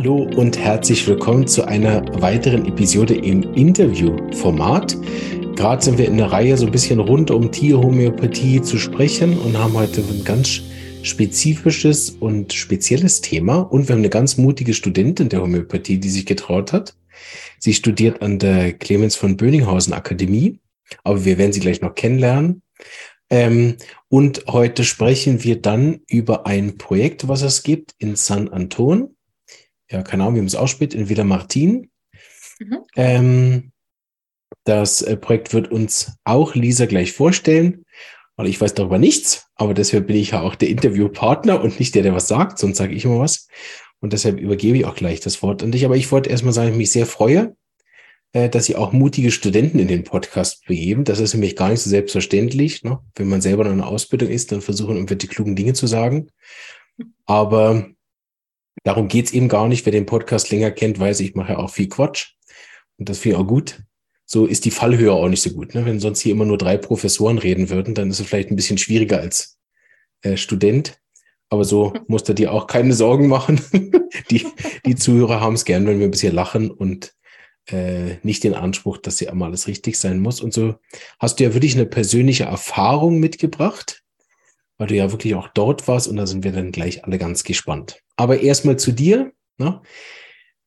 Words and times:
Hallo 0.00 0.26
und 0.34 0.56
herzlich 0.56 1.06
willkommen 1.06 1.46
zu 1.46 1.68
einer 1.68 2.02
weiteren 2.22 2.64
Episode 2.64 3.14
im 3.14 3.42
Interviewformat. 3.52 4.96
Gerade 5.56 5.82
sind 5.82 5.98
wir 5.98 6.06
in 6.06 6.16
der 6.16 6.32
Reihe 6.32 6.56
so 6.56 6.64
ein 6.64 6.72
bisschen 6.72 7.00
rund 7.00 7.30
um 7.30 7.52
Tierhomöopathie 7.52 8.62
zu 8.62 8.78
sprechen 8.78 9.38
und 9.38 9.58
haben 9.58 9.74
heute 9.74 10.00
ein 10.00 10.24
ganz 10.24 10.62
spezifisches 11.02 12.08
und 12.18 12.54
spezielles 12.54 13.20
Thema. 13.20 13.58
Und 13.58 13.88
wir 13.88 13.92
haben 13.92 14.00
eine 14.00 14.08
ganz 14.08 14.38
mutige 14.38 14.72
Studentin 14.72 15.28
der 15.28 15.42
Homöopathie, 15.42 15.98
die 15.98 16.08
sich 16.08 16.24
getraut 16.24 16.72
hat. 16.72 16.94
Sie 17.58 17.74
studiert 17.74 18.22
an 18.22 18.38
der 18.38 18.72
Clemens 18.72 19.16
von 19.16 19.36
Böninghausen 19.36 19.92
Akademie, 19.92 20.60
aber 21.04 21.26
wir 21.26 21.36
werden 21.36 21.52
sie 21.52 21.60
gleich 21.60 21.82
noch 21.82 21.94
kennenlernen. 21.94 22.62
Ähm, 23.28 23.76
und 24.08 24.46
heute 24.48 24.82
sprechen 24.82 25.44
wir 25.44 25.60
dann 25.60 26.00
über 26.08 26.46
ein 26.46 26.78
Projekt, 26.78 27.28
was 27.28 27.42
es 27.42 27.62
gibt 27.62 27.92
in 27.98 28.16
San 28.16 28.48
Anton 28.48 29.14
ja, 29.90 30.02
keine 30.02 30.22
Ahnung, 30.22 30.36
wie 30.36 30.40
man 30.40 30.46
es 30.46 30.54
ausspricht, 30.54 30.94
in 30.94 31.08
Villa 31.08 31.24
Martin. 31.24 31.90
Mhm. 32.58 32.78
Ähm, 32.96 33.72
das 34.64 35.02
äh, 35.02 35.16
Projekt 35.16 35.52
wird 35.52 35.70
uns 35.70 36.12
auch 36.24 36.54
Lisa 36.54 36.86
gleich 36.86 37.12
vorstellen, 37.12 37.84
weil 38.36 38.46
ich 38.46 38.60
weiß 38.60 38.74
darüber 38.74 38.98
nichts, 38.98 39.46
aber 39.54 39.74
deshalb 39.74 40.06
bin 40.06 40.16
ich 40.16 40.30
ja 40.30 40.42
auch 40.42 40.54
der 40.54 40.68
Interviewpartner 40.68 41.60
und 41.60 41.78
nicht 41.78 41.94
der, 41.94 42.02
der 42.02 42.14
was 42.14 42.28
sagt, 42.28 42.58
sonst 42.58 42.78
sage 42.78 42.94
ich 42.94 43.04
immer 43.04 43.18
was. 43.18 43.48
Und 44.00 44.12
deshalb 44.12 44.40
übergebe 44.40 44.78
ich 44.78 44.84
auch 44.86 44.94
gleich 44.94 45.20
das 45.20 45.42
Wort 45.42 45.62
an 45.62 45.72
dich. 45.72 45.84
Aber 45.84 45.96
ich 45.96 46.10
wollte 46.10 46.30
erstmal 46.30 46.54
sagen, 46.54 46.70
ich 46.70 46.76
mich 46.76 46.92
sehr 46.92 47.04
freue, 47.04 47.54
äh, 48.32 48.48
dass 48.48 48.64
Sie 48.64 48.76
auch 48.76 48.92
mutige 48.92 49.30
Studenten 49.30 49.78
in 49.78 49.88
den 49.88 50.04
Podcast 50.04 50.64
begeben. 50.66 51.04
Das 51.04 51.20
ist 51.20 51.34
nämlich 51.34 51.56
gar 51.56 51.68
nicht 51.68 51.80
so 51.80 51.90
selbstverständlich. 51.90 52.82
Ne? 52.82 52.98
Wenn 53.14 53.28
man 53.28 53.42
selber 53.42 53.66
in 53.66 53.72
einer 53.72 53.88
Ausbildung 53.88 54.30
ist, 54.30 54.52
dann 54.52 54.62
versuchen 54.62 54.96
irgendwelche 54.96 55.28
klugen 55.28 55.54
Dinge 55.54 55.74
zu 55.74 55.86
sagen. 55.86 56.28
Aber 57.26 57.86
Darum 58.82 59.08
geht's 59.08 59.32
eben 59.32 59.48
gar 59.48 59.68
nicht. 59.68 59.84
Wer 59.84 59.92
den 59.92 60.06
Podcast 60.06 60.50
länger 60.50 60.70
kennt, 60.70 60.98
weiß, 60.98 61.20
ich 61.20 61.34
mache 61.34 61.52
ja 61.52 61.58
auch 61.58 61.70
viel 61.70 61.88
Quatsch. 61.88 62.34
Und 62.96 63.08
das 63.08 63.18
finde 63.18 63.36
ich 63.36 63.42
auch 63.42 63.46
gut. 63.46 63.82
So 64.24 64.46
ist 64.46 64.64
die 64.64 64.70
Fallhöhe 64.70 65.12
auch 65.12 65.28
nicht 65.28 65.42
so 65.42 65.50
gut. 65.50 65.74
Ne? 65.74 65.84
Wenn 65.84 66.00
sonst 66.00 66.20
hier 66.20 66.32
immer 66.32 66.44
nur 66.44 66.58
drei 66.58 66.76
Professoren 66.76 67.38
reden 67.38 67.68
würden, 67.68 67.94
dann 67.94 68.10
ist 68.10 68.20
es 68.20 68.26
vielleicht 68.26 68.50
ein 68.50 68.56
bisschen 68.56 68.78
schwieriger 68.78 69.18
als 69.20 69.58
äh, 70.22 70.36
Student. 70.36 71.00
Aber 71.48 71.64
so 71.64 71.92
musst 72.06 72.28
du 72.28 72.34
dir 72.34 72.52
auch 72.52 72.66
keine 72.66 72.94
Sorgen 72.94 73.28
machen. 73.28 73.60
die, 74.30 74.46
die 74.86 74.94
Zuhörer 74.94 75.40
haben 75.40 75.54
es 75.54 75.64
gern, 75.64 75.86
wenn 75.86 75.98
wir 75.98 76.06
ein 76.06 76.12
bisschen 76.12 76.34
lachen 76.34 76.70
und 76.70 77.12
äh, 77.66 78.16
nicht 78.22 78.44
den 78.44 78.54
Anspruch, 78.54 78.98
dass 78.98 79.18
hier 79.18 79.28
immer 79.28 79.46
alles 79.46 79.66
richtig 79.66 79.98
sein 79.98 80.20
muss. 80.20 80.40
Und 80.40 80.52
so 80.52 80.76
hast 81.18 81.38
du 81.38 81.44
ja 81.44 81.54
wirklich 81.54 81.74
eine 81.74 81.86
persönliche 81.86 82.44
Erfahrung 82.44 83.18
mitgebracht, 83.18 84.02
weil 84.78 84.88
du 84.88 84.94
ja 84.94 85.10
wirklich 85.12 85.34
auch 85.34 85.48
dort 85.48 85.86
warst 85.88 86.08
und 86.08 86.16
da 86.16 86.26
sind 86.26 86.44
wir 86.44 86.52
dann 86.52 86.72
gleich 86.72 87.04
alle 87.04 87.18
ganz 87.18 87.44
gespannt. 87.44 88.00
Aber 88.20 88.42
erstmal 88.42 88.78
zu 88.78 88.92
dir. 88.92 89.32
Ne? 89.56 89.80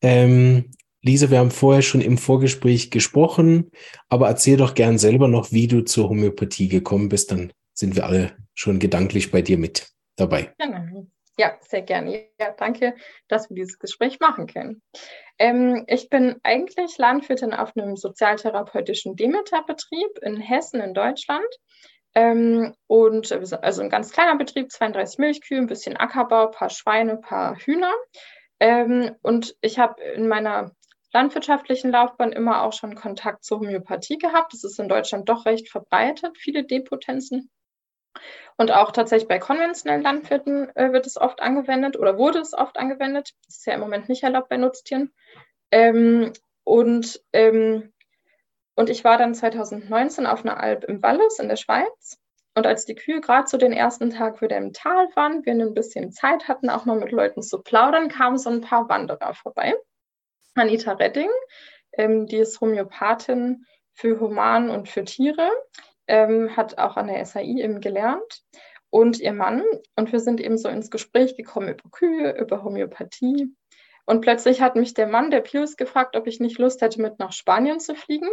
Ähm, 0.02 0.72
Lisa, 1.02 1.30
wir 1.30 1.38
haben 1.38 1.52
vorher 1.52 1.82
schon 1.82 2.00
im 2.00 2.18
Vorgespräch 2.18 2.90
gesprochen, 2.90 3.70
aber 4.08 4.26
erzähl 4.26 4.56
doch 4.56 4.74
gern 4.74 4.98
selber 4.98 5.28
noch, 5.28 5.52
wie 5.52 5.68
du 5.68 5.82
zur 5.82 6.08
Homöopathie 6.08 6.66
gekommen 6.66 7.08
bist, 7.08 7.30
dann 7.30 7.52
sind 7.72 7.94
wir 7.94 8.06
alle 8.06 8.32
schon 8.54 8.80
gedanklich 8.80 9.30
bei 9.30 9.40
dir 9.40 9.56
mit 9.56 9.86
dabei. 10.16 10.52
Ja, 11.38 11.56
sehr 11.60 11.82
gerne. 11.82 12.26
Ja, 12.40 12.50
danke, 12.58 12.96
dass 13.28 13.48
wir 13.50 13.54
dieses 13.54 13.78
Gespräch 13.78 14.18
machen 14.18 14.48
können. 14.48 14.82
Ähm, 15.38 15.84
ich 15.86 16.08
bin 16.08 16.40
eigentlich 16.42 16.98
Landwirtin 16.98 17.54
auf 17.54 17.76
einem 17.76 17.96
sozialtherapeutischen 17.96 19.14
Demeterbetrieb 19.14 20.18
in 20.22 20.38
Hessen 20.40 20.80
in 20.80 20.92
Deutschland. 20.92 21.46
Ähm, 22.14 22.74
und 22.86 23.32
also 23.32 23.82
ein 23.82 23.90
ganz 23.90 24.12
kleiner 24.12 24.36
Betrieb, 24.36 24.70
32 24.70 25.18
Milchkühe, 25.18 25.58
ein 25.58 25.66
bisschen 25.66 25.96
Ackerbau, 25.96 26.48
paar 26.48 26.70
Schweine, 26.70 27.16
paar 27.16 27.56
Hühner. 27.56 27.92
Ähm, 28.60 29.16
und 29.22 29.56
ich 29.60 29.78
habe 29.78 30.00
in 30.02 30.28
meiner 30.28 30.72
landwirtschaftlichen 31.12 31.90
Laufbahn 31.90 32.32
immer 32.32 32.62
auch 32.62 32.72
schon 32.72 32.94
Kontakt 32.94 33.44
zur 33.44 33.60
Homöopathie 33.60 34.18
gehabt. 34.18 34.52
Das 34.52 34.64
ist 34.64 34.78
in 34.78 34.88
Deutschland 34.88 35.28
doch 35.28 35.46
recht 35.46 35.70
verbreitet, 35.70 36.36
viele 36.36 36.64
Depotenzen. 36.64 37.50
Und 38.56 38.70
auch 38.70 38.92
tatsächlich 38.92 39.28
bei 39.28 39.38
konventionellen 39.38 40.02
Landwirten 40.02 40.68
äh, 40.76 40.92
wird 40.92 41.06
es 41.06 41.16
oft 41.16 41.40
angewendet 41.40 41.98
oder 41.98 42.18
wurde 42.18 42.38
es 42.40 42.52
oft 42.52 42.76
angewendet. 42.76 43.32
Das 43.46 43.58
ist 43.58 43.66
ja 43.66 43.74
im 43.74 43.80
Moment 43.80 44.08
nicht 44.08 44.22
erlaubt 44.22 44.48
bei 44.48 44.56
Nutztieren. 44.56 45.12
Ähm, 45.72 46.32
und 46.62 47.20
ähm, 47.32 47.92
und 48.74 48.90
ich 48.90 49.04
war 49.04 49.18
dann 49.18 49.34
2019 49.34 50.26
auf 50.26 50.44
einer 50.44 50.60
Alp 50.60 50.84
im 50.84 51.02
Wallis 51.02 51.38
in 51.38 51.48
der 51.48 51.56
Schweiz. 51.56 52.18
Und 52.56 52.66
als 52.66 52.84
die 52.84 52.94
Kühe 52.94 53.20
gerade 53.20 53.46
zu 53.46 53.56
den 53.56 53.72
ersten 53.72 54.10
Tag 54.10 54.40
wieder 54.40 54.56
im 54.56 54.72
Tal 54.72 55.08
waren, 55.16 55.44
wir 55.44 55.52
ein 55.52 55.74
bisschen 55.74 56.12
Zeit 56.12 56.46
hatten, 56.46 56.70
auch 56.70 56.84
mal 56.84 56.98
mit 56.98 57.10
Leuten 57.10 57.42
zu 57.42 57.60
plaudern, 57.62 58.08
kamen 58.08 58.38
so 58.38 58.50
ein 58.50 58.60
paar 58.60 58.88
Wanderer 58.88 59.34
vorbei. 59.34 59.74
Anita 60.54 60.92
Redding, 60.92 61.30
ähm, 61.92 62.26
die 62.26 62.36
ist 62.36 62.60
Homöopathin 62.60 63.64
für 63.92 64.20
Human 64.20 64.70
und 64.70 64.88
für 64.88 65.04
Tiere, 65.04 65.50
ähm, 66.06 66.56
hat 66.56 66.78
auch 66.78 66.96
an 66.96 67.08
der 67.08 67.24
SAI 67.24 67.44
eben 67.44 67.80
gelernt 67.80 68.42
und 68.90 69.18
ihr 69.18 69.32
Mann. 69.32 69.64
Und 69.96 70.12
wir 70.12 70.20
sind 70.20 70.40
eben 70.40 70.58
so 70.58 70.68
ins 70.68 70.90
Gespräch 70.90 71.36
gekommen 71.36 71.70
über 71.70 71.90
Kühe, 71.90 72.38
über 72.38 72.62
Homöopathie. 72.62 73.52
Und 74.06 74.20
plötzlich 74.20 74.60
hat 74.60 74.76
mich 74.76 74.94
der 74.94 75.08
Mann, 75.08 75.32
der 75.32 75.40
Pius, 75.40 75.76
gefragt, 75.76 76.14
ob 76.14 76.28
ich 76.28 76.38
nicht 76.38 76.58
Lust 76.58 76.82
hätte, 76.82 77.00
mit 77.00 77.18
nach 77.18 77.32
Spanien 77.32 77.80
zu 77.80 77.96
fliegen. 77.96 78.28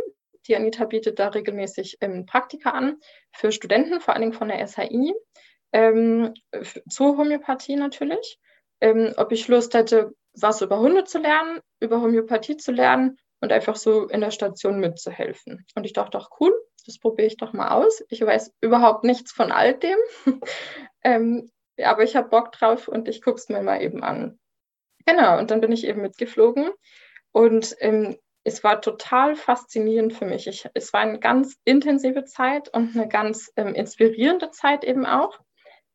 Die 0.47 0.55
Anita 0.55 0.85
bietet 0.85 1.19
da 1.19 1.29
regelmäßig 1.29 1.97
ähm, 2.01 2.25
Praktika 2.25 2.71
an 2.71 2.97
für 3.31 3.51
Studenten, 3.51 4.01
vor 4.01 4.13
allen 4.13 4.21
Dingen 4.21 4.33
von 4.33 4.47
der 4.47 4.65
SHI, 4.67 5.13
ähm, 5.73 6.33
zur 6.89 7.17
Homöopathie 7.17 7.75
natürlich. 7.75 8.39
Ähm, 8.81 9.13
ob 9.17 9.31
ich 9.31 9.47
Lust 9.47 9.73
hätte, 9.75 10.11
was 10.33 10.61
über 10.61 10.79
Hunde 10.79 11.03
zu 11.03 11.19
lernen, 11.19 11.59
über 11.79 12.01
Homöopathie 12.01 12.57
zu 12.57 12.71
lernen 12.71 13.17
und 13.41 13.51
einfach 13.51 13.75
so 13.75 14.07
in 14.07 14.21
der 14.21 14.31
Station 14.31 14.79
mitzuhelfen. 14.79 15.65
Und 15.75 15.85
ich 15.85 15.93
dachte, 15.93 16.17
doch 16.17 16.29
cool, 16.39 16.53
das 16.85 16.99
probiere 16.99 17.27
ich 17.27 17.37
doch 17.37 17.53
mal 17.53 17.69
aus. 17.69 18.03
Ich 18.09 18.21
weiß 18.21 18.53
überhaupt 18.61 19.03
nichts 19.03 19.31
von 19.31 19.51
all 19.51 19.77
dem, 19.77 19.97
ähm, 21.03 21.51
aber 21.83 22.03
ich 22.03 22.15
habe 22.15 22.29
Bock 22.29 22.51
drauf 22.51 22.87
und 22.87 23.07
ich 23.07 23.21
gucke 23.21 23.37
es 23.37 23.49
mir 23.49 23.61
mal 23.61 23.81
eben 23.81 24.03
an. 24.03 24.39
Genau, 25.05 25.39
und 25.39 25.51
dann 25.51 25.61
bin 25.61 25.71
ich 25.71 25.85
eben 25.85 26.01
mitgeflogen. 26.01 26.69
Und 27.31 27.75
ähm, 27.79 28.17
es 28.43 28.63
war 28.63 28.81
total 28.81 29.35
faszinierend 29.35 30.13
für 30.13 30.25
mich. 30.25 30.47
Ich, 30.47 30.67
es 30.73 30.93
war 30.93 31.01
eine 31.01 31.19
ganz 31.19 31.57
intensive 31.63 32.25
Zeit 32.25 32.73
und 32.73 32.95
eine 32.95 33.07
ganz 33.07 33.51
ähm, 33.55 33.75
inspirierende 33.75 34.51
Zeit 34.51 34.83
eben 34.83 35.05
auch. 35.05 35.39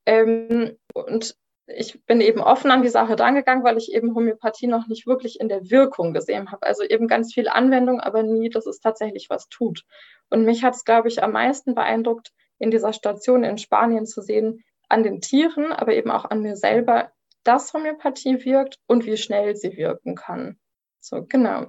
Ähm, 0.06 0.76
und 0.94 1.36
ich 1.66 2.04
bin 2.04 2.20
eben 2.20 2.40
offen 2.40 2.70
an 2.70 2.82
die 2.82 2.88
Sache 2.88 3.16
drangegangen, 3.16 3.64
weil 3.64 3.76
ich 3.76 3.92
eben 3.92 4.14
Homöopathie 4.14 4.68
noch 4.68 4.86
nicht 4.86 5.06
wirklich 5.06 5.40
in 5.40 5.48
der 5.48 5.68
Wirkung 5.68 6.12
gesehen 6.14 6.52
habe. 6.52 6.64
Also 6.64 6.84
eben 6.84 7.08
ganz 7.08 7.34
viel 7.34 7.48
Anwendung, 7.48 8.00
aber 8.00 8.22
nie, 8.22 8.48
dass 8.48 8.66
es 8.66 8.78
tatsächlich 8.78 9.28
was 9.28 9.48
tut. 9.48 9.82
Und 10.30 10.44
mich 10.44 10.62
hat 10.62 10.76
es, 10.76 10.84
glaube 10.84 11.08
ich, 11.08 11.24
am 11.24 11.32
meisten 11.32 11.74
beeindruckt, 11.74 12.32
in 12.58 12.70
dieser 12.70 12.92
Station 12.92 13.42
in 13.42 13.58
Spanien 13.58 14.06
zu 14.06 14.22
sehen, 14.22 14.64
an 14.88 15.02
den 15.02 15.20
Tieren, 15.20 15.72
aber 15.72 15.94
eben 15.94 16.12
auch 16.12 16.24
an 16.24 16.40
mir 16.40 16.56
selber, 16.56 17.10
dass 17.42 17.72
Homöopathie 17.72 18.44
wirkt 18.44 18.78
und 18.86 19.04
wie 19.04 19.16
schnell 19.16 19.56
sie 19.56 19.76
wirken 19.76 20.14
kann. 20.14 20.58
So, 21.00 21.24
genau. 21.28 21.66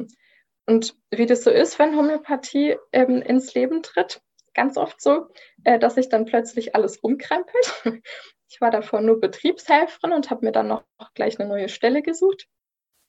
Und 0.67 0.95
wie 1.11 1.25
das 1.25 1.43
so 1.43 1.49
ist, 1.49 1.79
wenn 1.79 1.95
Homöopathie 1.95 2.75
ähm, 2.91 3.21
ins 3.21 3.53
Leben 3.53 3.81
tritt, 3.83 4.21
ganz 4.53 4.75
oft 4.75 5.01
so, 5.01 5.29
äh, 5.63 5.79
dass 5.79 5.95
sich 5.95 6.09
dann 6.09 6.25
plötzlich 6.25 6.75
alles 6.75 6.97
umkrempelt. 6.97 7.83
Ich 8.49 8.61
war 8.61 8.71
davor 8.71 9.01
nur 9.01 9.19
Betriebshelferin 9.19 10.13
und 10.13 10.29
habe 10.29 10.45
mir 10.45 10.53
dann 10.53 10.69
noch 10.69 10.85
gleich 11.15 11.37
eine 11.37 11.49
neue 11.49 11.67
Stelle 11.67 12.01
gesucht. 12.01 12.47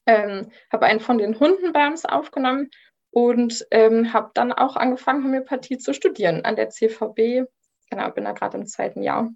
Ähm, 0.04 0.50
habe 0.72 0.86
einen 0.86 0.98
von 0.98 1.16
den 1.16 1.38
Hunden 1.38 1.72
bei 1.72 1.86
uns 1.86 2.04
aufgenommen 2.04 2.70
und 3.10 3.64
ähm, 3.70 4.12
habe 4.12 4.32
dann 4.34 4.52
auch 4.52 4.74
angefangen, 4.74 5.22
Homöopathie 5.22 5.78
zu 5.78 5.94
studieren 5.94 6.44
an 6.44 6.56
der 6.56 6.70
CVB. 6.70 7.48
Genau, 7.88 8.10
bin 8.10 8.24
da 8.24 8.32
gerade 8.32 8.58
im 8.58 8.66
zweiten 8.66 9.02
Jahr. 9.02 9.30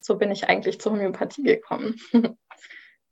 So 0.00 0.18
bin 0.18 0.32
ich 0.32 0.48
eigentlich 0.48 0.80
zur 0.80 0.90
Homöopathie 0.92 1.44
gekommen. 1.44 2.00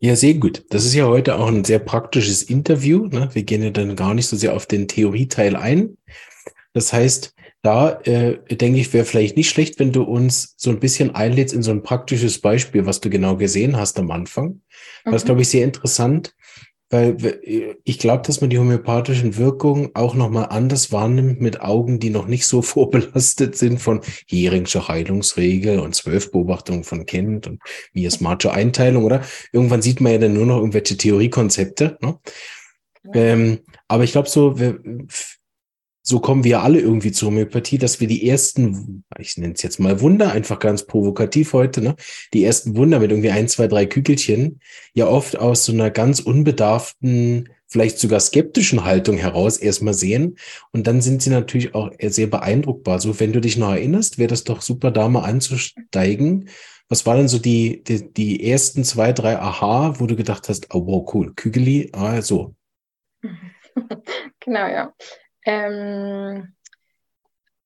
Ja, 0.05 0.17
sehr 0.17 0.35
gut. 0.35 0.67
Das 0.69 0.85
ist 0.85 0.93
ja 0.93 1.07
heute 1.07 1.39
auch 1.39 1.49
ein 1.49 1.65
sehr 1.65 1.79
praktisches 1.79 2.43
Interview. 2.43 3.07
Ne? 3.07 3.31
Wir 3.33 3.43
gehen 3.43 3.63
ja 3.63 3.71
dann 3.71 3.97
gar 3.97 4.13
nicht 4.13 4.27
so 4.27 4.37
sehr 4.37 4.55
auf 4.55 4.67
den 4.67 4.87
Theorieteil 4.87 5.57
ein. 5.57 5.97
Das 6.75 6.93
heißt, 6.93 7.33
da 7.63 8.01
äh, 8.03 8.37
denke 8.55 8.81
ich, 8.81 8.93
wäre 8.93 9.07
vielleicht 9.07 9.39
nicht 9.39 9.49
schlecht, 9.49 9.79
wenn 9.79 9.93
du 9.93 10.03
uns 10.03 10.57
so 10.59 10.69
ein 10.69 10.79
bisschen 10.79 11.15
einlädst 11.15 11.55
in 11.55 11.63
so 11.63 11.71
ein 11.71 11.83
praktisches 11.83 12.39
Beispiel, 12.43 12.85
was 12.85 13.01
du 13.01 13.09
genau 13.09 13.39
gesehen 13.39 13.79
hast 13.79 13.99
am 13.99 14.11
Anfang. 14.11 14.61
Das 15.07 15.15
ist, 15.15 15.23
mhm. 15.23 15.27
glaube 15.29 15.41
ich, 15.41 15.49
sehr 15.49 15.65
interessant, 15.65 16.35
weil 16.95 17.41
ich 17.83 17.99
glaube, 17.99 18.23
dass 18.25 18.41
man 18.41 18.51
die 18.51 18.59
homöopathischen 18.61 19.37
Wirkungen 19.37 19.91
auch 19.95 20.15
nochmal 20.15 20.47
anders 20.51 20.93
wahrnimmt 20.93 21.41
mit 21.41 21.61
Augen, 21.61 21.99
die 21.99 22.11
noch 22.11 22.29
nicht 22.29 22.47
so 22.47 22.63
vorbelastet 22.75 23.57
sind 23.57 23.81
von 23.81 24.01
Heringscher 24.29 24.87
Heilungsregel 24.87 25.81
und 25.81 25.97
zwölf 25.97 26.31
Beobachtungen 26.31 26.85
von 26.85 27.05
Kind 27.05 27.49
und 27.49 27.61
miasmatische 27.95 28.53
Einteilung, 28.53 29.03
oder? 29.03 29.23
Irgendwann 29.53 29.83
sieht 29.83 30.01
man 30.01 30.13
ja 30.13 30.19
dann 30.19 30.35
nur 30.35 30.47
noch 30.47 30.59
irgendwelche 30.59 30.97
Theoriekonzepte. 30.97 31.99
Ne? 32.01 32.21
Ähm, 33.13 33.59
aber 33.89 34.05
ich 34.05 34.13
glaube 34.13 34.29
so, 34.29 34.55
so 36.07 36.21
kommen 36.21 36.45
wir 36.45 36.63
alle 36.63 36.81
irgendwie 36.81 37.13
zur 37.13 37.29
Homöopathie, 37.31 37.79
dass 37.79 37.99
wir 37.99 38.07
die 38.07 38.29
ersten, 38.29 39.05
ich 39.19 39.39
nenne 39.39 39.55
es 39.55 39.63
jetzt 39.63 39.81
mal 39.81 40.03
Wunder, 40.03 40.33
einfach 40.33 40.59
ganz 40.59 40.87
provokativ 40.87 41.55
heute, 41.55 41.81
ne? 41.81 41.97
Die 42.35 42.45
ersten 42.45 42.77
Wunder 42.77 43.01
mit 43.01 43.11
irgendwie 43.11 43.31
ein, 43.31 43.49
zwei, 43.49 43.69
drei 43.69 43.87
Kügelchen 43.87 44.61
ja 44.93 45.07
oft 45.07 45.39
aus 45.39 45.65
so 45.65 45.73
einer 45.73 45.91
ganz 45.91 46.21
unbedarften, 46.21 47.49
vielleicht 47.69 47.99
sogar 47.99 48.21
skeptischen 48.21 48.85
Haltung 48.85 49.17
heraus 49.17 49.57
erstmal 49.57 49.95
sehen. 49.95 50.37
Und 50.73 50.87
dann 50.87 51.01
sind 51.01 51.23
sie 51.23 51.31
natürlich 51.31 51.75
auch 51.75 51.91
sehr 51.99 52.27
beeindruckbar. 52.27 53.01
So, 53.01 53.19
wenn 53.19 53.33
du 53.33 53.41
dich 53.41 53.57
noch 53.57 53.73
erinnerst, 53.73 54.19
wäre 54.19 54.29
das 54.29 54.45
doch 54.45 54.61
super, 54.61 54.91
da 54.91 55.09
mal 55.09 55.25
anzusteigen. 55.25 56.51
Was 56.91 57.07
waren 57.07 57.17
denn 57.17 57.29
so 57.29 57.39
die, 57.39 57.83
die, 57.83 58.13
die 58.13 58.47
ersten 58.47 58.85
zwei, 58.85 59.15
drei 59.15 59.39
Aha, 59.39 59.99
wo 59.99 60.07
du 60.07 60.17
gedacht 60.17 60.51
hast, 60.51 60.75
oh 60.75 60.87
wow, 60.87 61.15
cool, 61.15 61.33
Kügeli, 61.35 61.89
ah, 61.95 62.21
so. 62.21 62.55
Genau, 64.41 64.69
ja. 64.69 64.93
Ähm, 65.45 66.55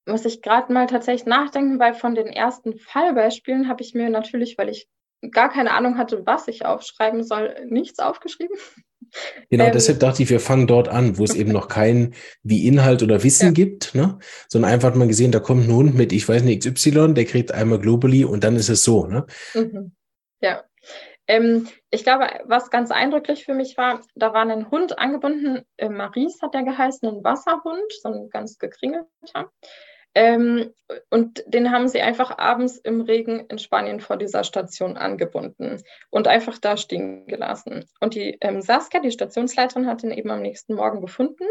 muss 0.07 0.25
ich 0.25 0.43
gerade 0.43 0.73
mal 0.73 0.87
tatsächlich 0.87 1.27
nachdenken, 1.27 1.79
weil 1.79 1.95
von 1.95 2.15
den 2.15 2.29
ersten 2.29 2.79
Fallbeispielen 2.79 3.69
habe 3.69 3.83
ich 3.83 3.95
mir 3.95 4.09
natürlich, 4.11 4.57
weil 4.59 4.69
ich 4.71 4.89
gar 5.31 5.51
keine 5.51 5.73
Ahnung 5.73 5.99
hatte, 5.99 6.25
was 6.27 6.49
ich 6.49 6.65
aufschreiben 6.65 7.23
soll, 7.23 7.55
nichts 7.69 7.99
aufgeschrieben. 7.99 8.57
Genau, 9.49 9.65
ähm, 9.65 9.73
deshalb 9.73 10.01
dachte 10.01 10.23
ich, 10.23 10.29
wir 10.29 10.39
fangen 10.39 10.67
dort 10.67 10.89
an, 10.89 11.17
wo 11.17 11.25
es 11.25 11.35
eben 11.35 11.51
noch 11.51 11.69
kein 11.69 12.15
wie 12.43 12.67
Inhalt 12.67 13.03
oder 13.03 13.23
Wissen 13.23 13.47
ja. 13.47 13.53
gibt, 13.53 13.95
ne? 13.95 14.19
sondern 14.49 14.71
einfach 14.71 14.89
hat 14.89 14.97
man 14.97 15.09
gesehen, 15.09 15.33
da 15.33 15.41
kommt 15.41 15.67
ein 15.67 15.75
Hund 15.75 15.95
mit, 15.95 16.13
ich 16.13 16.29
weiß 16.29 16.43
nicht, 16.43 16.63
XY, 16.63 17.15
der 17.15 17.25
kriegt 17.25 17.51
einmal 17.51 17.79
Globally 17.79 18.27
und 18.27 18.45
dann 18.45 18.57
ist 18.57 18.69
es 18.69 18.85
so. 18.85 19.07
Ne? 19.07 19.25
Mhm. 19.55 19.93
Ja, 20.43 20.63
ähm, 21.29 21.69
ich 21.91 22.05
glaube, 22.05 22.27
was 22.45 22.71
ganz 22.71 22.91
eindrücklich 22.91 23.45
für 23.45 23.55
mich 23.55 23.77
war, 23.77 24.01
da 24.15 24.33
war 24.33 24.43
ein 24.43 24.71
Hund 24.71 24.99
angebunden, 24.99 25.63
äh, 25.77 25.89
Maries 25.89 26.41
hat 26.43 26.55
der 26.55 26.63
geheißen, 26.63 27.09
ein 27.09 27.25
Wasserhund, 27.25 27.93
so 28.01 28.09
ein 28.09 28.31
ganz 28.31 28.59
gekringelter. 28.59 29.53
Ähm, 30.15 30.73
und 31.11 31.45
den 31.47 31.71
haben 31.71 31.87
sie 31.87 32.01
einfach 32.01 32.39
abends 32.39 32.79
im 32.79 33.03
Regen 33.03 33.47
in 33.49 33.59
Spanien 33.59 34.01
vor 34.01 34.17
dieser 34.17 34.43
Station 34.43 34.97
angebunden 34.97 35.83
und 36.11 36.27
einfach 36.27 36.59
da 36.59 36.79
stehen 36.79 37.27
gelassen. 37.27 37.85
Und 38.01 38.15
die 38.15 38.39
ähm, 38.41 38.63
Saskia, 38.63 39.01
die 39.01 39.13
Stationsleiterin, 39.13 39.87
hat 39.87 40.03
ihn 40.03 40.11
eben 40.11 40.31
am 40.31 40.41
nächsten 40.41 40.75
Morgen 40.75 41.03
gefunden 41.03 41.45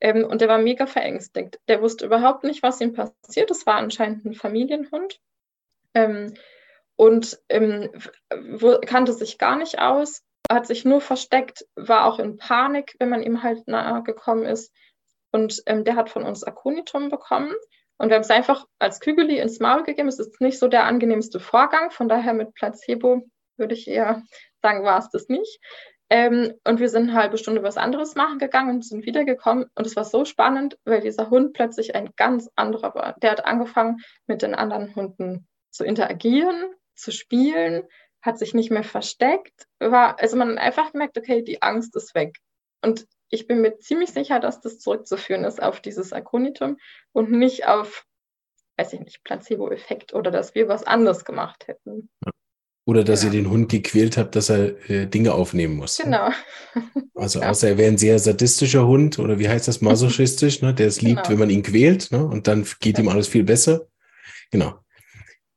ähm, 0.00 0.24
und 0.24 0.40
der 0.40 0.48
war 0.48 0.58
mega 0.58 0.86
verängstigt. 0.86 1.58
Der 1.68 1.82
wusste 1.82 2.06
überhaupt 2.06 2.44
nicht, 2.44 2.62
was 2.62 2.80
ihm 2.80 2.92
passiert. 2.92 3.50
Es 3.50 3.66
war 3.66 3.74
anscheinend 3.74 4.24
ein 4.24 4.34
Familienhund. 4.34 5.20
Und 6.96 7.38
ähm, 7.48 7.90
kannte 8.86 9.12
sich 9.12 9.38
gar 9.38 9.56
nicht 9.56 9.78
aus, 9.78 10.22
hat 10.50 10.66
sich 10.66 10.84
nur 10.84 11.00
versteckt, 11.00 11.66
war 11.76 12.06
auch 12.06 12.18
in 12.18 12.38
Panik, 12.38 12.94
wenn 12.98 13.10
man 13.10 13.22
ihm 13.22 13.42
halt 13.42 13.68
nahe 13.68 14.02
gekommen 14.02 14.44
ist. 14.44 14.72
Und 15.32 15.62
ähm, 15.66 15.84
der 15.84 15.96
hat 15.96 16.08
von 16.08 16.22
uns 16.22 16.42
Aconitum 16.42 17.10
bekommen. 17.10 17.52
Und 17.98 18.08
wir 18.08 18.16
haben 18.16 18.22
es 18.22 18.30
einfach 18.30 18.64
als 18.78 19.00
Kügeli 19.00 19.38
ins 19.38 19.60
Maul 19.60 19.82
gegeben. 19.82 20.08
Es 20.08 20.18
ist 20.18 20.40
nicht 20.40 20.58
so 20.58 20.68
der 20.68 20.84
angenehmste 20.84 21.40
Vorgang. 21.40 21.90
Von 21.90 22.08
daher 22.08 22.34
mit 22.34 22.54
Placebo 22.54 23.22
würde 23.56 23.74
ich 23.74 23.88
eher 23.88 24.22
sagen, 24.62 24.84
war 24.84 24.98
es 24.98 25.10
das 25.10 25.28
nicht. 25.28 25.60
Ähm, 26.08 26.54
und 26.64 26.78
wir 26.78 26.88
sind 26.88 27.08
eine 27.08 27.18
halbe 27.18 27.36
Stunde 27.36 27.62
was 27.62 27.76
anderes 27.76 28.14
machen 28.14 28.38
gegangen 28.38 28.76
und 28.76 28.84
sind 28.84 29.04
wiedergekommen. 29.06 29.66
Und 29.74 29.86
es 29.86 29.96
war 29.96 30.04
so 30.04 30.24
spannend, 30.24 30.78
weil 30.84 31.00
dieser 31.00 31.30
Hund 31.30 31.52
plötzlich 31.52 31.94
ein 31.94 32.10
ganz 32.16 32.48
anderer 32.54 32.94
war. 32.94 33.16
Der 33.22 33.32
hat 33.32 33.44
angefangen, 33.44 33.98
mit 34.26 34.42
den 34.42 34.54
anderen 34.54 34.94
Hunden 34.94 35.48
zu 35.70 35.84
interagieren, 35.84 36.66
zu 36.96 37.12
spielen, 37.12 37.84
hat 38.22 38.38
sich 38.38 38.54
nicht 38.54 38.70
mehr 38.70 38.84
versteckt, 38.84 39.66
war, 39.78 40.18
also 40.20 40.36
man 40.36 40.58
einfach 40.58 40.92
gemerkt, 40.92 41.16
okay, 41.16 41.42
die 41.42 41.62
Angst 41.62 41.94
ist 41.96 42.14
weg. 42.14 42.38
Und 42.82 43.06
ich 43.30 43.46
bin 43.46 43.60
mir 43.60 43.78
ziemlich 43.78 44.10
sicher, 44.10 44.40
dass 44.40 44.60
das 44.60 44.78
zurückzuführen 44.78 45.44
ist 45.44 45.62
auf 45.62 45.80
dieses 45.80 46.12
Akonitum 46.12 46.76
und 47.12 47.30
nicht 47.30 47.66
auf, 47.66 48.04
weiß 48.76 48.92
ich 48.92 49.00
nicht, 49.00 49.24
Placebo-Effekt 49.24 50.14
oder 50.14 50.30
dass 50.30 50.54
wir 50.54 50.68
was 50.68 50.84
anderes 50.84 51.24
gemacht 51.24 51.66
hätten. 51.68 52.10
Oder 52.84 53.02
dass 53.02 53.22
ja. 53.22 53.28
ihr 53.28 53.32
den 53.32 53.50
Hund 53.50 53.68
gequält 53.68 54.16
habt, 54.16 54.36
dass 54.36 54.48
er 54.48 54.88
äh, 54.88 55.06
Dinge 55.06 55.34
aufnehmen 55.34 55.74
muss. 55.74 55.98
Genau. 55.98 56.30
Also 57.14 57.40
ja. 57.42 57.50
außer 57.50 57.70
er 57.70 57.78
wäre 57.78 57.88
ein 57.90 57.98
sehr 57.98 58.20
sadistischer 58.20 58.86
Hund 58.86 59.18
oder 59.18 59.40
wie 59.40 59.48
heißt 59.48 59.66
das, 59.66 59.80
masochistisch, 59.80 60.62
ne? 60.62 60.72
der 60.72 60.86
es 60.86 61.00
liebt, 61.00 61.24
genau. 61.24 61.30
wenn 61.30 61.38
man 61.38 61.50
ihn 61.50 61.64
quält, 61.64 62.12
ne? 62.12 62.24
und 62.24 62.46
dann 62.46 62.64
geht 62.80 62.98
ja. 62.98 63.04
ihm 63.04 63.08
alles 63.08 63.26
viel 63.26 63.42
besser. 63.42 63.88
Genau. 64.52 64.78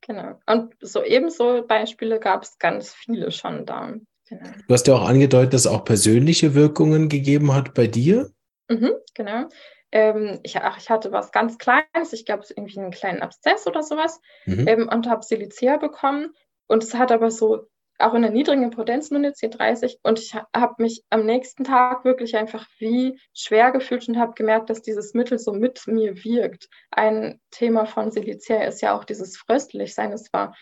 Genau. 0.09 0.39
Und 0.47 0.73
so 0.81 1.03
ebenso 1.03 1.61
Beispiele 1.67 2.19
gab 2.19 2.41
es 2.41 2.57
ganz 2.57 2.91
viele 2.95 3.29
schon 3.29 3.67
da. 3.67 3.94
Genau. 4.27 4.50
Du 4.67 4.73
hast 4.73 4.88
ja 4.88 4.95
auch 4.95 5.07
angedeutet, 5.07 5.53
dass 5.53 5.61
es 5.61 5.67
auch 5.67 5.85
persönliche 5.85 6.56
Wirkungen 6.56 7.09
gegeben 7.09 7.53
hat 7.53 7.75
bei 7.75 7.85
dir. 7.85 8.31
Mhm, 8.69 8.94
genau. 9.13 9.45
Ähm, 9.91 10.39
ich, 10.41 10.57
ach, 10.57 10.79
ich 10.79 10.89
hatte 10.89 11.11
was 11.11 11.31
ganz 11.31 11.59
Kleines, 11.59 12.11
ich 12.11 12.25
glaube, 12.25 12.44
irgendwie 12.50 12.79
einen 12.79 12.89
kleinen 12.89 13.21
Abszess 13.21 13.67
oder 13.67 13.83
sowas 13.83 14.19
mhm. 14.47 14.67
ähm, 14.67 14.89
und 14.91 15.07
habe 15.07 15.21
Silicea 15.23 15.77
bekommen. 15.77 16.33
Und 16.67 16.83
es 16.83 16.95
hat 16.95 17.12
aber 17.12 17.29
so 17.29 17.67
auch 18.00 18.13
in 18.13 18.22
der 18.22 18.31
niedrigen 18.31 18.69
Potenzminute 18.72 19.36
C30 19.36 19.98
und 20.04 20.19
ich 20.19 20.34
habe 20.34 20.75
mich 20.78 21.04
am 21.10 21.25
nächsten 21.25 21.63
Tag 21.63 22.06
wirklich 22.06 22.36
einfach 22.36 22.66
wie 22.80 23.19
schwer 23.34 23.72
gefühlt 23.72 24.07
und 24.07 24.18
habe 24.18 24.34
gemerkt, 24.34 24.69
dass 24.69 24.81
dieses 24.81 25.13
Mittel 25.13 25.38
so 25.38 25.51
mit 25.51 25.86
mir 25.88 26.16
wirkt. 26.24 26.69
Ein 26.92 27.40
Thema 27.51 27.86
von 27.86 28.12
Silicea 28.12 28.63
ist 28.63 28.81
ja 28.81 28.98
auch 28.98 29.04
dieses 29.04 29.38
Fröstlichsein. 29.38 30.13
Es 30.13 30.31
war 30.31 30.56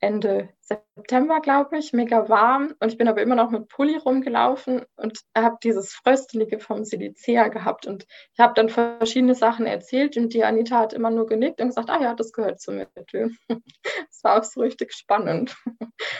Ende 0.00 0.50
September, 0.60 1.40
glaube 1.40 1.78
ich, 1.78 1.92
mega 1.92 2.28
warm. 2.28 2.74
Und 2.78 2.92
ich 2.92 2.98
bin 2.98 3.08
aber 3.08 3.22
immer 3.22 3.34
noch 3.34 3.50
mit 3.50 3.68
Pulli 3.68 3.96
rumgelaufen 3.96 4.84
und 4.96 5.18
habe 5.36 5.56
dieses 5.62 5.92
Fröstelige 5.92 6.60
vom 6.60 6.84
Silicea 6.84 7.48
gehabt. 7.48 7.86
Und 7.86 8.06
ich 8.32 8.38
habe 8.38 8.54
dann 8.54 8.68
verschiedene 8.68 9.34
Sachen 9.34 9.66
erzählt 9.66 10.16
und 10.16 10.34
die 10.34 10.44
Anita 10.44 10.78
hat 10.78 10.92
immer 10.92 11.10
nur 11.10 11.26
genickt 11.26 11.60
und 11.60 11.68
gesagt, 11.68 11.90
ah 11.90 12.00
ja, 12.00 12.14
das 12.14 12.32
gehört 12.32 12.60
zum 12.60 12.76
Mittel. 12.76 13.32
Es 14.10 14.24
war 14.24 14.38
auch 14.38 14.44
so 14.44 14.60
richtig 14.60 14.92
spannend 14.92 15.56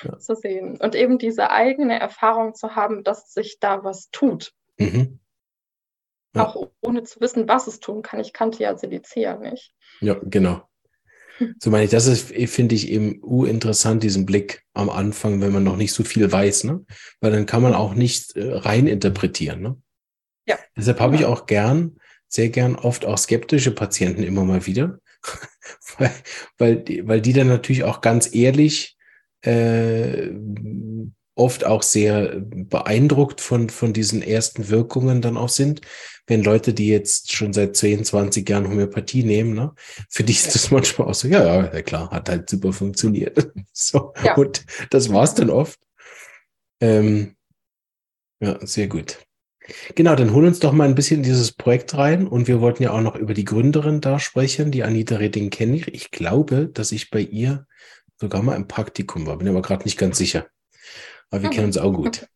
ja. 0.05 0.19
zu 0.19 0.37
sehen. 0.37 0.79
Und 0.81 0.95
eben 0.95 1.19
diese 1.19 1.51
eigene 1.51 1.99
Erfahrung 1.99 2.55
zu 2.55 2.77
haben, 2.77 3.03
dass 3.03 3.33
sich 3.33 3.59
da 3.61 3.83
was 3.83 4.11
tut. 4.11 4.53
Mhm. 4.79 5.19
Ja. 6.35 6.47
Auch 6.47 6.71
ohne 6.81 7.03
zu 7.03 7.21
wissen, 7.21 7.49
was 7.49 7.67
es 7.67 7.81
tun 7.81 8.03
kann. 8.03 8.21
Ich 8.21 8.33
kannte 8.33 8.63
ja 8.63 8.77
Silicea 8.77 9.37
nicht. 9.37 9.75
Ja, 10.01 10.17
genau. 10.23 10.68
So 11.59 11.71
meine 11.71 11.85
ich, 11.85 11.91
das 11.91 12.07
ist, 12.07 12.33
finde 12.51 12.75
ich 12.75 12.89
eben 12.89 13.21
interessant, 13.47 14.03
diesen 14.03 14.27
Blick 14.27 14.65
am 14.75 14.91
Anfang, 14.91 15.41
wenn 15.41 15.53
man 15.53 15.65
noch 15.65 15.77
nicht 15.77 15.93
so 15.93 16.05
viel 16.05 16.31
weiß, 16.31 16.65
ne? 16.65 16.85
Weil 17.21 17.33
dann 17.33 17.47
kann 17.47 17.63
man 17.63 17.75
auch 17.75 17.95
nicht 17.95 18.37
äh, 18.37 18.53
rein 18.53 18.87
interpretieren, 18.87 19.63
ne? 19.63 19.77
Ja. 20.47 20.59
Deshalb 20.77 21.01
habe 21.01 21.15
ja. 21.15 21.21
ich 21.21 21.27
auch 21.27 21.47
gern, 21.47 21.97
sehr 22.29 22.49
gern 22.49 22.77
oft 22.77 23.05
auch 23.05 23.19
skeptische 23.19 23.71
Patienten 23.71 24.23
immer 24.23 24.45
mal 24.45 24.67
wieder, 24.67 24.99
weil, 25.99 26.13
weil, 26.59 26.77
die, 26.77 27.07
weil 27.07 27.21
die 27.21 27.33
dann 27.33 27.49
natürlich 27.49 27.85
auch 27.85 28.01
ganz 28.01 28.35
ehrlich 28.35 28.97
äh, 29.43 30.31
oft 31.35 31.65
auch 31.65 31.83
sehr 31.83 32.41
beeindruckt 32.41 33.41
von, 33.41 33.71
von 33.71 33.93
diesen 33.93 34.23
ersten 34.23 34.69
Wirkungen 34.69 35.23
dann 35.23 35.37
auch 35.37 35.49
sind. 35.49 35.83
Wenn 36.29 36.45
Leute, 36.45 36.73
die 36.73 36.89
jetzt 36.89 37.33
schon 37.33 37.53
seit 37.53 37.75
10, 37.75 38.05
20 38.05 38.49
Jahren 38.49 38.69
Homöopathie 38.69 39.25
nehmen, 39.25 39.55
ne, 39.55 39.73
für 40.09 40.23
die 40.23 40.33
ist 40.33 40.55
das 40.55 40.71
manchmal 40.71 41.09
auch 41.09 41.15
so, 41.15 41.27
ja, 41.27 41.73
ja, 41.73 41.83
klar, 41.83 42.11
hat 42.11 42.29
halt 42.29 42.49
super 42.49 42.73
funktioniert. 42.73 43.51
so, 43.73 44.13
ja. 44.23 44.37
und 44.37 44.65
das 44.91 45.13
war's 45.13 45.35
dann 45.35 45.51
oft. 45.51 45.81
Ähm, 46.81 47.35
ja, 48.41 48.65
sehr 48.65 48.87
gut. 48.87 49.19
Genau, 49.95 50.15
dann 50.15 50.33
hol 50.33 50.47
uns 50.47 50.61
doch 50.61 50.73
mal 50.73 50.89
ein 50.89 50.95
bisschen 50.95 51.23
dieses 51.23 51.53
Projekt 51.53 51.95
rein 51.97 52.27
und 52.27 52.49
wir 52.49 52.61
wollten 52.61 52.83
ja 52.83 52.93
auch 52.93 53.01
noch 53.01 53.17
über 53.17 53.35
die 53.35 53.45
Gründerin 53.45 54.01
da 54.01 54.19
sprechen. 54.19 54.71
Die 54.71 54.83
Anita 54.83 55.17
Redding 55.17 55.51
kenne 55.51 55.77
ich. 55.77 55.89
Ich 55.89 56.11
glaube, 56.11 56.69
dass 56.69 56.93
ich 56.93 57.11
bei 57.11 57.21
ihr 57.21 57.67
sogar 58.17 58.43
mal 58.43 58.57
im 58.57 58.69
Praktikum 58.69 59.27
war, 59.27 59.37
bin 59.37 59.49
aber 59.49 59.63
gerade 59.63 59.85
nicht 59.85 59.99
ganz 59.99 60.19
sicher. 60.19 60.47
Aber 61.31 61.43
wir 61.43 61.51
kennen 61.51 61.67
uns 61.67 61.79
auch 61.79 61.93
gut. 61.93 62.27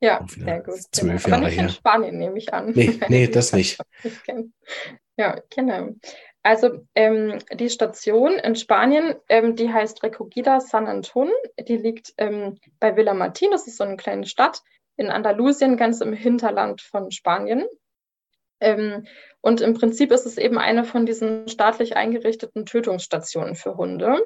ja, 0.00 0.24
sehr 0.28 0.60
gut. 0.60 0.80
Zwölf 0.92 1.24
genau. 1.24 1.36
Jahre 1.36 1.42
Aber 1.42 1.46
nicht 1.46 1.58
her. 1.58 1.64
in 1.64 1.70
Spanien, 1.70 2.18
nehme 2.18 2.38
ich 2.38 2.52
an. 2.52 2.72
Nee, 2.72 2.98
nee 3.08 3.26
das 3.28 3.52
nicht. 3.52 3.78
ja, 5.16 5.40
genau. 5.54 5.90
Also 6.42 6.86
ähm, 6.94 7.38
die 7.52 7.68
Station 7.68 8.32
in 8.32 8.56
Spanien, 8.56 9.14
ähm, 9.28 9.56
die 9.56 9.70
heißt 9.70 10.02
Recogida 10.02 10.60
San 10.60 10.86
Anton. 10.86 11.30
Die 11.68 11.76
liegt 11.76 12.14
ähm, 12.16 12.58
bei 12.78 12.96
Villa 12.96 13.12
Martin, 13.12 13.50
das 13.50 13.66
ist 13.66 13.76
so 13.76 13.84
eine 13.84 13.96
kleine 13.96 14.26
Stadt 14.26 14.62
in 14.96 15.10
Andalusien, 15.10 15.76
ganz 15.76 16.00
im 16.00 16.14
Hinterland 16.14 16.80
von 16.80 17.10
Spanien. 17.10 17.66
Ähm, 18.60 19.06
und 19.40 19.60
im 19.60 19.74
Prinzip 19.74 20.12
ist 20.12 20.26
es 20.26 20.38
eben 20.38 20.58
eine 20.58 20.84
von 20.84 21.06
diesen 21.06 21.48
staatlich 21.48 21.96
eingerichteten 21.96 22.66
Tötungsstationen 22.66 23.54
für 23.54 23.76
Hunde. 23.76 24.22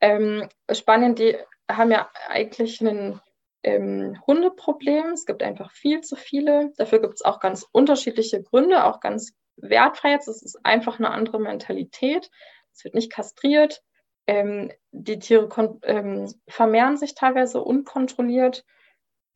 Ähm, 0.00 0.48
Spanien, 0.70 1.14
die 1.14 1.36
haben 1.70 1.90
ja 1.90 2.10
eigentlich 2.28 2.80
ein 2.80 3.20
ähm, 3.62 4.20
Hundeproblem. 4.26 5.12
Es 5.12 5.26
gibt 5.26 5.42
einfach 5.42 5.72
viel 5.72 6.02
zu 6.02 6.16
viele. 6.16 6.72
Dafür 6.76 7.00
gibt 7.00 7.14
es 7.14 7.22
auch 7.22 7.40
ganz 7.40 7.66
unterschiedliche 7.72 8.42
Gründe, 8.42 8.84
auch 8.84 9.00
ganz 9.00 9.32
wertfrei 9.56 10.10
jetzt. 10.10 10.28
Es 10.28 10.42
ist 10.42 10.58
einfach 10.64 10.98
eine 10.98 11.10
andere 11.10 11.40
Mentalität. 11.40 12.30
Es 12.72 12.84
wird 12.84 12.94
nicht 12.94 13.10
kastriert. 13.10 13.82
Ähm, 14.26 14.70
die 14.90 15.18
Tiere 15.18 15.48
ähm, 15.82 16.32
vermehren 16.48 16.96
sich 16.96 17.14
teilweise 17.14 17.62
unkontrolliert. 17.62 18.64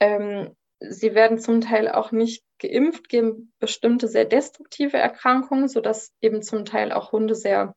Ähm, 0.00 0.56
sie 0.80 1.14
werden 1.14 1.38
zum 1.38 1.61
Teil 1.61 1.88
auch 1.90 2.12
nicht 2.12 2.44
geimpft, 2.58 3.08
geben 3.08 3.52
bestimmte 3.58 4.08
sehr 4.08 4.25
destruktive 4.25 4.97
Erkrankungen, 4.97 5.68
sodass 5.68 6.12
eben 6.20 6.42
zum 6.42 6.64
Teil 6.64 6.92
auch 6.92 7.12
Hunde 7.12 7.35
sehr 7.35 7.75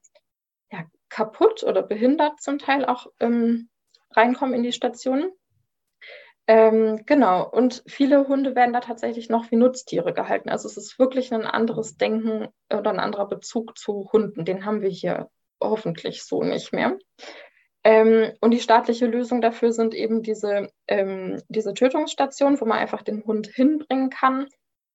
ja, 0.72 0.86
kaputt 1.10 1.64
oder 1.64 1.84
behindert 1.84 2.42
zum 2.42 2.60
Teil 2.60 2.86
auch 2.86 3.08
ähm, 3.20 3.70
reinkommen 4.16 4.56
in 4.56 4.64
die 4.64 4.72
Stationen. 4.72 5.32
Ähm, 6.48 7.04
genau, 7.06 7.48
und 7.50 7.84
viele 7.88 8.28
Hunde 8.28 8.56
werden 8.56 8.74
da 8.74 8.82
tatsächlich 8.82 9.30
noch 9.30 9.52
wie 9.52 9.56
Nutztiere 9.56 10.14
gehalten. 10.14 10.50
Also 10.50 10.68
es 10.68 10.76
ist 10.76 11.00
wirklich 11.00 11.34
ein 11.34 11.46
anderes 11.46 11.98
Denken 11.98 12.48
oder 12.70 12.90
ein 12.90 13.00
anderer 13.00 13.28
Bezug 13.28 13.78
zu 13.78 14.10
Hunden. 14.12 14.44
Den 14.44 14.66
haben 14.66 14.82
wir 14.82 14.90
hier 14.90 15.30
hoffentlich 15.62 16.24
so 16.24 16.44
nicht 16.44 16.74
mehr. 16.74 16.98
Ähm, 17.84 18.34
und 18.42 18.52
die 18.52 18.60
staatliche 18.60 19.08
Lösung 19.08 19.42
dafür 19.42 19.72
sind 19.72 19.94
eben 19.94 20.22
diese, 20.24 20.70
ähm, 20.88 21.42
diese 21.48 21.74
Tötungsstationen, 21.74 22.60
wo 22.60 22.66
man 22.66 22.78
einfach 22.78 23.02
den 23.02 23.24
Hund 23.26 23.48
hinbringen 23.48 24.10
kann. 24.10 24.48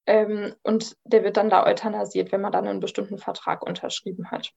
Ähm, 0.07 0.55
und 0.63 0.97
der 1.05 1.25
wird 1.25 1.37
dann 1.37 1.51
da 1.51 1.67
euthanasiert, 1.67 2.31
wenn 2.33 2.41
man 2.41 2.53
dann 2.53 2.67
einen 2.69 2.81
bestimmten 2.81 3.19
Vertrag 3.19 3.67
unterschrieben 3.67 4.31
hat. 4.31 4.53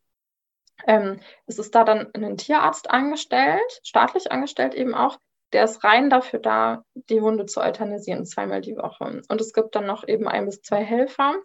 Ähm, 0.87 1.19
es 1.45 1.59
ist 1.59 1.75
da 1.75 1.83
dann 1.83 2.09
ein 2.13 2.37
Tierarzt 2.37 2.89
angestellt, 2.89 3.79
staatlich 3.83 4.31
angestellt 4.31 4.73
eben 4.73 4.95
auch, 4.95 5.17
der 5.53 5.63
ist 5.63 5.83
rein 5.83 6.09
dafür 6.09 6.39
da, 6.39 6.83
die 6.93 7.21
Hunde 7.21 7.45
zu 7.45 7.61
euthanasieren, 7.61 8.25
zweimal 8.25 8.61
die 8.61 8.75
Woche. 8.75 9.21
Und 9.27 9.41
es 9.41 9.53
gibt 9.53 9.75
dann 9.75 9.85
noch 9.85 10.07
eben 10.07 10.27
ein 10.27 10.45
bis 10.45 10.61
zwei 10.61 10.83
Helfer, 10.83 11.35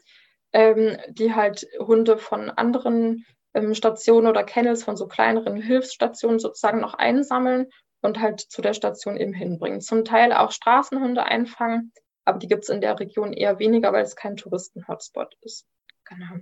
ähm, 0.53 0.99
die 1.09 1.35
halt 1.35 1.67
Hunde 1.79 2.19
von 2.19 2.51
anderen 2.51 3.25
ähm, 3.55 3.75
Stationen 3.75 4.27
oder 4.27 4.45
Kennels, 4.45 4.85
von 4.85 4.97
so 4.97 5.07
kleineren 5.07 5.57
Hilfsstationen 5.57 6.39
sozusagen 6.39 6.81
noch 6.81 6.95
einsammeln 6.95 7.69
und 8.03 8.21
halt 8.21 8.41
zu 8.41 8.61
der 8.61 8.75
Station 8.75 9.17
eben 9.17 9.33
hinbringen. 9.33 9.81
Zum 9.81 10.05
Teil 10.05 10.33
auch 10.33 10.51
Straßenhunde 10.51 11.25
einfangen, 11.25 11.93
aber 12.25 12.39
die 12.39 12.49
gibt 12.49 12.65
es 12.65 12.69
in 12.69 12.81
der 12.81 12.99
Region 13.01 13.33
eher 13.33 13.59
weniger, 13.59 13.93
weil 13.93 14.05
es 14.05 14.17
kein 14.17 14.37
Touristen-Hotspot 14.37 15.35
ist. 15.41 15.67
Genau. 16.05 16.35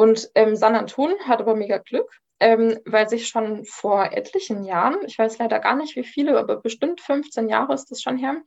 Und 0.00 0.30
ähm, 0.34 0.56
San 0.56 0.76
Anton 0.76 1.12
hat 1.26 1.40
aber 1.40 1.54
mega 1.54 1.76
Glück, 1.76 2.10
ähm, 2.40 2.78
weil 2.86 3.06
sich 3.10 3.28
schon 3.28 3.66
vor 3.66 4.12
etlichen 4.12 4.64
Jahren, 4.64 4.96
ich 5.04 5.18
weiß 5.18 5.36
leider 5.36 5.58
gar 5.58 5.76
nicht 5.76 5.94
wie 5.94 6.04
viele, 6.04 6.38
aber 6.38 6.56
bestimmt 6.56 7.02
15 7.02 7.50
Jahre 7.50 7.74
ist 7.74 7.90
das 7.90 8.00
schon 8.00 8.16
her, 8.16 8.40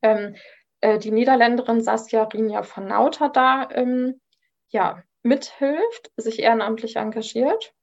ähm, 0.00 0.36
äh, 0.80 0.98
die 0.98 1.10
Niederländerin 1.10 1.82
Saskia 1.82 2.22
Rinja 2.22 2.62
von 2.62 2.86
Nauta 2.86 3.28
da 3.28 3.68
ähm, 3.72 4.22
ja, 4.70 5.02
mithilft, 5.22 6.12
sich 6.16 6.38
ehrenamtlich 6.38 6.96
engagiert. 6.96 7.74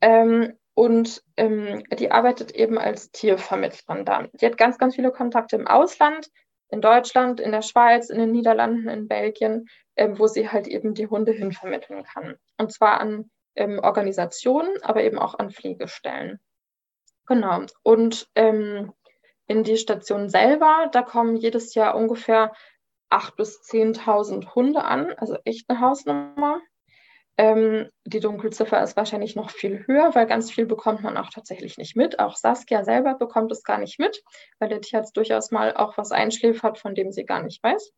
Ähm, 0.00 0.58
und 0.74 1.22
ähm, 1.36 1.84
die 1.96 2.10
arbeitet 2.10 2.50
eben 2.50 2.78
als 2.78 3.12
Tiervermittlerin 3.12 4.04
da. 4.04 4.26
Die 4.32 4.46
hat 4.46 4.56
ganz, 4.56 4.76
ganz 4.78 4.96
viele 4.96 5.12
Kontakte 5.12 5.54
im 5.54 5.68
Ausland, 5.68 6.32
in 6.68 6.80
Deutschland, 6.80 7.40
in 7.40 7.52
der 7.52 7.62
Schweiz, 7.62 8.10
in 8.10 8.18
den 8.18 8.32
Niederlanden, 8.32 8.88
in 8.88 9.08
Belgien, 9.08 9.66
ähm, 9.96 10.18
wo 10.18 10.26
sie 10.26 10.50
halt 10.50 10.66
eben 10.66 10.94
die 10.94 11.06
Hunde 11.06 11.32
hinvermitteln 11.32 12.04
kann. 12.04 12.36
Und 12.58 12.72
zwar 12.72 13.00
an 13.00 13.30
ähm, 13.56 13.78
Organisationen, 13.78 14.70
aber 14.82 15.02
eben 15.02 15.18
auch 15.18 15.38
an 15.38 15.50
Pflegestellen. 15.50 16.40
Genau. 17.26 17.62
Und 17.82 18.28
ähm, 18.34 18.92
in 19.46 19.62
die 19.62 19.76
Station 19.76 20.28
selber, 20.28 20.88
da 20.92 21.02
kommen 21.02 21.36
jedes 21.36 21.74
Jahr 21.74 21.94
ungefähr 21.94 22.52
8.000 23.10 23.36
bis 23.36 23.60
10.000 23.62 24.54
Hunde 24.54 24.84
an, 24.84 25.12
also 25.16 25.36
echt 25.44 25.68
eine 25.68 25.80
Hausnummer. 25.80 26.60
Ähm, 27.36 27.88
die 28.04 28.20
Dunkelziffer 28.20 28.80
ist 28.82 28.96
wahrscheinlich 28.96 29.34
noch 29.34 29.50
viel 29.50 29.84
höher, 29.86 30.14
weil 30.14 30.26
ganz 30.26 30.52
viel 30.52 30.66
bekommt 30.66 31.02
man 31.02 31.16
auch 31.16 31.30
tatsächlich 31.30 31.78
nicht 31.78 31.96
mit. 31.96 32.20
Auch 32.20 32.36
Saskia 32.36 32.84
selber 32.84 33.14
bekommt 33.14 33.50
es 33.50 33.64
gar 33.64 33.78
nicht 33.78 33.98
mit, 33.98 34.22
weil 34.60 34.68
der 34.68 34.80
Tierarzt 34.80 35.16
durchaus 35.16 35.50
mal 35.50 35.74
auch 35.76 35.98
was 35.98 36.12
einschläfert, 36.12 36.78
von 36.78 36.94
dem 36.94 37.10
sie 37.10 37.24
gar 37.24 37.42
nicht 37.42 37.62
weiß. 37.62 37.92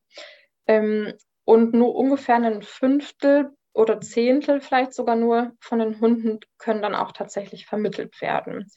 Ähm, 0.67 1.13
und 1.45 1.75
nur 1.75 1.95
ungefähr 1.95 2.37
ein 2.37 2.63
Fünftel 2.63 3.51
oder 3.75 4.01
Zehntel 4.01 4.61
vielleicht 4.61 4.95
sogar 4.95 5.17
nur 5.17 5.53
von 5.61 5.79
den 5.81 6.01
Hunden 6.01 6.41
können 6.59 6.81
dann 6.81 6.95
auch 6.95 7.13
tatsächlich 7.13 7.67
vermittelt 7.67 8.21
werden. 8.23 8.71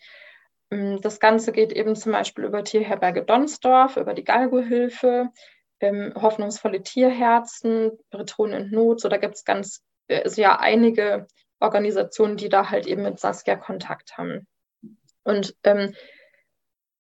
Ähm, 0.72 1.00
das 1.02 1.22
Ganze 1.22 1.54
geht 1.54 1.72
eben 1.72 1.96
zum 1.96 2.12
Beispiel 2.12 2.44
über 2.44 2.64
Tierherberge 2.66 3.24
Donsdorf, 3.24 3.96
über 3.96 4.14
die 4.14 4.26
Galgo-Hilfe, 4.26 5.30
ähm, 5.80 6.14
hoffnungsvolle 6.16 6.84
Tierherzen, 6.84 7.92
Bretonen 8.12 8.66
in 8.66 8.72
Not. 8.72 9.00
So, 9.00 9.08
da 9.08 9.18
gibt 9.18 9.36
es 9.36 9.46
ganz 9.46 9.84
also 10.10 10.42
ja 10.42 10.60
einige 10.60 11.28
Organisationen, 11.60 12.38
die 12.38 12.50
da 12.50 12.70
halt 12.70 12.88
eben 12.88 13.04
mit 13.04 13.20
Saskia 13.20 13.56
Kontakt 13.56 14.18
haben. 14.18 14.48
Und 15.24 15.56
ähm, 15.64 15.94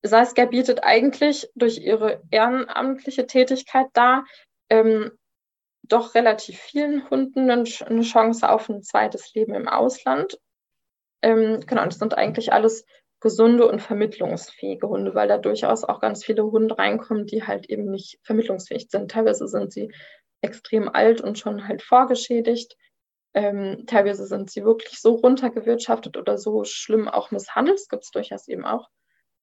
Saskia 0.01 0.46
bietet 0.46 0.84
eigentlich 0.84 1.50
durch 1.56 1.80
ihre 1.80 2.22
ehrenamtliche 2.32 3.28
Tätigkeit 3.28 3.88
da 3.94 4.24
ähm, 4.70 5.12
doch 5.84 6.16
relativ 6.16 6.60
vielen 6.60 7.10
Hunden 7.10 7.50
eine 7.50 8.01
Chance 8.04 8.50
auf 8.50 8.70
ein 8.70 8.84
zweites 8.84 9.34
Leben 9.34 9.54
im 9.56 9.68
Ausland. 9.68 10.39
Ähm, 11.22 11.62
genau, 11.66 11.86
das 11.86 11.98
sind 11.98 12.18
eigentlich 12.18 12.54
alles 12.54 12.86
gesunde 13.20 13.68
und 13.68 13.82
vermittlungsfähige 13.82 14.88
Hunde, 14.88 15.13
weil 15.13 15.28
da 15.28 15.38
durchaus 15.38 15.84
auch 15.84 16.00
ganz 16.00 16.24
viele 16.24 16.44
Hunde 16.44 16.78
reinkommen, 16.78 17.25
die 17.25 17.46
halt 17.46 17.70
eben 17.70 17.89
nicht 17.92 18.20
vermittlungsfähig 18.24 18.88
sind. 18.89 19.12
Teilweise 19.12 19.48
sind 19.48 19.74
sie 19.74 19.92
extrem 20.42 20.88
alt 20.88 21.20
und 21.20 21.38
schon 21.38 21.68
halt 21.68 21.82
vorgeschädigt. 21.82 22.78
Ähm, 23.34 23.86
teilweise 23.86 24.26
sind 24.26 24.50
sie 24.50 24.64
wirklich 24.64 25.00
so 25.00 25.16
runtergewirtschaftet 25.16 26.18
oder 26.18 26.38
so 26.38 26.64
schlimm 26.64 27.08
auch 27.08 27.32
misshandelt, 27.32 27.80
gibt 27.90 28.04
es 28.04 28.12
durchaus 28.12 28.48
eben 28.48 28.66
auch, 28.66 28.90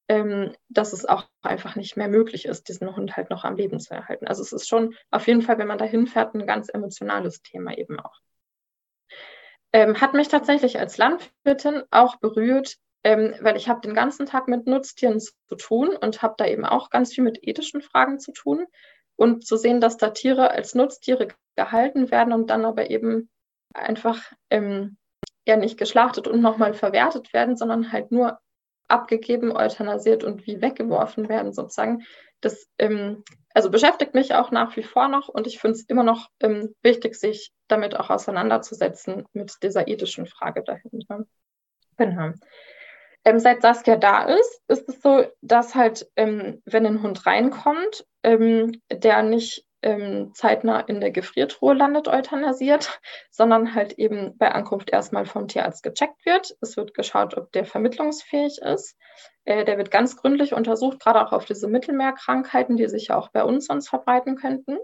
ähm, 0.08 0.54
dass 0.68 0.92
es 0.92 1.06
auch 1.06 1.24
einfach 1.42 1.76
nicht 1.76 1.96
mehr 1.96 2.08
möglich 2.08 2.46
ist, 2.46 2.68
diesen 2.68 2.94
Hund 2.96 3.16
halt 3.16 3.30
noch 3.30 3.44
am 3.44 3.56
Leben 3.56 3.78
zu 3.78 3.94
erhalten. 3.94 4.26
Also 4.26 4.42
es 4.42 4.52
ist 4.52 4.68
schon 4.68 4.94
auf 5.10 5.26
jeden 5.26 5.42
Fall, 5.42 5.58
wenn 5.58 5.68
man 5.68 5.78
dahin 5.78 6.06
fährt, 6.06 6.34
ein 6.34 6.46
ganz 6.46 6.68
emotionales 6.68 7.42
Thema 7.42 7.76
eben 7.76 8.00
auch. 8.00 8.20
Ähm, 9.72 10.00
hat 10.00 10.14
mich 10.14 10.28
tatsächlich 10.28 10.78
als 10.78 10.96
Landwirtin 10.96 11.82
auch 11.90 12.16
berührt, 12.16 12.76
ähm, 13.04 13.34
weil 13.40 13.56
ich 13.56 13.68
habe 13.68 13.80
den 13.80 13.94
ganzen 13.94 14.26
Tag 14.26 14.48
mit 14.48 14.66
Nutztieren 14.66 15.20
zu 15.20 15.56
tun 15.56 15.90
und 15.96 16.22
habe 16.22 16.34
da 16.38 16.46
eben 16.46 16.64
auch 16.64 16.90
ganz 16.90 17.14
viel 17.14 17.22
mit 17.22 17.46
ethischen 17.46 17.82
Fragen 17.82 18.18
zu 18.18 18.32
tun. 18.32 18.66
Und 19.18 19.46
zu 19.46 19.56
sehen, 19.56 19.80
dass 19.80 19.96
da 19.96 20.10
Tiere 20.10 20.50
als 20.50 20.74
Nutztiere 20.74 21.28
gehalten 21.56 22.10
werden 22.10 22.34
und 22.34 22.50
dann 22.50 22.66
aber 22.66 22.90
eben 22.90 23.30
einfach 23.74 24.32
ähm, 24.50 24.96
ja 25.46 25.56
nicht 25.56 25.78
geschlachtet 25.78 26.28
und 26.28 26.40
nochmal 26.40 26.74
verwertet 26.74 27.32
werden, 27.32 27.56
sondern 27.56 27.92
halt 27.92 28.10
nur 28.10 28.38
abgegeben, 28.88 29.52
euthanasiert 29.52 30.24
und 30.24 30.46
wie 30.46 30.60
weggeworfen 30.60 31.28
werden 31.28 31.52
sozusagen. 31.52 32.04
Das 32.40 32.68
ähm, 32.78 33.24
also 33.54 33.70
beschäftigt 33.70 34.14
mich 34.14 34.34
auch 34.34 34.50
nach 34.50 34.76
wie 34.76 34.82
vor 34.82 35.08
noch 35.08 35.28
und 35.28 35.46
ich 35.46 35.58
finde 35.58 35.76
es 35.76 35.84
immer 35.84 36.02
noch 36.02 36.28
ähm, 36.40 36.74
wichtig, 36.82 37.16
sich 37.16 37.52
damit 37.68 37.96
auch 37.96 38.10
auseinanderzusetzen 38.10 39.26
mit 39.32 39.54
dieser 39.62 39.88
ethischen 39.88 40.26
Frage 40.26 40.62
dahinter. 40.62 41.24
Genau. 41.96 42.32
Ähm, 43.24 43.40
seit 43.40 43.62
Saskia 43.62 43.96
da 43.96 44.24
ist, 44.24 44.62
ist 44.68 44.88
es 44.88 45.00
so, 45.00 45.24
dass 45.40 45.74
halt, 45.74 46.08
ähm, 46.16 46.62
wenn 46.64 46.86
ein 46.86 47.02
Hund 47.02 47.26
reinkommt, 47.26 48.06
ähm, 48.22 48.80
der 48.92 49.22
nicht 49.22 49.64
ähm, 49.86 50.32
zeitnah 50.34 50.80
in 50.80 51.00
der 51.00 51.12
Gefriertruhe 51.12 51.72
landet, 51.72 52.08
euthanasiert, 52.08 53.00
sondern 53.30 53.72
halt 53.76 53.92
eben 53.92 54.36
bei 54.36 54.50
Ankunft 54.50 54.90
erstmal 54.90 55.26
vom 55.26 55.46
Tierarzt 55.46 55.84
gecheckt 55.84 56.26
wird. 56.26 56.56
Es 56.60 56.76
wird 56.76 56.92
geschaut, 56.92 57.36
ob 57.36 57.52
der 57.52 57.64
vermittlungsfähig 57.64 58.58
ist. 58.62 58.98
Äh, 59.44 59.64
der 59.64 59.78
wird 59.78 59.92
ganz 59.92 60.16
gründlich 60.16 60.54
untersucht, 60.54 60.98
gerade 60.98 61.24
auch 61.24 61.30
auf 61.30 61.44
diese 61.44 61.68
Mittelmeerkrankheiten, 61.68 62.76
die 62.76 62.88
sich 62.88 63.08
ja 63.08 63.16
auch 63.16 63.28
bei 63.28 63.44
uns 63.44 63.66
sonst 63.66 63.88
verbreiten 63.88 64.34
könnten. 64.34 64.76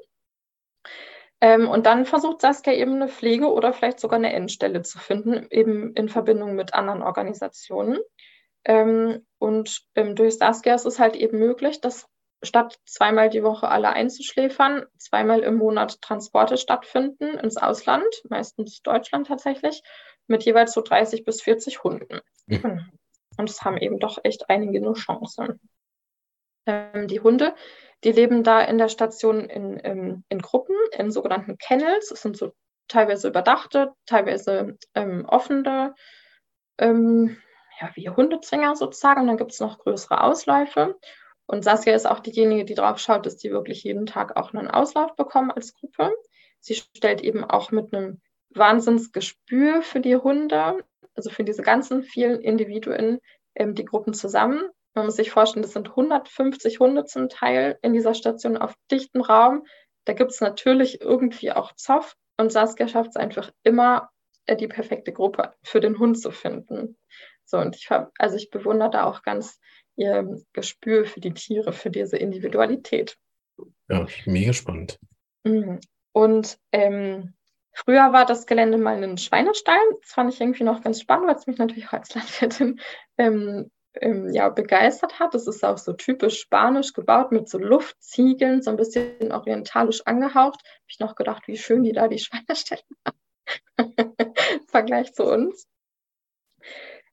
Ähm, 1.41 1.69
und 1.69 1.87
dann 1.87 2.07
versucht 2.07 2.41
Saskia 2.41 2.73
eben 2.73 2.95
eine 2.95 3.09
Pflege 3.09 3.53
oder 3.53 3.73
vielleicht 3.73 3.99
sogar 3.99 4.21
eine 4.21 4.33
Endstelle 4.33 4.83
zu 4.83 5.01
finden, 5.01 5.49
eben 5.51 5.95
in 5.95 6.09
Verbindung 6.09 6.55
mit 6.55 6.75
anderen 6.75 7.03
Organisationen. 7.03 7.99
Ähm, 8.65 9.27
und 9.39 9.83
ähm, 9.97 10.15
durch 10.15 10.39
Saskia 10.39 10.77
ist 10.77 10.87
es 10.87 11.01
halt 11.01 11.17
eben 11.17 11.41
möglich, 11.41 11.81
dass 11.81 12.07
statt 12.43 12.79
zweimal 12.85 13.31
die 13.31 13.43
Woche 13.43 13.69
alle 13.69 13.91
einzuschläfern, 13.91 14.85
zweimal 14.99 15.41
im 15.41 15.57
Monat 15.57 16.01
Transporte 16.03 16.57
stattfinden 16.57 17.39
ins 17.39 17.57
Ausland, 17.57 18.07
meistens 18.29 18.83
Deutschland 18.83 19.29
tatsächlich, 19.29 19.83
mit 20.27 20.45
jeweils 20.45 20.73
so 20.73 20.81
30 20.81 21.25
bis 21.25 21.43
40 21.43 21.83
Hunden. 21.83 22.21
Mhm. 22.47 22.91
Und 23.39 23.51
es 23.51 23.63
haben 23.63 23.79
eben 23.79 23.99
doch 23.99 24.19
echt 24.25 24.51
einige 24.51 24.81
nur 24.81 24.95
Chancen. 24.95 25.61
Ähm, 26.67 27.09
die 27.09 27.21
Hunde, 27.21 27.55
die 28.05 28.13
leben 28.13 28.43
da 28.43 28.61
in 28.61 28.79
der 28.79 28.89
Station 28.89 29.49
in, 29.49 29.79
in, 29.79 30.25
in 30.29 30.39
Gruppen, 30.41 30.77
in 30.93 31.11
sogenannten 31.11 31.59
Kennels. 31.59 32.11
Es 32.11 32.23
sind 32.23 32.37
so 32.37 32.53
teilweise 32.89 33.29
überdachte, 33.29 33.93
teilweise 34.07 34.77
ähm, 34.95 35.25
offene, 35.27 35.95
ähm, 36.79 37.39
ja, 37.81 37.91
wie 37.95 38.11
Hundezwinger 38.11 38.77
sozusagen. 38.77 39.23
Und 39.23 39.27
dann 39.29 39.37
gibt 39.39 39.53
es 39.53 39.61
noch 39.61 39.79
größere 39.79 40.23
Ausläufe. 40.23 40.99
Und 41.47 41.65
Saskia 41.65 41.95
ist 41.95 42.07
auch 42.07 42.21
diejenige, 42.21 42.65
die 42.65 42.75
drauf 42.75 42.99
schaut, 42.99 43.27
dass 43.27 43.37
die 43.37 43.51
wirklich 43.51 43.83
jeden 43.83 44.07
Tag 44.07 44.37
auch 44.37 44.55
einen 44.55 44.69
Auslauf 44.69 45.15
bekommen 45.17 45.51
als 45.51 45.75
Gruppe. 45.75 46.13
Sie 46.61 46.75
stellt 46.75 47.21
eben 47.21 47.45
auch 47.45 47.71
mit 47.73 47.93
einem 47.93 48.21
Wahnsinnsgespür 48.51 49.83
für 49.83 50.01
die 50.01 50.17
Hunde, 50.17 50.79
also 51.15 51.31
für 51.31 51.45
diese 51.45 51.63
ganzen 51.63 52.03
vielen 52.03 52.41
Individuen, 52.41 53.19
ähm, 53.55 53.75
die 53.75 53.85
Gruppen 53.85 54.15
zusammen. 54.15 54.63
Man 54.95 55.07
muss 55.07 55.17
sich 55.17 55.31
vorstellen, 55.31 55.63
das 55.63 55.73
sind 55.73 55.91
150 55.91 56.79
Hunde 56.79 57.05
zum 57.05 57.29
Teil 57.29 57.79
in 57.83 57.93
dieser 57.93 58.15
Station 58.15 58.57
auf 58.57 58.75
dichtem 58.91 59.23
Raum. 59.23 59.65
Da 60.05 60.13
gibt 60.13 60.33
es 60.33 60.41
natürlich 60.41 61.01
irgendwie 61.01 61.53
auch 61.53 61.73
Zoff 61.77 62.17
und 62.37 62.53
Saskia 62.53 62.89
schafft 62.89 63.11
es 63.11 63.17
einfach 63.17 63.51
immer, 63.63 64.11
äh, 64.47 64.57
die 64.57 64.69
perfekte 64.69 65.13
Gruppe 65.13 65.55
für 65.63 65.81
den 65.81 65.99
Hund 65.99 66.21
zu 66.21 66.31
finden. 66.31 66.99
So, 67.45 67.59
und 67.59 67.77
ich 67.77 67.89
also 68.19 68.37
ich 68.37 68.51
bewundere 68.51 68.91
da 68.91 69.05
auch 69.05 69.23
ganz 69.23 69.59
ihr 69.97 70.43
Gespür 70.53 71.05
für 71.05 71.21
die 71.21 71.35
Tiere, 71.35 71.73
für 71.73 71.91
diese 71.91 72.17
Individualität. 72.17 73.17
Ja, 73.89 74.07
mega 74.27 74.53
spannend. 74.53 74.99
Mhm. 75.45 75.81
Und 76.13 76.59
ähm, 76.73 77.35
früher 77.73 78.13
war 78.13 78.27
das 78.27 78.47
Gelände 78.47 78.79
mal 78.79 79.03
ein 79.03 79.19
Schweinestall. 79.19 79.81
Das 80.01 80.13
fand 80.13 80.33
ich 80.33 80.41
irgendwie 80.41 80.65
noch 80.65 80.83
ganz 80.83 81.01
spannend, 81.01 81.29
weil 81.29 81.37
es 81.37 81.47
mich 81.47 81.59
natürlich 81.59 81.91
als 81.91 82.15
Landwirtin 82.15 82.81
ähm, 83.19 83.71
ähm, 84.01 84.31
ja, 84.33 84.49
begeistert 84.49 85.19
hat. 85.21 85.35
Das 85.35 85.47
ist 85.47 85.65
auch 85.65 85.79
so 85.79 85.93
typisch 85.93 86.41
spanisch 86.41 86.93
gebaut 86.93 87.33
mit 87.33 87.49
so 87.49 87.59
Luftziegeln, 87.59 88.63
so 88.63 88.71
ein 88.71 88.77
bisschen 88.77 89.33
orientalisch 89.33 90.03
angehaucht. 90.07 90.61
Habe 90.65 90.87
ich 90.89 90.99
noch 90.99 91.15
gedacht, 91.15 91.47
wie 91.47 91.57
schön 91.57 91.83
die 91.83 91.93
da 91.93 92.09
die 92.09 92.19
Schweineställe 92.19 92.83
haben. 93.07 93.95
Im 93.97 94.69
Vergleich 94.69 95.13
zu 95.13 95.25
uns. 95.25 95.67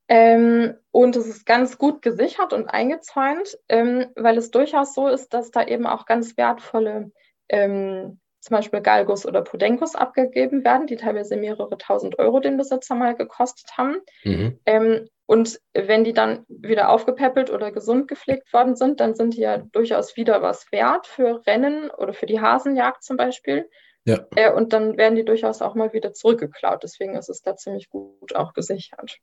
Ähm, 0.10 0.74
und 0.92 1.16
es 1.16 1.28
ist 1.28 1.46
ganz 1.46 1.78
gut 1.78 2.02
gesichert 2.02 2.52
und 2.52 2.68
eingezäunt, 2.68 3.58
ähm, 3.70 4.08
weil 4.16 4.40
es 4.40 4.50
durchaus 4.50 4.96
so 4.96 5.08
ist, 5.08 5.36
dass 5.36 5.52
da 5.52 5.64
eben 5.64 5.86
auch 5.86 6.08
ganz 6.08 6.36
wertvolle, 6.36 7.12
ähm, 7.48 8.20
zum 8.42 8.56
Beispiel 8.56 8.82
Galgos 8.82 9.28
oder 9.28 9.44
Podenkos 9.44 9.96
abgegeben 9.96 10.64
werden, 10.64 10.88
die 10.88 10.96
teilweise 10.96 11.38
mehrere 11.38 11.78
tausend 11.78 12.18
Euro 12.18 12.40
den 12.40 12.58
Besitzer 12.58 12.96
mal 12.96 13.16
gekostet 13.16 13.78
haben. 13.78 13.98
Mhm. 14.24 14.60
Ähm, 14.66 15.08
und 15.28 15.62
wenn 15.74 16.04
die 16.04 16.14
dann 16.14 16.44
wieder 16.48 16.90
aufgepäppelt 16.90 17.52
oder 17.52 17.72
gesund 17.72 18.08
gepflegt 18.08 18.52
worden 18.52 18.76
sind, 18.76 19.00
dann 19.00 19.14
sind 19.14 19.36
die 19.36 19.42
ja 19.42 19.60
durchaus 19.60 20.18
wieder 20.18 20.42
was 20.42 20.72
wert 20.72 21.06
für 21.06 21.46
Rennen 21.46 21.92
oder 21.92 22.14
für 22.14 22.26
die 22.26 22.42
Hasenjagd 22.42 23.04
zum 23.04 23.16
Beispiel. 23.16 23.70
Ja. 24.06 24.26
Äh, 24.36 24.52
und 24.52 24.74
dann 24.74 24.98
werden 24.98 25.16
die 25.16 25.26
durchaus 25.26 25.62
auch 25.62 25.76
mal 25.76 25.94
wieder 25.94 26.14
zurückgeklaut. 26.14 26.82
Deswegen 26.82 27.16
ist 27.16 27.30
es 27.30 27.44
da 27.44 27.56
ziemlich 27.56 27.90
gut 27.90 28.36
auch 28.36 28.54
gesichert. 28.54 29.20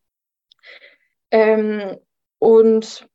Ähm, 1.30 1.98
und 2.38 3.08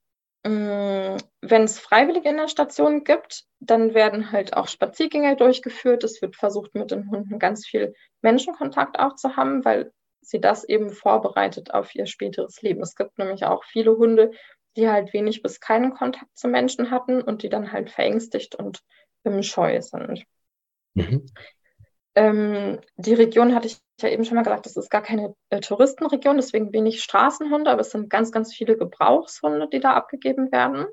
äh, 0.44 1.18
wenn 1.42 1.64
es 1.64 1.80
Freiwillige 1.80 2.30
in 2.30 2.38
der 2.38 2.48
Station 2.48 3.04
gibt, 3.04 3.46
dann 3.60 3.94
werden 3.94 4.32
halt 4.32 4.56
auch 4.56 4.68
Spaziergänge 4.68 5.36
durchgeführt. 5.36 6.04
Es 6.04 6.22
wird 6.22 6.36
versucht, 6.36 6.74
mit 6.74 6.92
den 6.92 7.10
Hunden 7.10 7.40
ganz 7.40 7.66
viel 7.66 7.94
Menschenkontakt 8.22 9.00
auch 9.00 9.16
zu 9.16 9.36
haben, 9.36 9.64
weil 9.64 9.92
sie 10.22 10.40
das 10.40 10.64
eben 10.64 10.92
vorbereitet 10.92 11.74
auf 11.74 11.94
ihr 11.96 12.06
späteres 12.06 12.62
Leben. 12.62 12.82
Es 12.82 12.96
gibt 12.96 13.18
nämlich 13.18 13.46
auch 13.46 13.64
viele 13.64 13.98
Hunde, 13.98 14.32
die 14.78 14.90
halt 14.90 15.14
wenig 15.14 15.42
bis 15.42 15.60
keinen 15.60 15.94
Kontakt 15.94 16.38
zu 16.38 16.48
Menschen 16.48 16.92
hatten 16.92 17.22
und 17.22 17.44
die 17.44 17.50
dann 17.50 17.72
halt 17.72 17.90
verängstigt 17.90 18.56
und 18.56 18.82
scheu 19.42 19.82
sind. 19.82 20.24
Mhm. 20.94 21.26
Ähm, 22.16 22.80
die 22.98 23.14
Region 23.14 23.56
hatte 23.56 23.68
ich 23.68 23.78
ja 24.02 24.10
eben 24.10 24.26
schon 24.26 24.36
mal 24.36 24.44
gesagt, 24.44 24.66
das 24.66 24.76
ist 24.76 24.90
gar 24.90 25.02
keine 25.02 25.36
äh, 25.50 25.62
Touristenregion, 25.62 26.36
deswegen 26.36 26.74
wenig 26.74 27.02
Straßenhunde, 27.04 27.72
aber 27.72 27.82
es 27.82 27.92
sind 27.92 28.10
ganz, 28.10 28.32
ganz 28.32 28.54
viele 28.54 28.78
Gebrauchshunde, 28.78 29.70
die 29.70 29.80
da 29.80 29.94
abgegeben 29.94 30.52
werden. 30.52 30.88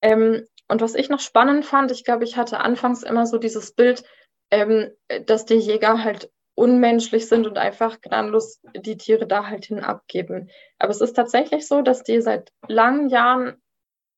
Ähm, 0.00 0.46
und 0.68 0.80
was 0.80 0.94
ich 0.94 1.08
noch 1.08 1.20
spannend 1.20 1.64
fand, 1.64 1.90
ich 1.90 2.04
glaube, 2.04 2.24
ich 2.24 2.36
hatte 2.36 2.60
anfangs 2.60 3.02
immer 3.02 3.26
so 3.26 3.38
dieses 3.38 3.74
Bild, 3.74 4.04
ähm, 4.50 4.90
dass 5.26 5.44
die 5.44 5.54
Jäger 5.54 6.02
halt 6.02 6.30
unmenschlich 6.54 7.28
sind 7.28 7.46
und 7.46 7.56
einfach 7.56 8.00
gnadenlos 8.00 8.60
die 8.76 8.96
Tiere 8.96 9.26
da 9.26 9.46
halt 9.46 9.66
hin 9.66 9.80
abgeben. 9.80 10.50
Aber 10.78 10.90
es 10.90 11.00
ist 11.00 11.14
tatsächlich 11.14 11.66
so, 11.68 11.82
dass 11.82 12.02
die 12.02 12.20
seit 12.20 12.52
langen 12.66 13.08
Jahren 13.08 13.62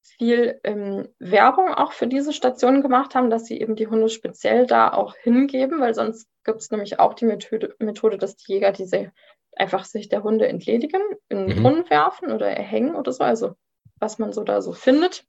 viel 0.03 0.61
ähm, 0.65 1.09
Werbung 1.19 1.75
auch 1.75 1.93
für 1.93 2.07
diese 2.07 2.33
Station 2.33 2.83
gemacht 2.83 3.15
haben, 3.15 3.31
dass 3.31 3.47
sie 3.47 3.61
eben 3.61 3.77
die 3.77 3.87
Hunde 3.87 4.09
speziell 4.09 4.67
da 4.67 4.93
auch 4.93 5.15
hingeben, 5.17 5.81
weil 5.81 5.95
sonst 5.95 6.29
gibt 6.45 6.61
es 6.61 6.71
nämlich 6.71 6.99
auch 6.99 7.15
die 7.15 7.27
Methode, 7.27 7.75
Methode, 7.79 8.19
dass 8.19 8.37
die 8.37 8.53
Jäger 8.53 8.73
diese 8.73 9.13
einfach 9.57 9.85
sich 9.85 10.09
der 10.09 10.23
Hunde 10.23 10.49
entledigen, 10.49 11.03
in 11.29 11.47
den 11.47 11.59
mhm. 11.59 11.63
Brunnen 11.63 11.91
werfen 11.91 12.33
oder 12.33 12.49
erhängen 12.49 12.95
oder 12.95 13.13
so, 13.13 13.25
also 13.25 13.55
was 13.99 14.19
man 14.19 14.33
so 14.33 14.45
da 14.45 14.63
so 14.63 14.73
findet 14.73 15.25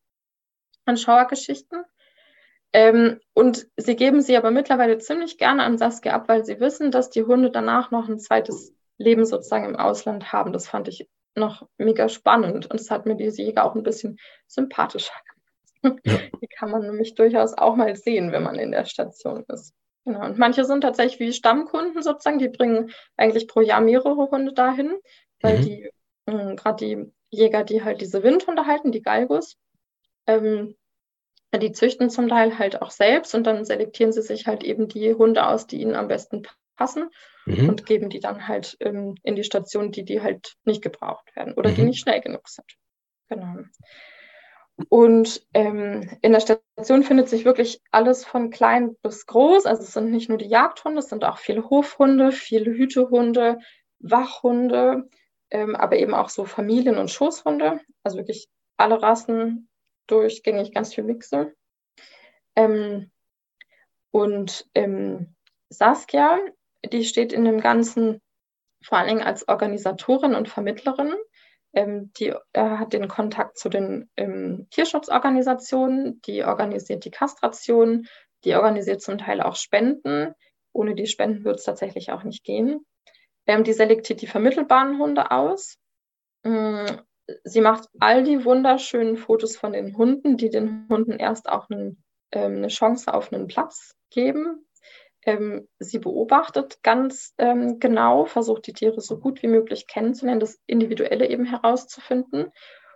an 0.86 0.98
Schauergeschichten. 0.98 1.84
Ähm, 2.74 3.20
und 3.34 3.68
sie 3.76 3.96
geben 3.96 4.22
sie 4.22 4.38
aber 4.38 4.52
mittlerweile 4.52 4.98
ziemlich 4.98 5.38
gerne 5.38 5.64
an 5.64 5.78
Saskia 5.78 6.14
ab, 6.14 6.30
weil 6.30 6.46
sie 6.46 6.60
wissen, 6.60 6.92
dass 6.92 7.10
die 7.10 7.24
Hunde 7.24 7.52
danach 7.52 7.92
noch 7.92 8.08
ein 8.08 8.20
zweites 8.20 8.74
Leben 8.98 9.26
sozusagen 9.26 9.66
im 9.66 9.76
Ausland 9.76 10.32
haben. 10.32 10.54
Das 10.54 10.68
fand 10.68 10.88
ich 10.88 11.10
noch 11.36 11.68
mega 11.78 12.10
spannend 12.10 12.70
und 12.70 12.80
es 12.80 12.92
hat 12.92 13.06
mir 13.06 13.16
diese 13.16 13.42
Jäger 13.42 13.66
auch 13.66 13.76
ein 13.76 13.84
bisschen 13.84 14.18
sympathischer 14.48 15.14
gemacht. 15.84 16.00
Ja. 16.06 16.18
Die 16.42 16.48
kann 16.48 16.72
man 16.72 16.82
nämlich 16.82 17.16
durchaus 17.16 17.58
auch 17.58 17.76
mal 17.76 17.96
sehen, 17.96 18.32
wenn 18.32 18.44
man 18.44 18.56
in 18.56 18.72
der 18.72 18.86
Station 18.86 19.44
ist. 19.48 19.74
Genau. 20.06 20.26
Und 20.26 20.38
manche 20.38 20.66
sind 20.66 20.82
tatsächlich 20.82 21.20
wie 21.20 21.34
Stammkunden 21.34 22.02
sozusagen, 22.02 22.40
die 22.40 22.50
bringen 22.50 22.92
eigentlich 23.18 23.48
pro 23.48 23.62
Jahr 23.62 23.82
mehrere 23.82 24.32
Hunde 24.32 24.52
dahin, 24.52 24.96
weil 25.42 25.60
mhm. 25.60 25.62
die, 25.62 25.92
äh, 26.26 26.56
gerade 26.56 26.86
die 26.86 27.12
Jäger, 27.30 27.64
die 27.64 27.84
halt 27.84 28.02
diese 28.02 28.24
Windhunde 28.24 28.66
halten, 28.66 28.92
die 28.92 29.04
Galgos, 29.04 29.58
ähm, 30.26 30.76
die 31.56 31.72
züchten 31.72 32.10
zum 32.10 32.30
Teil 32.30 32.58
halt 32.58 32.82
auch 32.82 32.92
selbst 32.92 33.36
und 33.36 33.46
dann 33.46 33.66
selektieren 33.66 34.12
sie 34.12 34.22
sich 34.22 34.48
halt 34.48 34.64
eben 34.64 34.88
die 34.88 35.14
Hunde 35.14 35.46
aus, 35.46 35.68
die 35.68 35.82
ihnen 35.82 35.96
am 35.96 36.08
besten 36.08 36.44
passen 36.76 37.10
mhm. 37.46 37.70
und 37.70 37.86
geben 37.86 38.10
die 38.10 38.20
dann 38.20 38.48
halt 38.48 38.78
ähm, 38.80 39.16
in 39.24 39.36
die 39.36 39.44
Station, 39.44 39.92
die 39.92 40.04
die 40.04 40.22
halt 40.22 40.56
nicht 40.64 40.82
gebraucht 40.82 41.36
werden 41.36 41.54
oder 41.54 41.72
mhm. 41.72 41.76
die 41.76 41.84
nicht 41.84 42.00
schnell 42.00 42.22
genug 42.22 42.48
sind. 42.48 42.68
Genau. 43.30 43.64
Und 44.90 45.46
ähm, 45.54 46.10
in 46.22 46.32
der 46.32 46.40
Station 46.40 47.04
findet 47.04 47.30
sich 47.30 47.46
wirklich 47.46 47.82
alles 47.92 48.26
von 48.26 48.50
klein 48.50 48.96
bis 49.02 49.26
groß. 49.26 49.66
Also 49.66 49.84
es 49.84 49.94
sind 49.94 50.12
nicht 50.12 50.30
nur 50.30 50.38
die 50.38 50.48
Jagdhunde, 50.48 51.00
es 51.00 51.10
sind 51.10 51.24
auch 51.24 51.38
viele 51.38 51.70
Hofhunde, 51.70 52.32
viele 52.32 52.72
Hütehunde, 52.72 53.60
Wachhunde, 54.00 55.10
ähm, 55.52 55.76
aber 55.76 55.98
eben 55.98 56.14
auch 56.14 56.30
so 56.30 56.46
Familien- 56.46 56.98
und 56.98 57.12
Schoßhunde. 57.12 57.82
Also 58.04 58.18
wirklich 58.18 58.48
alle 58.78 59.02
Rassen 59.02 59.70
durchgängig, 60.08 60.74
ganz 60.74 60.94
viel 60.94 61.04
Mixe. 61.04 61.54
Ähm, 62.56 63.12
und 64.12 64.70
ähm, 64.74 65.36
Saskia 65.70 66.40
die 66.86 67.06
steht 67.06 67.34
in 67.34 67.46
dem 67.46 67.62
Ganzen 67.62 68.22
vor 68.84 68.98
allen 68.98 69.08
Dingen 69.08 69.24
als 69.24 69.48
Organisatorin 69.48 70.36
und 70.36 70.50
Vermittlerin. 70.50 71.14
Ähm, 71.74 72.12
die 72.18 72.34
äh, 72.54 72.62
hat 72.62 72.94
den 72.94 73.08
Kontakt 73.08 73.58
zu 73.58 73.70
den 73.70 74.10
ähm, 74.18 74.68
Tierschutzorganisationen, 74.72 76.22
die 76.26 76.44
organisiert 76.44 77.06
die 77.06 77.12
Kastration, 77.12 78.08
die 78.44 78.56
organisiert 78.56 79.02
zum 79.02 79.18
Teil 79.18 79.42
auch 79.42 79.56
Spenden. 79.56 80.34
Ohne 80.74 80.96
die 80.96 81.08
Spenden 81.08 81.46
würde 81.46 81.60
es 81.60 81.64
tatsächlich 81.64 82.12
auch 82.12 82.24
nicht 82.24 82.44
gehen. 82.44 82.86
Ähm, 83.48 83.64
die 83.64 83.74
selektiert 83.74 84.22
die 84.22 84.28
vermittelbaren 84.28 85.00
Hunde 85.00 85.32
aus. 85.32 85.78
Ähm, 86.44 86.86
sie 87.44 87.62
macht 87.62 87.88
all 88.00 88.24
die 88.24 88.44
wunderschönen 88.44 89.16
Fotos 89.16 89.56
von 89.56 89.74
den 89.74 89.96
Hunden, 89.98 90.38
die 90.38 90.50
den 90.50 90.88
Hunden 90.90 91.14
erst 91.14 91.48
auch 91.48 91.70
einen, 91.70 92.04
ähm, 92.32 92.58
eine 92.58 92.68
Chance 92.68 93.14
auf 93.14 93.32
einen 93.32 93.48
Platz 93.48 93.96
geben, 94.10 94.66
ähm, 95.24 95.68
sie 95.80 96.00
beobachtet 96.00 96.82
ganz 96.84 97.34
ähm, 97.38 97.80
genau, 97.80 98.26
versucht 98.26 98.68
die 98.68 98.74
Tiere 98.74 99.02
so 99.02 99.20
gut 99.20 99.42
wie 99.44 99.48
möglich 99.48 99.88
kennenzulernen, 99.88 100.40
das 100.40 100.60
Individuelle 100.66 101.30
eben 101.30 101.46
herauszufinden 101.46 102.52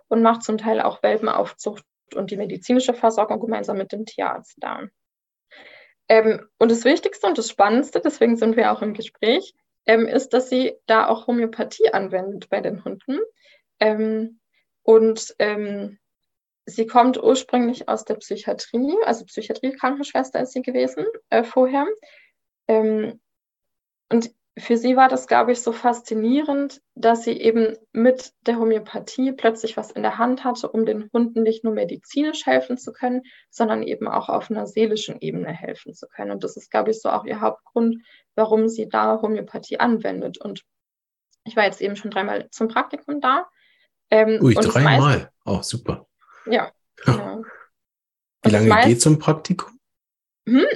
und 0.08 0.22
macht 0.22 0.42
zum 0.42 0.58
Teil 0.58 0.80
auch 0.80 1.02
Welpenaufzucht 1.02 1.84
und 2.14 2.30
die 2.30 2.36
medizinische 2.36 2.94
Versorgung 2.94 3.40
gemeinsam 3.40 3.78
mit 3.78 3.92
dem 3.92 4.06
Tierarzt 4.06 4.56
da. 4.58 4.82
Ähm, 6.08 6.48
und 6.58 6.70
das 6.70 6.84
Wichtigste 6.84 7.26
und 7.26 7.38
das 7.38 7.50
Spannendste, 7.50 8.00
deswegen 8.00 8.36
sind 8.36 8.56
wir 8.56 8.72
auch 8.72 8.82
im 8.82 8.94
Gespräch, 8.94 9.54
ähm, 9.86 10.06
ist, 10.06 10.30
dass 10.30 10.48
sie 10.48 10.74
da 10.86 11.08
auch 11.08 11.26
Homöopathie 11.26 11.92
anwendet 11.92 12.48
bei 12.48 12.60
den 12.60 12.84
Hunden. 12.84 13.18
Ähm, 13.80 14.40
und 14.82 15.34
ähm, 15.38 15.98
sie 16.66 16.86
kommt 16.86 17.22
ursprünglich 17.22 17.88
aus 17.88 18.04
der 18.04 18.16
Psychiatrie, 18.16 18.96
also 19.04 19.24
Psychiatrie-Krankenschwester 19.24 20.40
ist 20.40 20.52
sie 20.52 20.62
gewesen 20.62 21.06
äh, 21.30 21.44
vorher. 21.44 21.86
Ähm, 22.68 23.20
und 24.10 24.30
für 24.58 24.76
sie 24.76 24.96
war 24.96 25.08
das, 25.08 25.26
glaube 25.26 25.52
ich, 25.52 25.60
so 25.60 25.70
faszinierend, 25.70 26.80
dass 26.94 27.24
sie 27.24 27.38
eben 27.38 27.76
mit 27.92 28.32
der 28.46 28.58
Homöopathie 28.58 29.32
plötzlich 29.32 29.76
was 29.76 29.90
in 29.90 30.02
der 30.02 30.16
Hand 30.16 30.44
hatte, 30.44 30.68
um 30.70 30.86
den 30.86 31.10
Hunden 31.12 31.42
nicht 31.42 31.62
nur 31.62 31.74
medizinisch 31.74 32.46
helfen 32.46 32.78
zu 32.78 32.92
können, 32.92 33.22
sondern 33.50 33.82
eben 33.82 34.08
auch 34.08 34.28
auf 34.30 34.50
einer 34.50 34.66
seelischen 34.66 35.20
Ebene 35.20 35.52
helfen 35.52 35.94
zu 35.94 36.08
können. 36.08 36.30
Und 36.30 36.42
das 36.42 36.56
ist, 36.56 36.70
glaube 36.70 36.90
ich, 36.90 37.00
so 37.00 37.10
auch 37.10 37.24
ihr 37.24 37.40
Hauptgrund, 37.40 38.02
warum 38.34 38.68
sie 38.68 38.88
da 38.88 39.20
Homöopathie 39.20 39.78
anwendet. 39.78 40.38
Und 40.38 40.62
ich 41.44 41.54
war 41.54 41.64
jetzt 41.64 41.82
eben 41.82 41.96
schon 41.96 42.10
dreimal 42.10 42.48
zum 42.50 42.68
Praktikum 42.68 43.20
da. 43.20 43.46
Ähm, 44.10 44.38
Ui, 44.42 44.54
dreimal. 44.54 45.30
Oh, 45.44 45.60
super. 45.60 46.06
Ja. 46.46 46.72
Genau. 47.04 47.44
Wie 48.42 48.50
lange 48.50 48.68
meist, 48.68 48.88
geht 48.88 49.00
zum 49.00 49.18
Praktikum? 49.18 49.78
Hm? 50.48 50.66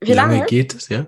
Wie, 0.00 0.08
Wie 0.08 0.12
lange? 0.12 0.34
lange 0.36 0.46
geht 0.46 0.74
es, 0.74 0.88
ja? 0.88 1.06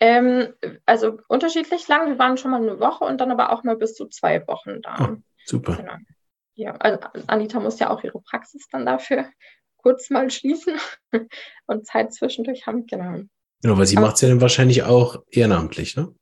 Ähm, 0.00 0.54
also 0.86 1.18
unterschiedlich 1.28 1.86
lang. 1.88 2.08
Wir 2.08 2.18
waren 2.18 2.36
schon 2.36 2.50
mal 2.50 2.62
eine 2.62 2.78
Woche 2.80 3.04
und 3.04 3.20
dann 3.20 3.30
aber 3.30 3.52
auch 3.52 3.64
mal 3.64 3.76
bis 3.76 3.94
zu 3.94 4.06
zwei 4.06 4.46
Wochen 4.46 4.80
da. 4.82 5.10
Oh, 5.12 5.16
super. 5.44 5.76
Genau. 5.76 5.94
ja, 6.54 6.72
also 6.76 7.00
Anita 7.26 7.60
muss 7.60 7.78
ja 7.78 7.90
auch 7.90 8.02
ihre 8.04 8.20
Praxis 8.20 8.66
dann 8.70 8.86
dafür 8.86 9.28
kurz 9.76 10.10
mal 10.10 10.30
schließen 10.30 10.74
und 11.66 11.86
Zeit 11.86 12.14
zwischendurch 12.14 12.66
haben, 12.66 12.86
genau. 12.86 13.22
Genau, 13.62 13.76
weil 13.76 13.86
sie 13.86 13.96
macht 13.96 14.16
es 14.16 14.20
ja 14.20 14.28
dann 14.28 14.40
wahrscheinlich 14.40 14.84
auch 14.84 15.22
ehrenamtlich, 15.30 15.96
ne? 15.96 16.14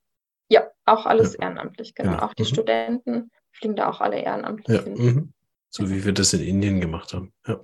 Ja, 0.49 0.71
auch 0.87 1.05
alles 1.05 1.35
ja. 1.35 1.43
ehrenamtlich, 1.43 1.95
genau. 1.95 2.13
genau. 2.13 2.23
Auch 2.23 2.35
die 2.35 2.45
mhm. 2.45 2.49
Studenten 2.49 3.31
fliegen 3.53 3.77
da 3.77 3.91
auch 3.91 4.01
alle 4.01 4.21
ehrenamtlich 4.21 4.79
ja. 4.79 4.85
hin. 4.85 4.95
Mhm. 4.95 5.33
So 5.77 5.91
wie 5.91 6.07
wir 6.07 6.13
das 6.13 6.33
in 6.33 6.43
Indien 6.43 6.81
gemacht 6.81 7.13
haben. 7.13 7.35
Ja, 7.47 7.61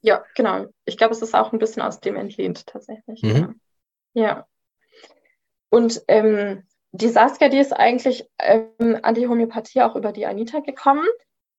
ja 0.00 0.24
genau. 0.34 0.66
Ich 0.86 0.96
glaube, 0.96 1.12
es 1.12 1.20
ist 1.20 1.34
auch 1.34 1.52
ein 1.52 1.58
bisschen 1.58 1.82
aus 1.82 2.00
dem 2.00 2.16
entlehnt 2.16 2.66
tatsächlich. 2.66 3.22
Mhm. 3.22 3.60
Ja. 4.14 4.46
Und 5.68 6.02
ähm, 6.08 6.62
die 6.92 7.08
Saskia, 7.08 7.50
die 7.50 7.58
ist 7.58 7.74
eigentlich 7.74 8.26
ähm, 8.38 8.98
an 9.02 9.14
die 9.14 9.28
Homöopathie 9.28 9.82
auch 9.82 9.96
über 9.96 10.12
die 10.12 10.24
Anita 10.24 10.60
gekommen. 10.60 11.06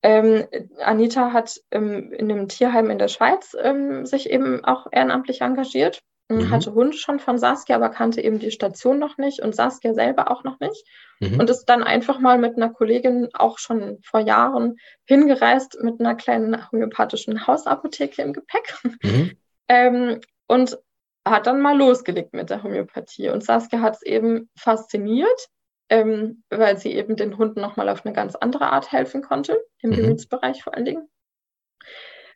Ähm, 0.02 0.48
Anita 0.80 1.32
hat 1.32 1.62
ähm, 1.70 2.12
in 2.12 2.32
einem 2.32 2.48
Tierheim 2.48 2.90
in 2.90 2.98
der 2.98 3.08
Schweiz 3.08 3.56
ähm, 3.60 4.08
sich 4.08 4.32
eben 4.32 4.66
auch 4.66 4.88
ehrenamtlich 4.92 5.42
engagiert, 5.42 6.02
mhm. 6.30 6.50
hatte 6.50 6.74
Hund 6.74 6.96
schon 6.96 7.20
von 7.20 7.38
Saskia, 7.38 7.76
aber 7.76 7.90
kannte 7.90 8.22
eben 8.22 8.40
die 8.40 8.52
Station 8.52 9.00
noch 9.00 9.18
nicht 9.18 9.42
und 9.42 9.56
Saskia 9.56 9.94
selber 9.94 10.32
auch 10.32 10.44
noch 10.44 10.60
nicht. 10.60 10.86
Mhm. 11.20 11.40
Und 11.40 11.50
ist 11.50 11.66
dann 11.66 11.84
einfach 11.84 12.20
mal 12.20 12.38
mit 12.38 12.56
einer 12.56 12.70
Kollegin 12.70 13.30
auch 13.34 13.58
schon 13.58 14.00
vor 14.04 14.20
Jahren 14.20 14.78
hingereist 15.06 15.78
mit 15.82 16.00
einer 16.00 16.16
kleinen 16.16 16.72
homöopathischen 16.72 17.48
Hausapotheke 17.48 18.22
im 18.22 18.34
Gepäck. 18.34 18.78
Mhm. 19.02 19.32
Ähm, 19.70 20.20
und 20.46 20.78
hat 21.26 21.48
dann 21.48 21.62
mal 21.62 21.78
losgelegt 21.78 22.34
mit 22.34 22.50
der 22.50 22.64
Homöopathie. 22.64 23.30
Und 23.30 23.46
Saskia 23.46 23.80
hat 23.80 23.96
es 23.96 24.02
eben 24.02 24.50
fasziniert 24.58 25.48
ähm, 25.94 26.44
weil 26.50 26.78
sie 26.78 26.94
eben 26.94 27.16
den 27.16 27.38
Hunden 27.38 27.62
nochmal 27.62 27.88
auf 27.88 28.04
eine 28.04 28.16
ganz 28.16 28.36
andere 28.36 28.72
Art 28.72 28.92
helfen 28.92 29.22
konnte, 29.22 29.64
im 29.80 29.92
mhm. 29.92 29.96
Gemütsbereich 29.96 30.64
vor 30.64 30.74
allen 30.74 30.86
Dingen. 30.86 31.08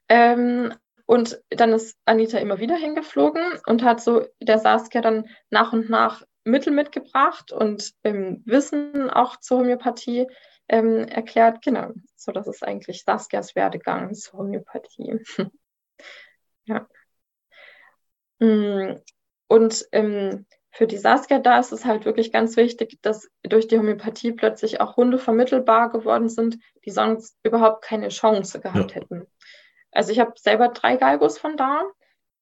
Ähm, 0.10 0.73
und 1.08 1.41
dann 1.50 1.72
ist 1.72 1.98
Anita 2.06 2.38
immer 2.38 2.60
wieder 2.60 2.76
hingeflogen 2.76 3.41
und 3.65 3.82
hat 3.82 4.02
so 4.02 4.28
der 4.41 4.60
Saskia 4.60 5.02
dann 5.02 5.28
nach 5.50 5.72
und 5.72 5.89
nach 5.89 6.24
Mittel 6.43 6.74
mitgebracht 6.74 7.52
und 7.52 7.93
ähm, 8.04 8.43
Wissen 8.46 9.10
auch 9.10 9.38
zur 9.38 9.60
Homöopathie 9.60 10.28
ähm, 10.67 11.08
erklärt. 11.08 11.62
Genau, 11.63 11.91
so 12.17 12.34
das 12.34 12.48
ist 12.48 12.62
eigentlich 12.62 13.04
Saskias 13.04 13.56
Werdegang 13.56 14.13
zur 14.13 14.39
Homöopathie. 14.39 15.22
ja. 16.65 16.88
Mm, 18.39 18.98
und 19.48 19.86
ähm, 19.93 20.46
für 20.72 20.88
die 20.88 20.98
Saskia 20.98 21.39
da 21.39 21.58
ist 21.58 21.72
es 21.72 21.86
halt 21.86 22.04
wirklich 22.04 22.34
ganz 22.34 22.58
wichtig, 22.58 23.00
dass 23.02 23.30
durch 23.43 23.70
die 23.70 23.80
Homöopathie 23.80 24.34
plötzlich 24.34 24.82
auch 24.82 24.98
Hunde 24.98 25.20
vermittelbar 25.20 25.89
geworden 25.89 26.28
sind, 26.28 26.58
die 26.86 26.91
sonst 26.91 27.38
überhaupt 27.43 27.82
keine 27.82 28.10
Chance 28.10 28.60
gehabt 28.60 28.91
ja. 28.91 28.98
hätten. 28.98 29.26
Also 29.91 30.12
ich 30.12 30.19
habe 30.19 30.34
selber 30.36 30.69
drei 30.69 30.97
Galgos 30.97 31.38
von 31.38 31.58
da. 31.58 31.84
Mhm. 31.84 31.91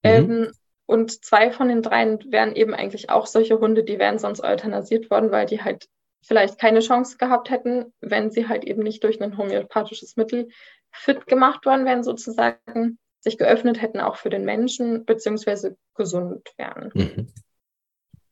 Ähm, 0.04 0.52
und 0.88 1.26
zwei 1.26 1.52
von 1.52 1.68
den 1.68 1.82
dreien 1.82 2.20
wären 2.32 2.56
eben 2.56 2.76
eigentlich 2.76 3.10
auch 3.10 3.26
solche 3.26 3.60
Hunde, 3.60 3.84
die 3.84 3.98
wären 3.98 4.20
sonst 4.20 4.42
euthanasiert 4.42 5.10
worden, 5.10 5.32
weil 5.32 5.48
die 5.48 5.64
halt 5.64 5.88
vielleicht 6.22 6.60
keine 6.60 6.80
Chance 6.80 7.18
gehabt 7.18 7.50
hätten, 7.50 7.94
wenn 8.02 8.32
sie 8.32 8.48
halt 8.48 8.64
eben 8.64 8.84
nicht 8.84 9.04
durch 9.04 9.22
ein 9.22 9.38
homöopathisches 9.38 10.16
Mittel 10.16 10.50
fit 10.92 11.28
gemacht 11.28 11.66
worden 11.66 11.86
wären, 11.86 12.04
sozusagen, 12.04 13.00
sich 13.20 13.38
geöffnet 13.40 13.82
hätten 13.82 14.00
auch 14.00 14.18
für 14.18 14.30
den 14.30 14.46
Menschen, 14.46 15.06
beziehungsweise 15.06 15.78
gesund 15.96 16.54
wären. 16.58 16.92
Mhm. 16.94 17.34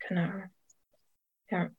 Genau. 0.08 0.30
Ja. 1.50 1.72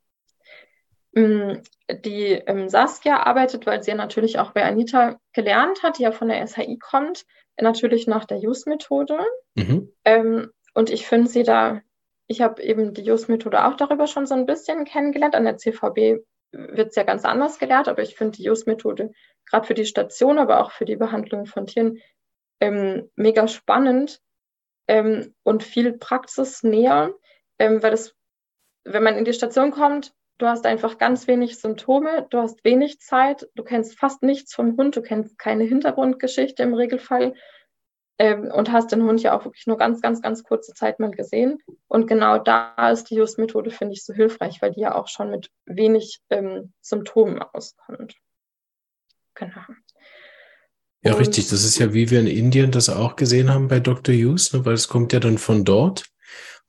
Mm, 1.14 1.58
die 2.04 2.32
ähm, 2.46 2.68
Saskia 2.68 3.22
arbeitet, 3.22 3.66
weil 3.66 3.82
sie 3.82 3.90
ja 3.90 3.96
natürlich 3.96 4.38
auch 4.38 4.52
bei 4.52 4.64
Anita 4.64 5.18
gelernt 5.32 5.82
hat, 5.82 5.98
die 5.98 6.02
ja 6.02 6.12
von 6.12 6.28
der 6.28 6.46
SHI 6.46 6.78
kommt, 6.78 7.24
natürlich 7.60 8.06
nach 8.06 8.24
der 8.24 8.38
JUS-Methode. 8.38 9.18
Mhm. 9.54 9.92
Ähm, 10.04 10.50
und 10.74 10.90
ich 10.90 11.06
finde 11.06 11.30
sie 11.30 11.42
da, 11.42 11.80
ich 12.26 12.40
habe 12.40 12.62
eben 12.62 12.94
die 12.94 13.02
JUS-Methode 13.02 13.64
auch 13.64 13.76
darüber 13.76 14.06
schon 14.06 14.26
so 14.26 14.34
ein 14.34 14.46
bisschen 14.46 14.84
kennengelernt. 14.84 15.34
An 15.34 15.44
der 15.44 15.56
CVB 15.56 16.24
wird 16.52 16.90
es 16.90 16.96
ja 16.96 17.02
ganz 17.02 17.24
anders 17.24 17.58
gelehrt, 17.58 17.88
aber 17.88 18.02
ich 18.02 18.16
finde 18.16 18.36
die 18.36 18.44
JUS-Methode 18.44 19.12
gerade 19.46 19.66
für 19.66 19.74
die 19.74 19.84
Station, 19.84 20.38
aber 20.38 20.60
auch 20.60 20.70
für 20.70 20.84
die 20.84 20.96
Behandlung 20.96 21.46
von 21.46 21.66
Tieren 21.66 21.98
ähm, 22.60 23.10
mega 23.14 23.46
spannend 23.46 24.20
ähm, 24.88 25.34
und 25.42 25.62
viel 25.62 25.92
praxisnäher 25.92 27.14
ähm, 27.58 27.82
weil 27.82 27.90
das, 27.90 28.14
wenn 28.84 29.02
man 29.02 29.16
in 29.16 29.24
die 29.24 29.32
Station 29.32 29.70
kommt, 29.70 30.14
du 30.38 30.46
hast 30.46 30.66
einfach 30.66 30.98
ganz 30.98 31.26
wenig 31.26 31.58
Symptome, 31.58 32.26
du 32.30 32.38
hast 32.38 32.64
wenig 32.64 33.00
Zeit, 33.00 33.48
du 33.54 33.62
kennst 33.62 33.98
fast 33.98 34.22
nichts 34.22 34.54
vom 34.54 34.76
Hund, 34.76 34.96
du 34.96 35.02
kennst 35.02 35.38
keine 35.38 35.64
Hintergrundgeschichte 35.64 36.62
im 36.62 36.74
Regelfall 36.74 37.34
ähm, 38.18 38.50
und 38.52 38.70
hast 38.72 38.92
den 38.92 39.02
Hund 39.02 39.22
ja 39.22 39.36
auch 39.36 39.44
wirklich 39.44 39.66
nur 39.66 39.76
ganz, 39.76 40.00
ganz, 40.00 40.22
ganz 40.22 40.42
kurze 40.44 40.72
Zeit 40.72 41.00
mal 41.00 41.10
gesehen. 41.10 41.58
Und 41.88 42.06
genau 42.06 42.38
da 42.38 42.90
ist 42.90 43.10
die 43.10 43.16
Just-Methode, 43.16 43.70
finde 43.70 43.94
ich, 43.94 44.04
so 44.04 44.12
hilfreich, 44.12 44.62
weil 44.62 44.72
die 44.72 44.80
ja 44.80 44.94
auch 44.94 45.08
schon 45.08 45.30
mit 45.30 45.50
wenig 45.66 46.20
ähm, 46.30 46.72
Symptomen 46.80 47.40
auskommt. 47.40 48.14
Genau. 49.34 49.62
Ja, 51.02 51.14
richtig. 51.14 51.48
Das 51.48 51.64
ist 51.64 51.78
ja, 51.78 51.92
wie 51.92 52.10
wir 52.10 52.20
in 52.20 52.26
Indien 52.26 52.70
das 52.70 52.88
auch 52.88 53.16
gesehen 53.16 53.50
haben 53.50 53.68
bei 53.68 53.78
Dr. 53.78 54.14
Hughes, 54.14 54.52
ne, 54.52 54.64
weil 54.64 54.74
es 54.74 54.88
kommt 54.88 55.12
ja 55.12 55.20
dann 55.20 55.38
von 55.38 55.64
dort. 55.64 56.04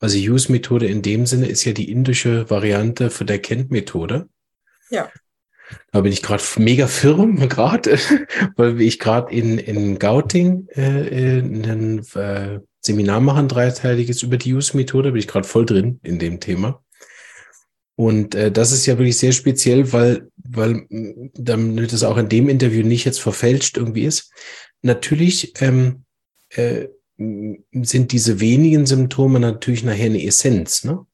Also 0.00 0.18
Use-Methode 0.18 0.86
in 0.86 1.02
dem 1.02 1.26
Sinne 1.26 1.46
ist 1.46 1.64
ja 1.64 1.72
die 1.72 1.90
indische 1.90 2.48
Variante 2.50 3.10
von 3.10 3.26
der 3.26 3.38
Kent-Methode. 3.38 4.28
Ja. 4.90 5.10
Da 5.90 6.00
bin 6.00 6.12
ich 6.12 6.22
gerade 6.22 6.42
mega 6.58 6.86
firm, 6.86 7.48
gerade, 7.48 7.98
weil 8.56 8.80
ich 8.80 8.98
gerade 8.98 9.32
in, 9.34 9.58
in 9.58 9.98
Gauting 9.98 10.68
äh, 10.68 11.40
ein 11.40 12.06
äh, 12.14 12.60
Seminar 12.80 13.20
mache, 13.20 13.40
ein 13.40 13.48
dreiteiliges 13.48 14.22
über 14.22 14.36
die 14.36 14.54
Use-Methode, 14.54 15.12
bin 15.12 15.18
ich 15.18 15.28
gerade 15.28 15.48
voll 15.48 15.66
drin 15.66 15.98
in 16.02 16.18
dem 16.18 16.40
Thema. 16.40 16.82
Und 17.96 18.34
äh, 18.34 18.52
das 18.52 18.72
ist 18.72 18.84
ja 18.86 18.98
wirklich 18.98 19.16
sehr 19.16 19.32
speziell, 19.32 19.92
weil, 19.92 20.28
weil 20.36 20.86
damit 21.34 21.92
es 21.92 22.04
auch 22.04 22.18
in 22.18 22.28
dem 22.28 22.48
Interview 22.48 22.86
nicht 22.86 23.06
jetzt 23.06 23.20
verfälscht 23.20 23.78
irgendwie 23.78 24.04
ist. 24.04 24.30
Natürlich 24.82 25.60
ähm, 25.62 26.04
äh, 26.50 26.88
sind 27.18 28.12
diese 28.12 28.40
wenigen 28.40 28.86
Symptome 28.86 29.40
natürlich 29.40 29.84
nachher 29.84 30.06
eine 30.06 30.24
Essenz. 30.24 30.84
Ne? 30.84 31.06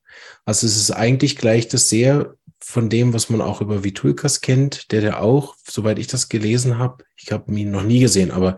Also 0.44 0.66
es 0.66 0.76
ist 0.76 0.90
eigentlich 0.90 1.36
gleich 1.36 1.68
das 1.68 1.88
sehr 1.88 2.34
von 2.64 2.88
dem, 2.88 3.12
was 3.12 3.28
man 3.28 3.40
auch 3.40 3.60
über 3.60 3.82
Vitulkas 3.82 4.40
kennt, 4.40 4.92
der 4.92 5.00
der 5.00 5.20
auch, 5.20 5.56
soweit 5.68 5.98
ich 5.98 6.06
das 6.06 6.28
gelesen 6.28 6.78
habe, 6.78 7.04
ich 7.16 7.32
habe 7.32 7.52
ihn 7.52 7.72
noch 7.72 7.82
nie 7.82 7.98
gesehen, 7.98 8.30
aber 8.30 8.56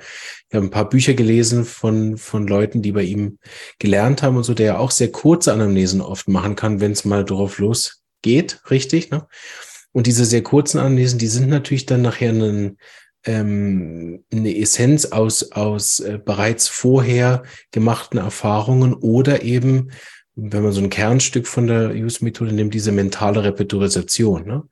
ich 0.48 0.54
habe 0.54 0.66
ein 0.66 0.70
paar 0.70 0.88
Bücher 0.88 1.14
gelesen 1.14 1.64
von, 1.64 2.18
von 2.18 2.46
Leuten, 2.46 2.82
die 2.82 2.92
bei 2.92 3.02
ihm 3.02 3.38
gelernt 3.78 4.22
haben 4.22 4.36
und 4.36 4.44
so, 4.44 4.52
der 4.52 4.66
ja 4.66 4.78
auch 4.78 4.90
sehr 4.90 5.10
kurze 5.10 5.52
Anamnesen 5.52 6.02
oft 6.02 6.28
machen 6.28 6.54
kann, 6.54 6.80
wenn 6.80 6.92
es 6.92 7.06
mal 7.06 7.24
drauf 7.24 7.58
losgeht, 7.58 8.60
richtig. 8.70 9.10
Ne? 9.10 9.26
Und 9.92 10.06
diese 10.06 10.26
sehr 10.26 10.42
kurzen 10.42 10.78
Anamnesen, 10.78 11.18
die 11.18 11.28
sind 11.28 11.48
natürlich 11.48 11.86
dann 11.86 12.02
nachher 12.02 12.30
ein, 12.30 12.76
ähm, 13.24 14.24
eine 14.32 14.58
Essenz 14.58 15.06
aus, 15.06 15.52
aus 15.52 16.00
äh, 16.00 16.18
bereits 16.22 16.68
vorher 16.68 17.42
gemachten 17.70 18.18
Erfahrungen 18.18 18.94
oder 18.94 19.42
eben, 19.42 19.90
wenn 20.36 20.64
man 20.64 20.72
so 20.72 20.80
ein 20.80 20.90
Kernstück 20.90 21.46
von 21.46 21.68
der 21.68 21.94
Use-Methode 21.94 22.52
nimmt, 22.52 22.74
diese 22.74 22.90
mentale 22.90 23.44
Repetitorisation. 23.44 24.46
Ne? 24.46 24.62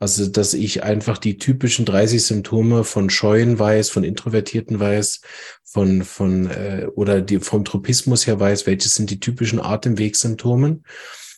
Also, 0.00 0.26
dass 0.26 0.52
ich 0.52 0.82
einfach 0.82 1.16
die 1.16 1.38
typischen 1.38 1.84
30 1.84 2.24
Symptome 2.24 2.82
von 2.82 3.08
Scheuen 3.08 3.58
weiß, 3.58 3.88
von 3.90 4.02
Introvertierten 4.02 4.80
weiß, 4.80 5.20
von, 5.62 6.02
von 6.02 6.50
äh, 6.50 6.88
oder 6.94 7.20
die, 7.22 7.38
vom 7.38 7.64
Tropismus 7.64 8.26
her 8.26 8.40
weiß, 8.40 8.66
welche 8.66 8.88
sind 8.88 9.10
die 9.10 9.20
typischen 9.20 9.60
Atemwegssymptomen 9.60 10.84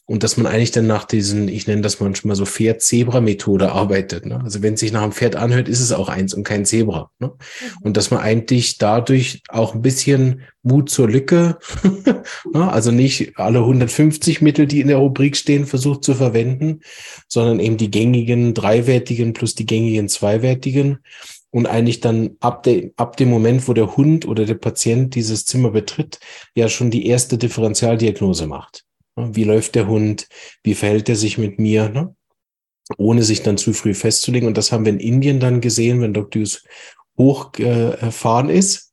und 0.07 0.23
dass 0.23 0.37
man 0.37 0.47
eigentlich 0.47 0.71
dann 0.71 0.87
nach 0.87 1.05
diesen, 1.05 1.49
ich 1.49 1.67
nenne 1.67 1.81
das 1.81 1.99
manchmal 1.99 2.37
so 2.37 2.45
Pferd-Zebra-Methode 2.45 3.73
arbeitet. 3.73 4.27
Ne? 4.27 4.39
Also 4.45 4.61
wenn 4.61 4.75
es 4.75 4.81
sich 4.81 4.93
nach 4.93 5.03
einem 5.03 5.13
Pferd 5.13 5.35
anhört, 5.35 5.67
ist 5.67 5.81
es 5.81 5.93
auch 5.93 6.11
eins 6.11 6.35
und 6.35 6.45
kein 6.45 6.67
Zebra. 6.67 7.11
Ne? 7.21 7.29
Mhm. 7.29 7.83
Und 7.83 7.97
dass 7.97 8.11
man 8.11 8.21
eigentlich 8.21 8.77
dadurch 8.77 9.43
auch 9.49 9.75
ein 9.75 9.81
bisschen 9.81 10.43
Mut 10.63 10.91
zur 10.91 11.09
Lücke, 11.09 11.59
ne? 12.53 12.71
also 12.71 12.91
nicht 12.91 13.39
alle 13.39 13.61
150 13.61 14.43
Mittel, 14.43 14.67
die 14.67 14.81
in 14.81 14.89
der 14.89 14.99
Rubrik 14.99 15.37
stehen, 15.37 15.65
versucht 15.65 16.05
zu 16.05 16.15
verwenden, 16.15 16.81
sondern 17.27 17.59
eben 17.59 17.79
die 17.79 17.91
gängigen 17.91 18.53
dreiwertigen 18.53 19.33
plus 19.33 19.55
die 19.55 19.67
gängigen 19.67 20.11
zweiwertigen 20.11 20.99
und 21.51 21.67
eigentlich 21.67 22.01
dann 22.01 22.37
ab, 22.41 22.63
de, 22.65 22.93
ab 22.97 23.17
dem 23.17 23.31
Moment, 23.31 23.69
wo 23.69 23.73
der 23.73 23.97
Hund 23.97 24.27
oder 24.27 24.45
der 24.45 24.55
Patient 24.55 25.15
dieses 25.15 25.47
Zimmer 25.47 25.71
betritt, 25.71 26.19
ja 26.55 26.69
schon 26.69 26.91
die 26.91 27.07
erste 27.07 27.39
Differentialdiagnose 27.39 28.47
macht. 28.47 28.85
Wie 29.17 29.45
läuft 29.45 29.75
der 29.75 29.87
Hund? 29.87 30.29
Wie 30.63 30.75
verhält 30.75 31.09
er 31.09 31.17
sich 31.17 31.39
mit 31.39 31.59
mir? 31.59 31.89
Ne? 31.89 32.15
Ohne 32.99 33.23
sich 33.23 33.43
dann 33.43 33.57
zu 33.57 33.73
früh 33.73 33.95
festzulegen. 33.95 34.49
Und 34.49 34.57
das 34.59 34.73
haben 34.73 34.85
wir 34.85 34.93
in 34.93 35.01
Indien 35.01 35.41
dann 35.41 35.61
gesehen, 35.61 36.01
wenn 36.01 36.15
Dr. 36.15 36.41
Hughes 36.41 36.65
hochgefahren 37.17 38.49
ist. 38.51 38.93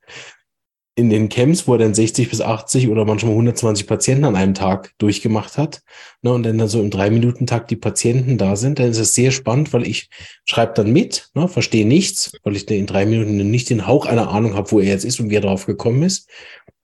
in 0.95 1.09
den 1.09 1.29
Camps, 1.29 1.67
wo 1.67 1.73
er 1.73 1.79
dann 1.79 1.93
60 1.93 2.29
bis 2.29 2.41
80 2.41 2.89
oder 2.89 3.05
manchmal 3.05 3.31
120 3.31 3.87
Patienten 3.87 4.25
an 4.25 4.35
einem 4.35 4.53
Tag 4.53 4.93
durchgemacht 4.97 5.57
hat. 5.57 5.81
Ne, 6.21 6.33
und 6.33 6.43
dann, 6.43 6.57
dann 6.57 6.67
so 6.67 6.81
im 6.81 6.89
Drei-Minuten-Tag 6.91 7.67
die 7.69 7.77
Patienten 7.77 8.37
da 8.37 8.55
sind, 8.57 8.77
dann 8.77 8.91
ist 8.91 8.97
es 8.99 9.15
sehr 9.15 9.31
spannend, 9.31 9.71
weil 9.73 9.87
ich 9.87 10.09
schreibe 10.45 10.73
dann 10.75 10.91
mit, 10.91 11.29
ne, 11.33 11.47
verstehe 11.47 11.87
nichts, 11.87 12.31
weil 12.43 12.55
ich 12.57 12.69
in 12.69 12.87
drei 12.87 13.05
Minuten 13.05 13.37
nicht 13.49 13.69
den 13.69 13.87
Hauch 13.87 14.05
einer 14.05 14.29
Ahnung 14.29 14.55
habe, 14.55 14.71
wo 14.71 14.79
er 14.79 14.87
jetzt 14.87 15.05
ist 15.05 15.19
und 15.19 15.29
wie 15.29 15.35
er 15.35 15.41
drauf 15.41 15.65
gekommen 15.65 16.03
ist. 16.03 16.29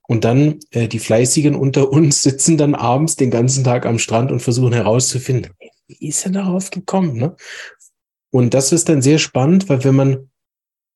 Und 0.08 0.24
dann 0.24 0.60
äh, 0.72 0.88
die 0.88 1.00
Fleißigen 1.00 1.56
unter 1.56 1.92
uns 1.92 2.24
sitzen 2.24 2.58
dann 2.58 2.76
abends 2.76 3.16
den 3.16 3.30
ganzen 3.30 3.64
Tag 3.64 3.86
am 3.86 4.00
Strand 4.00 4.32
und 4.32 4.42
versuchen 4.42 4.74
herauszufinden, 4.74 5.54
wie 5.88 6.08
ist 6.08 6.26
er 6.26 6.32
darauf 6.32 6.72
gekommen? 6.72 7.18
Ne? 7.18 7.36
Und 8.32 8.54
das 8.54 8.72
ist 8.72 8.90
dann 8.90 9.02
sehr 9.02 9.20
spannend, 9.20 9.70
weil 9.70 9.84
wenn 9.84 9.96
man 9.96 10.30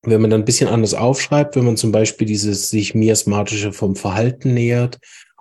wenn 0.04 0.20
man 0.20 0.30
dann 0.30 0.40
ein 0.40 0.44
bisschen 0.44 0.68
anders 0.68 0.94
aufschreibt, 0.94 1.54
wenn 1.54 1.64
man 1.64 1.76
zum 1.76 1.92
Beispiel 1.92 2.26
dieses 2.26 2.70
sich 2.70 2.94
miasmatische 2.94 3.72
vom 3.72 3.94
Verhalten 3.94 4.52
nähert 4.52 4.98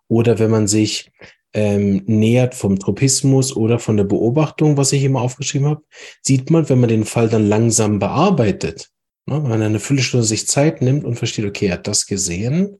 oder 0.07 0.37
wenn 0.37 0.51
man 0.51 0.67
sich 0.67 1.11
ähm, 1.53 2.03
nähert 2.05 2.55
vom 2.55 2.79
Tropismus 2.79 3.55
oder 3.55 3.79
von 3.79 3.97
der 3.97 4.03
Beobachtung, 4.03 4.77
was 4.77 4.93
ich 4.93 5.03
immer 5.03 5.21
aufgeschrieben 5.21 5.67
habe, 5.67 5.83
sieht 6.21 6.49
man, 6.49 6.69
wenn 6.69 6.79
man 6.79 6.89
den 6.89 7.05
Fall 7.05 7.27
dann 7.27 7.47
langsam 7.47 7.99
bearbeitet, 7.99 8.91
ne, 9.25 9.41
wenn 9.41 9.49
man 9.49 9.61
eine 9.61 9.79
Viertelstunde 9.79 10.25
sich 10.25 10.47
Zeit 10.47 10.81
nimmt 10.81 11.05
und 11.05 11.15
versteht, 11.15 11.45
okay, 11.45 11.67
er 11.67 11.73
hat 11.73 11.87
das 11.87 12.05
gesehen, 12.05 12.77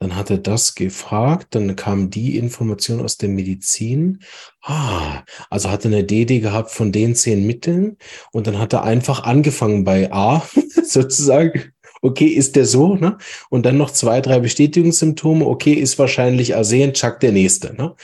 dann 0.00 0.16
hat 0.16 0.30
er 0.30 0.38
das 0.38 0.74
gefragt, 0.74 1.54
dann 1.54 1.76
kam 1.76 2.08
die 2.08 2.38
Information 2.38 3.00
aus 3.00 3.18
der 3.18 3.28
Medizin. 3.28 4.20
Ah, 4.62 5.24
also 5.50 5.70
hat 5.70 5.84
er 5.84 5.92
eine 5.92 6.04
DD 6.04 6.40
gehabt 6.40 6.70
von 6.70 6.90
den 6.90 7.14
zehn 7.14 7.46
Mitteln 7.46 7.98
und 8.32 8.46
dann 8.46 8.58
hat 8.58 8.72
er 8.72 8.82
einfach 8.82 9.24
angefangen 9.24 9.84
bei 9.84 10.10
A, 10.10 10.42
sozusagen. 10.84 11.72
Okay, 12.00 12.28
ist 12.28 12.56
der 12.56 12.64
so, 12.64 12.96
ne? 12.96 13.18
Und 13.50 13.66
dann 13.66 13.76
noch 13.76 13.90
zwei, 13.90 14.22
drei 14.22 14.40
Bestätigungssymptome. 14.40 15.44
Okay, 15.46 15.74
ist 15.74 15.98
wahrscheinlich 15.98 16.56
Arsen, 16.56 16.94
chuck 16.94 17.20
der 17.20 17.32
nächste, 17.32 17.74
ne? 17.74 17.94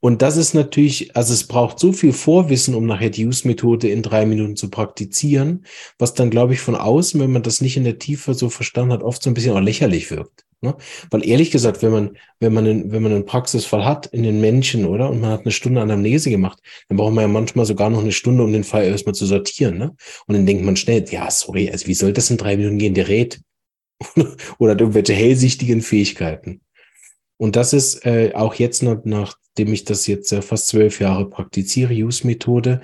Und 0.00 0.20
das 0.20 0.36
ist 0.36 0.54
natürlich, 0.54 1.16
also 1.16 1.32
es 1.32 1.44
braucht 1.44 1.78
so 1.78 1.94
viel 1.94 2.12
Vorwissen, 2.12 2.74
um 2.74 2.84
nachher 2.86 3.10
die 3.10 3.26
Use-Methode 3.26 3.88
in 3.88 4.02
drei 4.02 4.26
Minuten 4.26 4.56
zu 4.56 4.70
praktizieren, 4.70 5.64
was 5.98 6.12
dann, 6.12 6.30
glaube 6.30 6.52
ich, 6.52 6.60
von 6.60 6.76
außen, 6.76 7.18
wenn 7.20 7.32
man 7.32 7.42
das 7.42 7.62
nicht 7.62 7.78
in 7.78 7.84
der 7.84 7.98
Tiefe 7.98 8.34
so 8.34 8.50
verstanden 8.50 8.92
hat, 8.92 9.02
oft 9.02 9.22
so 9.22 9.30
ein 9.30 9.34
bisschen 9.34 9.56
auch 9.56 9.60
lächerlich 9.60 10.10
wirkt. 10.10 10.44
Ne? 10.62 10.76
Weil 11.10 11.26
ehrlich 11.28 11.50
gesagt, 11.50 11.82
wenn 11.82 11.90
man, 11.90 12.16
wenn 12.38 12.54
man, 12.54 12.66
einen, 12.66 12.92
wenn 12.92 13.02
man 13.02 13.12
einen 13.12 13.26
Praxisfall 13.26 13.84
hat 13.84 14.06
in 14.06 14.22
den 14.22 14.40
Menschen, 14.40 14.86
oder? 14.86 15.10
Und 15.10 15.20
man 15.20 15.30
hat 15.30 15.40
eine 15.40 15.50
Stunde 15.50 15.80
Anamnese 15.80 16.30
gemacht, 16.30 16.60
dann 16.88 16.98
braucht 16.98 17.12
man 17.12 17.22
ja 17.22 17.28
manchmal 17.28 17.66
sogar 17.66 17.90
noch 17.90 18.00
eine 18.00 18.12
Stunde, 18.12 18.44
um 18.44 18.52
den 18.52 18.62
Fall 18.62 18.84
erstmal 18.84 19.14
zu 19.14 19.26
sortieren, 19.26 19.76
ne? 19.76 19.94
Und 20.26 20.36
dann 20.36 20.46
denkt 20.46 20.64
man 20.64 20.76
schnell, 20.76 21.04
ja, 21.10 21.30
sorry, 21.30 21.68
also 21.68 21.88
wie 21.88 21.94
soll 21.94 22.12
das 22.12 22.30
in 22.30 22.36
drei 22.36 22.56
Minuten 22.56 22.78
gehen? 22.78 22.94
Der 22.94 23.08
rät. 23.08 23.40
oder 24.58 24.72
hat 24.72 24.80
irgendwelche 24.80 25.12
hellsichtigen 25.14 25.82
Fähigkeiten. 25.82 26.60
Und 27.36 27.56
das 27.56 27.72
ist 27.72 28.06
äh, 28.06 28.32
auch 28.34 28.54
jetzt, 28.54 28.84
noch, 28.84 29.00
nachdem 29.04 29.72
ich 29.72 29.84
das 29.84 30.06
jetzt 30.06 30.32
äh, 30.32 30.42
fast 30.42 30.68
zwölf 30.68 31.00
Jahre 31.00 31.28
praktiziere, 31.28 31.92
Use-Methode, 31.92 32.82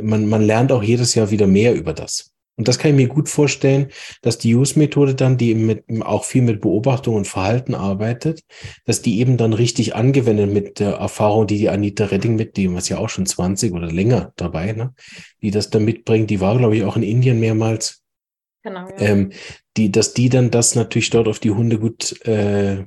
man, 0.00 0.28
man 0.28 0.42
lernt 0.42 0.72
auch 0.72 0.82
jedes 0.82 1.14
Jahr 1.14 1.30
wieder 1.30 1.46
mehr 1.46 1.74
über 1.74 1.92
das. 1.92 2.29
Und 2.60 2.68
das 2.68 2.78
kann 2.78 2.90
ich 2.90 2.96
mir 2.98 3.08
gut 3.08 3.30
vorstellen, 3.30 3.88
dass 4.20 4.36
die 4.36 4.54
Use-Methode 4.54 5.14
dann, 5.14 5.38
die 5.38 5.54
mit, 5.54 5.84
auch 6.02 6.24
viel 6.24 6.42
mit 6.42 6.60
Beobachtung 6.60 7.14
und 7.14 7.26
Verhalten 7.26 7.74
arbeitet, 7.74 8.42
dass 8.84 9.00
die 9.00 9.18
eben 9.18 9.38
dann 9.38 9.54
richtig 9.54 9.94
angewendet 9.94 10.52
mit 10.52 10.78
der 10.78 10.96
Erfahrung, 10.96 11.46
die 11.46 11.56
die 11.56 11.70
Anita 11.70 12.04
Redding 12.04 12.36
mitnehmen, 12.36 12.74
was 12.74 12.90
ja 12.90 12.98
auch 12.98 13.08
schon 13.08 13.24
20 13.24 13.72
oder 13.72 13.90
länger 13.90 14.34
dabei, 14.36 14.72
ne, 14.72 14.92
die 15.40 15.50
das 15.50 15.70
dann 15.70 15.86
mitbringt. 15.86 16.28
Die 16.28 16.42
war, 16.42 16.58
glaube 16.58 16.76
ich, 16.76 16.84
auch 16.84 16.96
in 16.96 17.02
Indien 17.02 17.40
mehrmals. 17.40 18.02
Genau. 18.62 18.90
Ja. 18.90 18.98
Ähm, 18.98 19.32
die, 19.78 19.90
dass 19.90 20.12
die 20.12 20.28
dann 20.28 20.50
das 20.50 20.74
natürlich 20.74 21.08
dort 21.08 21.28
auf 21.28 21.38
die 21.38 21.52
Hunde 21.52 21.78
gut 21.78 22.20
äh, 22.26 22.84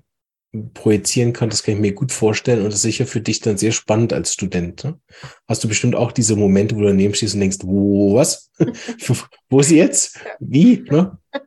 projizieren 0.74 1.34
kann, 1.34 1.50
das 1.50 1.64
kann 1.64 1.76
ich 1.76 1.80
mir 1.82 1.94
gut 1.94 2.12
vorstellen 2.12 2.60
und 2.60 2.68
das 2.68 2.76
ist 2.76 2.82
sicher 2.84 3.08
für 3.08 3.22
dich 3.22 3.40
dann 3.42 3.58
sehr 3.58 3.72
spannend 3.72 4.14
als 4.14 4.34
Student. 4.34 4.84
Ne? 4.84 5.00
Hast 5.48 5.64
du 5.64 5.68
bestimmt 5.68 5.96
auch 5.96 6.12
diese 6.12 6.36
Momente, 6.36 6.76
wo 6.76 6.82
du 6.82 6.88
daneben 6.88 7.14
stehst 7.16 7.34
und 7.34 7.40
denkst, 7.40 7.60
wo, 7.64 8.16
was? 8.16 8.52
wo 9.50 9.60
ist 9.60 9.70
sie 9.70 9.78
jetzt? 9.78 10.20
Wie? 10.40 10.86
Ne? 10.90 11.18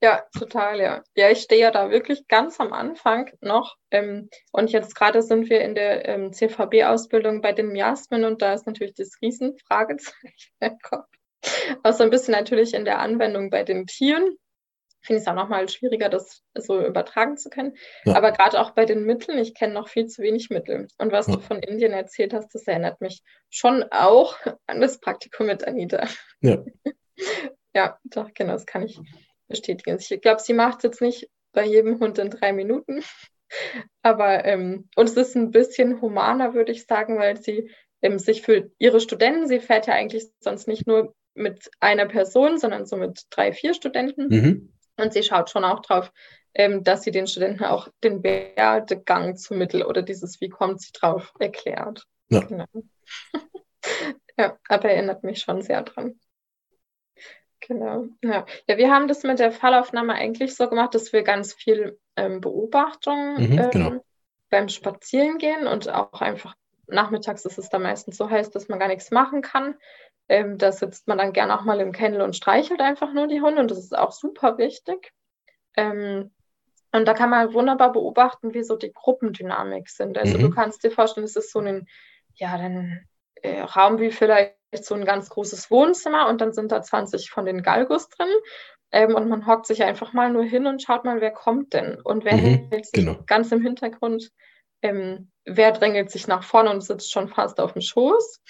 Ja, 0.00 0.22
total, 0.38 0.80
ja. 0.80 1.02
Ja, 1.16 1.28
ich 1.30 1.40
stehe 1.40 1.60
ja 1.60 1.72
da 1.72 1.90
wirklich 1.90 2.28
ganz 2.28 2.60
am 2.60 2.72
Anfang 2.72 3.32
noch. 3.40 3.74
Ähm, 3.90 4.28
und 4.52 4.70
jetzt 4.70 4.94
gerade 4.94 5.22
sind 5.22 5.50
wir 5.50 5.60
in 5.60 5.74
der 5.74 6.06
ähm, 6.08 6.32
CVB-Ausbildung 6.32 7.40
bei 7.40 7.52
den 7.52 7.70
Miasmen 7.72 8.24
und 8.24 8.40
da 8.40 8.54
ist 8.54 8.64
natürlich 8.64 8.94
das 8.94 9.10
Riesenfragezeichen 9.20 10.52
im 10.60 10.78
Kopf. 10.84 11.08
Auch 11.82 11.92
so 11.92 12.04
ein 12.04 12.10
bisschen 12.10 12.30
natürlich 12.30 12.74
in 12.74 12.84
der 12.84 13.00
Anwendung 13.00 13.50
bei 13.50 13.64
den 13.64 13.86
Tieren 13.86 14.36
finde 15.08 15.18
ich 15.18 15.26
es 15.26 15.28
auch 15.28 15.34
nochmal 15.34 15.68
schwieriger, 15.70 16.10
das 16.10 16.42
so 16.54 16.84
übertragen 16.84 17.38
zu 17.38 17.48
können. 17.48 17.76
Ja. 18.04 18.14
Aber 18.14 18.30
gerade 18.30 18.60
auch 18.60 18.72
bei 18.72 18.84
den 18.84 19.04
Mitteln, 19.04 19.38
ich 19.38 19.54
kenne 19.54 19.72
noch 19.72 19.88
viel 19.88 20.06
zu 20.06 20.22
wenig 20.22 20.50
Mittel. 20.50 20.86
Und 20.98 21.12
was 21.12 21.26
ja. 21.26 21.34
du 21.34 21.40
von 21.40 21.60
Indien 21.60 21.92
erzählt 21.92 22.34
hast, 22.34 22.54
das 22.54 22.66
erinnert 22.66 23.00
mich 23.00 23.22
schon 23.48 23.84
auch 23.90 24.36
an 24.66 24.80
das 24.82 25.00
Praktikum 25.00 25.46
mit 25.46 25.66
Anita. 25.66 26.06
Ja, 26.42 26.62
ja 27.74 27.98
doch, 28.04 28.28
genau, 28.34 28.52
das 28.52 28.66
kann 28.66 28.82
ich 28.82 29.00
bestätigen. 29.48 29.98
Ich 29.98 30.20
glaube, 30.20 30.42
sie 30.42 30.52
macht 30.52 30.78
es 30.78 30.82
jetzt 30.84 31.00
nicht 31.00 31.30
bei 31.52 31.64
jedem 31.64 31.98
Hund 32.00 32.18
in 32.18 32.28
drei 32.28 32.52
Minuten. 32.52 33.02
Aber, 34.02 34.44
ähm, 34.44 34.90
und 34.94 35.08
es 35.08 35.16
ist 35.16 35.34
ein 35.34 35.50
bisschen 35.50 36.02
humaner, 36.02 36.52
würde 36.52 36.72
ich 36.72 36.84
sagen, 36.84 37.18
weil 37.18 37.38
sie 37.38 37.70
ähm, 38.02 38.18
sich 38.18 38.42
für 38.42 38.70
ihre 38.78 39.00
Studenten, 39.00 39.48
sie 39.48 39.58
fährt 39.58 39.86
ja 39.86 39.94
eigentlich 39.94 40.26
sonst 40.38 40.68
nicht 40.68 40.86
nur 40.86 41.14
mit 41.34 41.70
einer 41.80 42.06
Person, 42.06 42.58
sondern 42.58 42.84
so 42.84 42.96
mit 42.96 43.22
drei, 43.30 43.52
vier 43.52 43.72
Studenten. 43.72 44.28
Mhm. 44.28 44.72
Und 44.98 45.12
sie 45.12 45.22
schaut 45.22 45.48
schon 45.50 45.64
auch 45.64 45.80
drauf, 45.80 46.12
ähm, 46.54 46.84
dass 46.84 47.02
sie 47.02 47.10
den 47.10 47.26
Studenten 47.26 47.64
auch 47.64 47.88
den 48.02 48.22
Werdegang 48.22 49.36
zum 49.36 49.58
Mittel 49.58 49.84
oder 49.84 50.02
dieses 50.02 50.40
Wie 50.40 50.48
kommt 50.48 50.80
sie 50.80 50.92
drauf 50.92 51.32
erklärt. 51.38 52.04
Ja. 52.28 52.40
Genau. 52.40 52.66
ja, 54.38 54.58
aber 54.68 54.90
erinnert 54.90 55.24
mich 55.24 55.40
schon 55.40 55.62
sehr 55.62 55.82
dran. 55.82 56.18
Genau. 57.60 58.06
Ja. 58.22 58.46
ja, 58.66 58.76
wir 58.76 58.90
haben 58.90 59.08
das 59.08 59.22
mit 59.24 59.38
der 59.38 59.52
Fallaufnahme 59.52 60.14
eigentlich 60.14 60.54
so 60.54 60.68
gemacht, 60.68 60.94
dass 60.94 61.12
wir 61.12 61.22
ganz 61.22 61.52
viel 61.52 61.98
ähm, 62.16 62.40
Beobachtung 62.40 63.34
mhm, 63.34 63.58
ähm, 63.58 63.70
genau. 63.70 64.04
beim 64.48 64.68
Spazierengehen 64.68 65.66
und 65.66 65.88
auch 65.88 66.20
einfach 66.20 66.54
nachmittags 66.86 67.44
ist 67.44 67.58
es 67.58 67.68
da 67.68 67.78
meistens 67.78 68.16
so 68.16 68.30
heiß, 68.30 68.50
dass 68.50 68.68
man 68.68 68.78
gar 68.78 68.88
nichts 68.88 69.10
machen 69.10 69.42
kann. 69.42 69.74
Ähm, 70.28 70.58
da 70.58 70.72
sitzt 70.72 71.08
man 71.08 71.18
dann 71.18 71.32
gerne 71.32 71.58
auch 71.58 71.64
mal 71.64 71.80
im 71.80 71.92
Kennel 71.92 72.20
und 72.20 72.36
streichelt 72.36 72.80
einfach 72.80 73.12
nur 73.12 73.28
die 73.28 73.40
Hunde 73.40 73.60
und 73.60 73.70
das 73.70 73.78
ist 73.78 73.96
auch 73.96 74.12
super 74.12 74.58
wichtig. 74.58 75.12
Ähm, 75.76 76.30
und 76.92 77.06
da 77.06 77.14
kann 77.14 77.30
man 77.30 77.52
wunderbar 77.52 77.92
beobachten, 77.92 78.54
wie 78.54 78.62
so 78.62 78.76
die 78.76 78.92
Gruppendynamik 78.92 79.88
sind. 79.88 80.18
Also 80.18 80.38
mhm. 80.38 80.42
du 80.42 80.50
kannst 80.50 80.84
dir 80.84 80.90
vorstellen, 80.90 81.24
es 81.24 81.36
ist 81.36 81.52
so 81.52 81.60
ein, 81.60 81.86
ja, 82.34 82.52
ein 82.52 83.06
äh, 83.36 83.60
Raum 83.60 84.00
wie 84.00 84.10
vielleicht 84.10 84.56
so 84.72 84.94
ein 84.94 85.04
ganz 85.04 85.28
großes 85.30 85.70
Wohnzimmer 85.70 86.28
und 86.28 86.40
dann 86.40 86.52
sind 86.52 86.72
da 86.72 86.82
20 86.82 87.30
von 87.30 87.44
den 87.44 87.62
Galgos 87.62 88.08
drin. 88.08 88.28
Ähm, 88.90 89.14
und 89.14 89.28
man 89.28 89.46
hockt 89.46 89.66
sich 89.66 89.82
einfach 89.82 90.14
mal 90.14 90.30
nur 90.30 90.44
hin 90.44 90.66
und 90.66 90.82
schaut 90.82 91.04
mal, 91.04 91.20
wer 91.20 91.30
kommt 91.30 91.74
denn 91.74 92.00
und 92.00 92.24
wer 92.24 92.36
mhm, 92.36 92.68
hält 92.70 92.86
sich 92.86 92.92
genau. 92.92 93.18
ganz 93.26 93.52
im 93.52 93.60
Hintergrund. 93.62 94.30
Ähm, 94.80 95.30
wer 95.44 95.72
drängelt 95.72 96.10
sich 96.10 96.26
nach 96.26 96.42
vorne 96.42 96.70
und 96.70 96.80
sitzt 96.80 97.12
schon 97.12 97.28
fast 97.28 97.60
auf 97.60 97.74
dem 97.74 97.82
Schoß. 97.82 98.42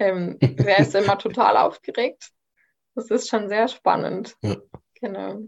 Ähm, 0.00 0.38
wer 0.40 0.78
ist 0.78 0.94
immer 0.94 1.18
total 1.18 1.56
aufgeregt? 1.56 2.30
Das 2.94 3.10
ist 3.10 3.28
schon 3.28 3.48
sehr 3.48 3.68
spannend. 3.68 4.34
Ja. 4.42 4.56
Genau. 5.00 5.40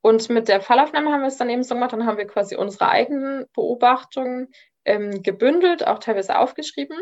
Und 0.00 0.28
mit 0.30 0.48
der 0.48 0.60
Fallaufnahme 0.60 1.12
haben 1.12 1.20
wir 1.20 1.28
es 1.28 1.36
dann 1.36 1.50
eben 1.50 1.62
so 1.62 1.74
gemacht, 1.74 1.92
dann 1.92 2.06
haben 2.06 2.18
wir 2.18 2.26
quasi 2.26 2.56
unsere 2.56 2.88
eigenen 2.88 3.46
Beobachtungen 3.52 4.48
ähm, 4.84 5.22
gebündelt, 5.22 5.86
auch 5.86 5.98
teilweise 5.98 6.38
aufgeschrieben. 6.38 6.96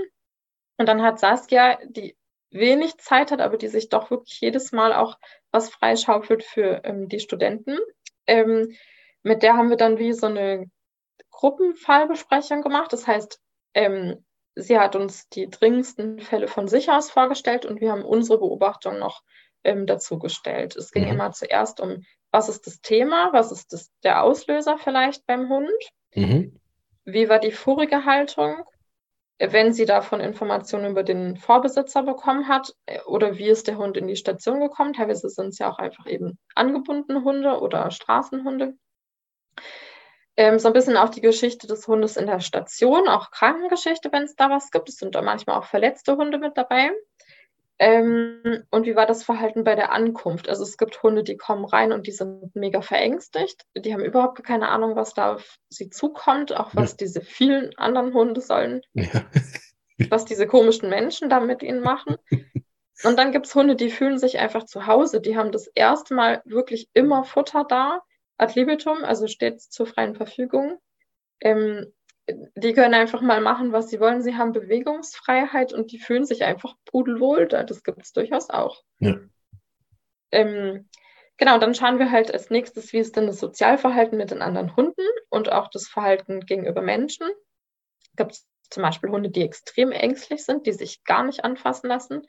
Und 0.79 0.87
dann 0.87 1.03
hat 1.03 1.21
Saskia, 1.21 1.79
die 1.87 2.17
wenig 2.51 2.97
Zeit 2.99 3.31
hat, 3.31 3.41
aber 3.41 3.57
die 3.57 3.69
sich 3.69 3.89
doch 3.89 4.11
wirklich 4.11 4.41
jedes 4.41 4.73
Mal 4.73 4.93
auch 4.93 5.19
was 5.51 5.71
freischaufelt 5.71 6.43
für 6.43 6.83
ähm, 6.85 7.09
die 7.09 7.21
Studenten. 7.21 7.79
Ähm, 8.27 8.75
mit 9.23 9.43
der 9.43 9.57
haben 9.57 9.71
wir 9.71 9.77
dann 9.77 9.99
wie 9.99 10.13
so 10.13 10.27
eine 10.27 10.71
Gruppenfallbesprechung 11.31 12.63
gemacht. 12.63 12.93
Das 12.93 13.07
heißt, 13.07 13.41
ähm, 13.75 14.25
sie 14.57 14.79
hat 14.79 14.97
uns 14.97 15.29
die 15.29 15.49
dringendsten 15.49 16.19
Fälle 16.19 16.49
von 16.49 16.67
sich 16.67 16.91
aus 16.91 17.11
vorgestellt 17.11 17.67
und 17.67 17.81
wir 17.81 17.93
haben 17.93 18.05
unsere 18.05 18.39
Beobachtung 18.39 18.99
noch 18.99 19.23
ähm, 19.63 19.87
dazu 19.87 20.19
gestellt. 20.19 20.75
Es 20.77 20.91
ging 20.91 21.05
mhm. 21.05 21.11
immer 21.13 21.33
zuerst 21.33 21.81
um, 21.81 22.03
was 22.33 22.49
ist 22.49 22.67
das 22.67 22.81
Thema, 22.81 23.33
was 23.33 23.53
ist 23.53 23.73
das, 23.73 23.91
der 24.03 24.23
Auslöser 24.23 24.79
vielleicht 24.79 25.27
beim 25.27 25.49
Hund, 25.49 25.71
mhm. 26.15 26.59
wie 27.05 27.29
war 27.29 27.39
die 27.39 27.53
vorige 27.53 28.05
Haltung, 28.07 28.65
wenn 29.39 29.75
sie 29.75 29.85
davon 29.85 30.21
Informationen 30.21 30.91
über 30.91 31.03
den 31.03 31.37
Vorbesitzer 31.37 32.03
bekommen 32.03 32.49
hat 32.49 32.75
äh, 32.87 33.01
oder 33.03 33.37
wie 33.37 33.49
ist 33.49 33.69
der 33.69 33.77
Hund 33.77 33.99
in 33.99 34.07
die 34.07 34.17
Station 34.17 34.61
gekommen. 34.61 34.95
Teilweise 34.95 35.29
sind 35.29 35.49
es 35.49 35.59
ja 35.59 35.71
auch 35.71 35.79
einfach 35.79 36.07
eben 36.07 36.39
angebundene 36.55 37.23
Hunde 37.23 37.61
oder 37.61 37.91
Straßenhunde 37.91 38.75
ähm, 40.37 40.59
so 40.59 40.69
ein 40.69 40.75
bisschen 40.75 40.97
auf 40.97 41.11
die 41.11 41.21
Geschichte 41.21 41.67
des 41.67 41.89
Hundes 41.89 42.17
in 42.17 42.27
der 42.27 42.41
Station, 42.41 43.09
auch 43.09 43.31
Krankengeschichte, 43.31 44.13
wenn 44.13 44.25
es 44.25 44.37
da 44.37 44.51
was 44.51 44.71
gibt. 44.71 44.89
Es 44.89 44.97
sind 44.97 45.15
da 45.15 45.23
manchmal 45.23 45.59
auch 45.59 45.65
verletzte 45.65 46.17
Hunde 46.17 46.39
mit 46.39 46.57
dabei. 46.57 46.91
Ähm, 47.79 48.65
und 48.71 48.87
wie 48.87 48.97
war 48.97 49.07
das 49.07 49.23
Verhalten 49.23 49.65
bei 49.65 49.75
der 49.75 49.93
Ankunft? 49.93 50.49
Also 50.49 50.63
es 50.63 50.79
gibt 50.79 51.03
Hunde, 51.03 51.23
die 51.23 51.37
kommen 51.37 51.65
rein 51.65 51.93
und 51.93 52.07
die 52.07 52.13
sind 52.13 52.55
mega 52.55 52.81
verängstigt. 52.81 53.65
Die 53.77 53.93
haben 53.93 54.05
überhaupt 54.05 54.43
keine 54.45 54.69
Ahnung, 54.69 54.97
was 54.97 55.13
da 55.13 55.35
auf 55.35 55.57
sie 55.69 55.91
zukommt, 55.91 56.57
auch 56.57 56.75
was 56.75 56.93
ja. 56.93 56.97
diese 57.01 57.21
vielen 57.21 57.77
anderen 57.77 58.15
Hunde 58.15 58.41
sollen, 58.41 58.81
ja. 58.95 59.07
was 60.11 60.25
diese 60.25 60.47
komischen 60.47 60.89
Menschen 60.89 61.29
da 61.29 61.41
mit 61.41 61.63
ihnen 61.63 61.81
machen. 61.81 62.17
Und 63.05 63.19
dann 63.19 63.31
gibt 63.33 63.47
es 63.47 63.55
Hunde, 63.55 63.77
die 63.77 63.91
fühlen 63.91 64.19
sich 64.19 64.39
einfach 64.39 64.65
zu 64.65 64.87
Hause. 64.87 65.21
Die 65.21 65.37
haben 65.37 65.53
das 65.53 65.67
erste 65.67 66.15
Mal 66.15 66.41
wirklich 66.47 66.89
immer 66.95 67.25
Futter 67.25 67.65
da, 67.69 68.01
ad 68.39 68.55
libitum, 68.55 69.05
also 69.05 69.27
stets 69.27 69.71
zur 69.71 69.87
freien 69.87 70.15
Verfügung. 70.15 70.79
Ähm, 71.41 71.93
die 72.29 72.73
können 72.73 72.95
einfach 72.95 73.21
mal 73.21 73.41
machen, 73.41 73.73
was 73.73 73.89
sie 73.89 74.01
wollen. 74.01 74.23
Sie 74.23 74.37
haben 74.37 74.53
Bewegungsfreiheit 74.53 75.73
und 75.73 75.93
die 75.93 75.99
fühlen 75.99 76.25
sich 76.25 76.43
einfach 76.43 76.75
pudelwohl. 76.85 77.47
Das 77.47 77.85
gibt 77.85 78.03
es 78.03 78.13
durchaus 78.13 78.51
auch. 78.51 78.83
Ja. 78.99 79.19
Ähm, 80.33 80.89
genau, 81.37 81.59
dann 81.59 81.75
schauen 81.75 81.99
wir 81.99 82.11
halt 82.11 82.33
als 82.33 82.51
nächstes, 82.51 82.93
wie 82.93 82.99
ist 82.99 83.17
denn 83.17 83.29
das 83.29 83.39
Sozialverhalten 83.39 84.19
mit 84.19 84.33
den 84.33 84.43
anderen 84.43 84.75
Hunden 84.75 85.07
und 85.31 85.53
auch 85.53 85.69
das 85.69 85.87
Verhalten 85.87 86.41
gegenüber 86.41 86.83
Menschen. 86.83 87.29
Gibt 88.17 88.33
es 88.33 88.49
zum 88.71 88.83
Beispiel 88.83 89.11
Hunde, 89.11 89.31
die 89.31 89.43
extrem 89.43 89.93
ängstlich 89.93 90.45
sind, 90.45 90.67
die 90.67 90.73
sich 90.73 91.05
gar 91.05 91.23
nicht 91.23 91.45
anfassen 91.45 91.87
lassen. 91.87 92.27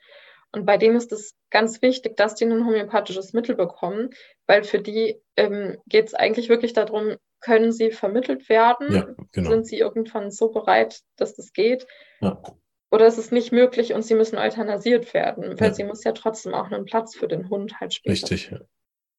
Und 0.52 0.64
bei 0.64 0.78
denen 0.78 0.96
ist 0.96 1.12
es 1.12 1.34
ganz 1.50 1.82
wichtig, 1.82 2.16
dass 2.16 2.34
die 2.34 2.44
ein 2.44 2.64
homöopathisches 2.64 3.32
Mittel 3.32 3.54
bekommen, 3.54 4.10
weil 4.46 4.64
für 4.64 4.80
die 4.80 5.20
ähm, 5.36 5.78
geht 5.86 6.06
es 6.06 6.14
eigentlich 6.14 6.48
wirklich 6.48 6.72
darum, 6.72 7.16
können 7.40 7.72
sie 7.72 7.90
vermittelt 7.90 8.48
werden? 8.48 8.92
Ja, 8.92 9.14
genau. 9.32 9.50
Sind 9.50 9.66
sie 9.66 9.78
irgendwann 9.78 10.30
so 10.30 10.50
bereit, 10.50 11.00
dass 11.16 11.34
das 11.34 11.52
geht? 11.52 11.86
Ja. 12.20 12.42
Oder 12.90 13.06
ist 13.06 13.18
es 13.18 13.30
nicht 13.30 13.52
möglich 13.52 13.92
und 13.92 14.02
sie 14.02 14.14
müssen 14.14 14.38
euthanasiert 14.38 15.12
werden? 15.12 15.60
Weil 15.60 15.68
ja. 15.68 15.74
sie 15.74 15.84
muss 15.84 16.04
ja 16.04 16.12
trotzdem 16.12 16.54
auch 16.54 16.70
einen 16.70 16.86
Platz 16.86 17.14
für 17.14 17.28
den 17.28 17.50
Hund 17.50 17.78
halt 17.80 17.94
spielen. 17.94 18.12
Richtig, 18.12 18.50
ja. 18.50 18.60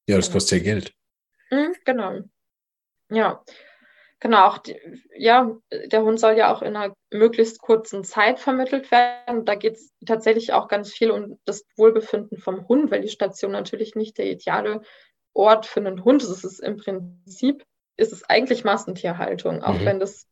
Ja, 0.08 0.15
das 0.15 0.32
kostet 0.32 0.60
ja 0.60 0.74
Geld. 0.74 0.94
Mhm, 1.52 1.76
genau. 1.86 2.20
Ja. 3.12 3.44
Genau, 4.21 4.47
auch 4.47 4.58
die, 4.58 4.77
ja, 5.15 5.55
der 5.71 6.03
Hund 6.03 6.19
soll 6.19 6.34
ja 6.34 6.53
auch 6.53 6.62
in 6.62 6.75
einer 6.75 6.93
möglichst 7.12 7.62
kurzen 7.62 8.03
Zeit 8.03 8.39
vermittelt 8.39 8.91
werden. 8.91 9.45
Da 9.45 9.55
geht 9.55 9.75
es 9.75 9.93
tatsächlich 10.05 10.51
auch 10.51 10.67
ganz 10.67 10.91
viel 10.91 11.12
um 11.12 11.39
das 11.45 11.65
Wohlbefinden 11.77 12.38
vom 12.38 12.67
Hund, 12.67 12.91
weil 12.91 13.01
die 13.01 13.08
Station 13.08 13.51
natürlich 13.51 13.95
nicht 13.95 14.17
der 14.17 14.29
ideale 14.29 14.82
Ort 15.34 15.65
für 15.65 15.79
einen 15.79 16.03
Hund 16.03 16.21
ist. 16.21 16.29
Es 16.29 16.43
ist 16.43 16.60
im 16.60 16.77
Prinzip 16.77 17.63
ist 17.95 18.12
es 18.12 18.23
eigentlich 18.29 18.63
Massentierhaltung, 18.63 19.63
auch 19.63 19.79
mhm. 19.79 19.86
wenn 19.86 19.99
das 19.99 20.27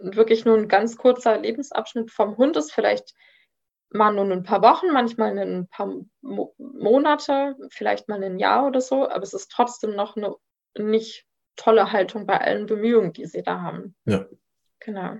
wirklich 0.00 0.44
nur 0.44 0.56
ein 0.56 0.68
ganz 0.68 0.96
kurzer 0.96 1.38
Lebensabschnitt 1.38 2.10
vom 2.10 2.36
Hund 2.36 2.56
ist, 2.56 2.72
vielleicht 2.72 3.14
mal 3.90 4.12
nur 4.12 4.24
ein 4.24 4.42
paar 4.42 4.62
Wochen, 4.62 4.92
manchmal 4.92 5.36
ein 5.38 5.68
paar 5.68 5.92
Mo 6.20 6.54
Monate, 6.58 7.56
vielleicht 7.70 8.08
mal 8.08 8.22
ein 8.22 8.38
Jahr 8.38 8.66
oder 8.66 8.80
so, 8.80 9.08
aber 9.08 9.22
es 9.22 9.34
ist 9.34 9.50
trotzdem 9.50 9.94
noch 9.94 10.16
eine 10.16 10.34
nicht 10.78 11.26
tolle 11.56 11.92
Haltung 11.92 12.26
bei 12.26 12.40
allen 12.40 12.66
Bemühungen, 12.66 13.12
die 13.12 13.26
sie 13.26 13.42
da 13.42 13.60
haben. 13.60 13.94
Ja. 14.04 14.26
Genau. 14.80 15.16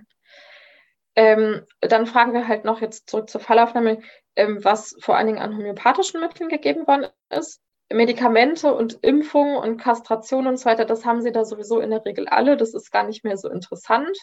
Ähm, 1.15 1.65
dann 1.81 2.05
fragen 2.05 2.33
wir 2.33 2.47
halt 2.47 2.63
noch 2.63 2.79
jetzt 2.79 3.09
zurück 3.09 3.29
zur 3.29 3.41
Fallaufnahme, 3.41 4.01
ähm, 4.35 4.63
was 4.63 4.95
vor 4.99 5.17
allen 5.17 5.27
Dingen 5.27 5.39
an 5.39 5.57
homöopathischen 5.57 6.21
Mitteln 6.21 6.47
gegeben 6.47 6.85
worden 6.85 7.07
ist. 7.29 7.61
Medikamente 7.91 8.73
und 8.73 8.99
Impfungen 9.01 9.57
und 9.57 9.77
Kastration 9.77 10.45
und 10.45 10.57
so 10.57 10.65
weiter, 10.65 10.85
das 10.85 11.05
haben 11.05 11.21
sie 11.21 11.31
da 11.31 11.45
sowieso 11.45 11.79
in 11.79 11.89
der 11.89 12.05
Regel 12.05 12.27
alle. 12.27 12.57
Das 12.57 12.73
ist 12.73 12.91
gar 12.91 13.03
nicht 13.03 13.23
mehr 13.23 13.37
so 13.37 13.49
interessant. 13.49 14.15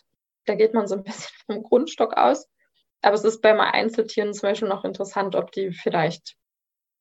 Da 0.44 0.54
geht 0.54 0.74
man 0.74 0.86
so 0.86 0.94
ein 0.94 1.02
bisschen 1.02 1.34
vom 1.46 1.62
Grundstock 1.62 2.16
aus. 2.16 2.48
Aber 3.02 3.14
es 3.14 3.24
ist 3.24 3.42
bei 3.42 3.54
mal 3.54 3.70
Einzeltieren 3.70 4.32
zum 4.32 4.48
Beispiel 4.48 4.68
noch 4.68 4.84
interessant, 4.84 5.34
ob 5.34 5.52
die 5.52 5.72
vielleicht 5.72 6.36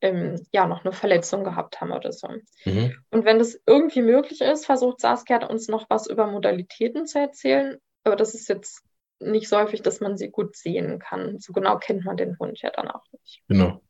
ähm, 0.03 0.45
ja 0.51 0.67
noch 0.67 0.83
eine 0.83 0.91
Verletzung 0.91 1.43
gehabt 1.43 1.79
haben 1.79 1.91
oder 1.91 2.11
so. 2.11 2.27
Mhm. 2.65 2.93
Und 3.09 3.25
wenn 3.25 3.39
das 3.39 3.59
irgendwie 3.65 4.01
möglich 4.01 4.41
ist, 4.41 4.65
versucht 4.65 4.99
Saskia 4.99 5.45
uns 5.47 5.69
noch 5.69 5.89
was 5.89 6.07
über 6.07 6.27
Modalitäten 6.27 7.07
zu 7.07 7.19
erzählen. 7.19 7.77
Aber 8.03 8.17
das 8.17 8.35
ist 8.35 8.49
jetzt 8.49 8.83
nicht 9.19 9.47
so 9.47 9.57
häufig, 9.57 9.81
dass 9.81 10.01
man 10.01 10.17
sie 10.17 10.29
gut 10.29 10.57
sehen 10.57 10.99
kann. 10.99 11.39
So 11.39 11.53
genau 11.53 11.77
kennt 11.77 12.03
man 12.03 12.17
den 12.17 12.37
Hund 12.37 12.61
ja 12.61 12.69
dann 12.69 12.89
auch 12.91 13.05
nicht. 13.13 13.41
Genau. 13.47 13.81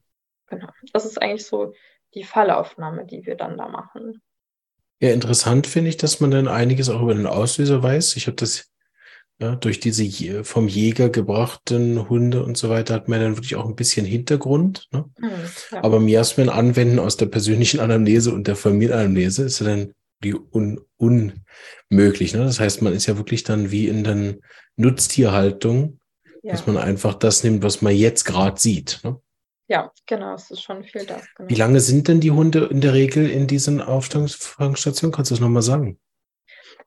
Genau. 0.48 0.68
Das 0.94 1.06
ist 1.06 1.20
eigentlich 1.20 1.48
so 1.48 1.74
die 2.14 2.24
Fallaufnahme, 2.24 3.06
die 3.06 3.26
wir 3.26 3.36
dann 3.36 3.58
da 3.58 3.68
machen. 3.68 4.22
Ja, 5.00 5.10
interessant 5.10 5.66
finde 5.66 5.90
ich, 5.90 5.98
dass 5.98 6.20
man 6.20 6.30
dann 6.30 6.48
einiges 6.48 6.90
auch 6.90 7.02
über 7.02 7.16
den 7.16 7.26
Auslöser 7.26 7.82
weiß. 7.82 8.16
Ich 8.18 8.28
habe 8.28 8.36
das 8.36 8.72
ja, 9.40 9.56
durch 9.56 9.80
diese 9.80 10.44
vom 10.44 10.68
Jäger 10.68 11.10
gebrachten 11.10 12.08
Hunde 12.10 12.44
und 12.44 12.58
so 12.58 12.70
weiter 12.70 12.94
hat 12.94 13.10
man 13.10 13.20
dann 13.20 13.36
wirklich 13.36 13.56
auch 13.56 13.68
ein 13.68 13.76
bisschen 13.76 14.06
Hintergrund. 14.06 14.88
Ne? 14.92 15.06
Mhm, 15.20 15.30
ja. 15.72 15.84
Aber 15.84 16.00
Miasmen 16.00 16.50
anwenden 16.50 17.00
aus 17.00 17.18
der 17.18 17.26
persönlichen 17.26 17.80
Anamnese 17.80 18.34
und 18.34 18.48
der 18.48 18.56
Familienanamnese 18.56 19.44
ist 19.44 19.60
ja 19.60 19.68
dann 19.68 19.94
die 20.24 20.36
un 20.36 20.80
unmöglich. 20.98 22.34
Ne? 22.34 22.46
Das 22.46 22.60
heißt, 22.60 22.82
man 22.82 22.94
ist 22.94 23.08
ja 23.08 23.18
wirklich 23.18 23.44
dann 23.44 23.72
wie 23.72 23.88
in 23.88 24.04
der 24.04 24.36
Nutztierhaltung, 24.78 26.00
ja. 26.42 26.52
dass 26.52 26.66
man 26.66 26.78
einfach 26.78 27.16
das 27.16 27.44
nimmt, 27.44 27.64
was 27.64 27.82
man 27.82 27.96
jetzt 27.96 28.24
gerade 28.24 28.60
sieht. 28.60 29.02
Ne? 29.04 29.20
Ja, 29.68 29.92
genau, 30.06 30.36
es 30.36 30.52
ist 30.52 30.62
schon 30.62 30.84
viel 30.84 31.06
das. 31.06 31.24
Genau. 31.36 31.50
Wie 31.50 31.56
lange 31.56 31.80
sind 31.80 32.08
denn 32.08 32.20
die 32.20 32.32
Hunde 32.32 32.66
in 32.66 32.82
der 32.82 32.94
Regel 32.94 33.30
in 33.30 33.48
diesen 33.48 33.82
Aufstellungsstationen? 33.82 35.14
Kannst 35.14 35.32
du 35.32 35.36
das 35.36 35.42
nochmal 35.42 35.62
sagen? 35.62 36.00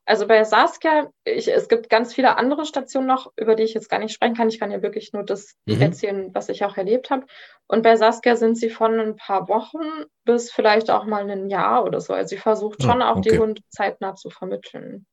Also 0.07 0.25
bei 0.25 0.41
Saskia, 0.45 1.11
ich, 1.25 1.49
es 1.49 1.67
gibt 1.67 1.89
ganz 1.89 2.13
viele 2.13 2.37
andere 2.37 2.65
Stationen 2.65 3.07
noch, 3.07 3.33
über 3.35 3.55
die 3.55 3.63
ich 3.63 3.73
jetzt 3.73 3.89
gar 3.89 3.99
nicht 3.99 4.13
sprechen 4.13 4.35
kann. 4.35 4.47
Ich 4.47 4.57
kann 4.57 4.71
ja 4.71 4.81
wirklich 4.81 5.11
nur 5.11 5.23
das 5.23 5.55
mhm. 5.65 5.81
erzählen, 5.81 6.33
was 6.33 6.47
ich 6.47 6.63
auch 6.63 6.77
erlebt 6.77 7.09
habe. 7.09 7.25
Und 7.67 7.83
bei 7.83 7.97
Saskia 7.97 8.37
sind 8.37 8.57
sie 8.57 8.69
von 8.69 8.97
ein 8.99 9.15
paar 9.17 9.49
Wochen 9.49 10.05
bis 10.23 10.49
vielleicht 10.49 10.89
auch 10.89 11.03
mal 11.03 11.29
ein 11.29 11.49
Jahr 11.49 11.83
oder 11.83 11.99
so. 11.99 12.13
Also 12.13 12.29
sie 12.29 12.41
versucht 12.41 12.81
schon 12.81 13.01
ah, 13.01 13.11
auch 13.11 13.17
okay. 13.17 13.31
die 13.31 13.39
Hunde 13.39 13.61
zeitnah 13.67 14.15
zu 14.15 14.29
vermitteln. 14.29 15.05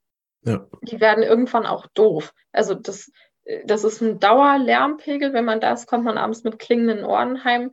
Ja. 0.43 0.65
Die 0.83 1.01
werden 1.01 1.25
irgendwann 1.25 1.67
auch 1.67 1.89
doof. 1.95 2.33
Also 2.53 2.75
das 2.75 3.11
das 3.65 3.85
ist 3.85 4.01
ein 4.01 4.21
Dauerlärmpegel. 4.21 5.33
Wenn 5.33 5.45
man 5.45 5.61
da 5.61 5.73
ist, 5.73 5.87
kommt 5.87 6.05
man 6.05 6.19
abends 6.19 6.45
mit 6.45 6.59
klingenden 6.59 7.05
Ohren 7.05 7.45
heim, 7.45 7.73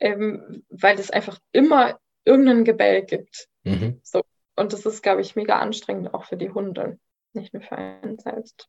ähm, 0.00 0.64
weil 0.68 0.98
es 0.98 1.10
einfach 1.10 1.38
immer 1.52 1.98
irgendein 2.24 2.64
Gebell 2.64 3.04
gibt. 3.04 3.48
Mhm. 3.64 4.00
So. 4.02 4.22
Und 4.56 4.72
das 4.72 4.86
ist, 4.86 5.02
glaube 5.02 5.20
ich, 5.20 5.36
mega 5.36 5.58
anstrengend 5.58 6.14
auch 6.14 6.24
für 6.24 6.36
die 6.36 6.50
Hunde, 6.50 6.98
nicht 7.34 7.52
nur 7.52 7.62
für 7.62 7.76
einen 7.76 8.18
selbst. 8.18 8.68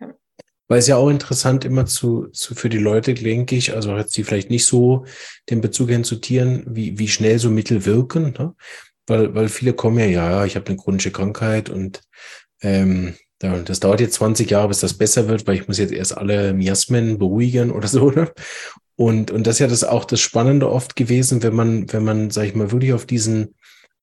Ja. 0.00 0.14
Weil 0.68 0.78
es 0.78 0.86
ja 0.86 0.96
auch 0.96 1.08
interessant 1.08 1.64
immer 1.64 1.86
zu, 1.86 2.28
zu 2.28 2.54
für 2.54 2.68
die 2.68 2.78
Leute, 2.78 3.14
denke 3.14 3.56
ich, 3.56 3.74
also 3.74 3.96
jetzt 3.96 4.16
die 4.16 4.24
vielleicht 4.24 4.50
nicht 4.50 4.66
so 4.66 5.06
den 5.50 5.60
Bezug 5.60 5.88
hin 5.88 6.04
zu 6.04 6.16
Tieren, 6.16 6.64
wie, 6.66 6.98
wie 6.98 7.08
schnell 7.08 7.38
so 7.38 7.50
Mittel 7.50 7.86
wirken, 7.86 8.34
ne? 8.38 8.54
weil, 9.06 9.34
weil 9.34 9.48
viele 9.48 9.72
kommen 9.72 9.98
ja, 9.98 10.06
ja, 10.06 10.44
ich 10.44 10.56
habe 10.56 10.66
eine 10.66 10.76
chronische 10.76 11.10
Krankheit 11.10 11.70
und 11.70 12.02
ähm, 12.60 13.14
das 13.38 13.80
dauert 13.80 14.00
jetzt 14.00 14.14
20 14.14 14.48
Jahre, 14.50 14.68
bis 14.68 14.80
das 14.80 14.94
besser 14.94 15.26
wird, 15.26 15.46
weil 15.46 15.56
ich 15.56 15.66
muss 15.66 15.78
jetzt 15.78 15.92
erst 15.92 16.16
alle 16.16 16.52
Miasmen 16.52 17.18
beruhigen 17.18 17.72
oder 17.72 17.88
so. 17.88 18.10
Ne? 18.10 18.30
Und, 18.94 19.32
und 19.32 19.46
das 19.46 19.56
ist 19.56 19.58
ja 19.60 19.66
das 19.66 19.82
auch 19.82 20.04
das 20.04 20.20
Spannende 20.20 20.70
oft 20.70 20.94
gewesen, 20.94 21.42
wenn 21.42 21.54
man, 21.54 21.92
wenn 21.92 22.04
man, 22.04 22.30
sag 22.30 22.44
ich 22.44 22.54
mal, 22.54 22.70
wirklich 22.70 22.92
auf 22.92 23.04
diesen 23.04 23.54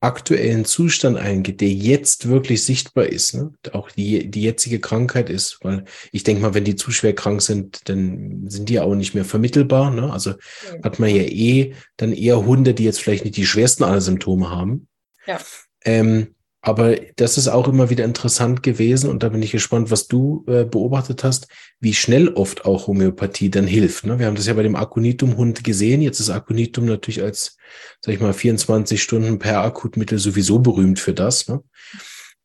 aktuellen 0.01 0.63
Zustand 0.63 1.17
eingeht, 1.17 1.59
der 1.59 1.69
jetzt 1.69 2.29
wirklich 2.29 2.63
sichtbar 2.63 3.07
ist, 3.07 3.33
ne? 3.33 3.51
auch 3.73 3.91
die, 3.91 4.31
die 4.31 4.43
jetzige 4.43 4.79
Krankheit 4.79 5.29
ist, 5.29 5.59
weil 5.61 5.83
ich 6.11 6.23
denke 6.23 6.41
mal, 6.41 6.53
wenn 6.53 6.63
die 6.63 6.75
zu 6.75 6.91
schwer 6.91 7.13
krank 7.13 7.41
sind, 7.41 7.89
dann 7.89 8.45
sind 8.47 8.69
die 8.69 8.79
auch 8.79 8.95
nicht 8.95 9.13
mehr 9.13 9.25
vermittelbar. 9.25 9.91
Ne? 9.91 10.11
Also 10.11 10.31
ja. 10.31 10.83
hat 10.83 10.99
man 10.99 11.09
ja 11.09 11.23
eh 11.23 11.75
dann 11.97 12.13
eher 12.13 12.45
Hunde, 12.45 12.73
die 12.73 12.85
jetzt 12.85 13.01
vielleicht 13.01 13.25
nicht 13.25 13.35
die 13.35 13.45
schwersten 13.45 13.83
aller 13.83 14.01
Symptome 14.01 14.49
haben. 14.49 14.87
Ja. 15.27 15.39
Ähm, 15.83 16.35
aber 16.61 16.95
das 17.15 17.37
ist 17.37 17.47
auch 17.47 17.67
immer 17.69 17.89
wieder 17.89 18.03
interessant 18.03 18.63
gewesen 18.63 19.09
und 19.09 19.23
da 19.23 19.29
bin 19.29 19.41
ich 19.41 19.51
gespannt, 19.51 19.91
was 19.91 20.07
du 20.07 20.43
äh, 20.47 20.65
beobachtet 20.65 21.23
hast, 21.23 21.47
wie 21.79 21.93
schnell 21.93 22.29
oft 22.29 22.65
auch 22.65 22.87
Homöopathie 22.87 23.49
dann 23.49 23.65
hilft. 23.65 24.05
Ne? 24.05 24.19
Wir 24.19 24.25
haben 24.25 24.35
das 24.35 24.47
ja 24.47 24.53
bei 24.53 24.63
dem 24.63 24.75
Aconitum-Hund 24.75 25.63
gesehen. 25.63 26.01
Jetzt 26.01 26.19
ist 26.19 26.29
Aconitum 26.29 26.85
natürlich 26.85 27.21
als, 27.21 27.57
sag 28.01 28.13
ich 28.13 28.19
mal, 28.19 28.33
24 28.33 29.01
Stunden 29.01 29.39
per 29.39 29.61
Akutmittel 29.63 30.19
sowieso 30.19 30.59
berühmt 30.59 30.99
für 30.99 31.13
das. 31.13 31.47
Ne? 31.47 31.63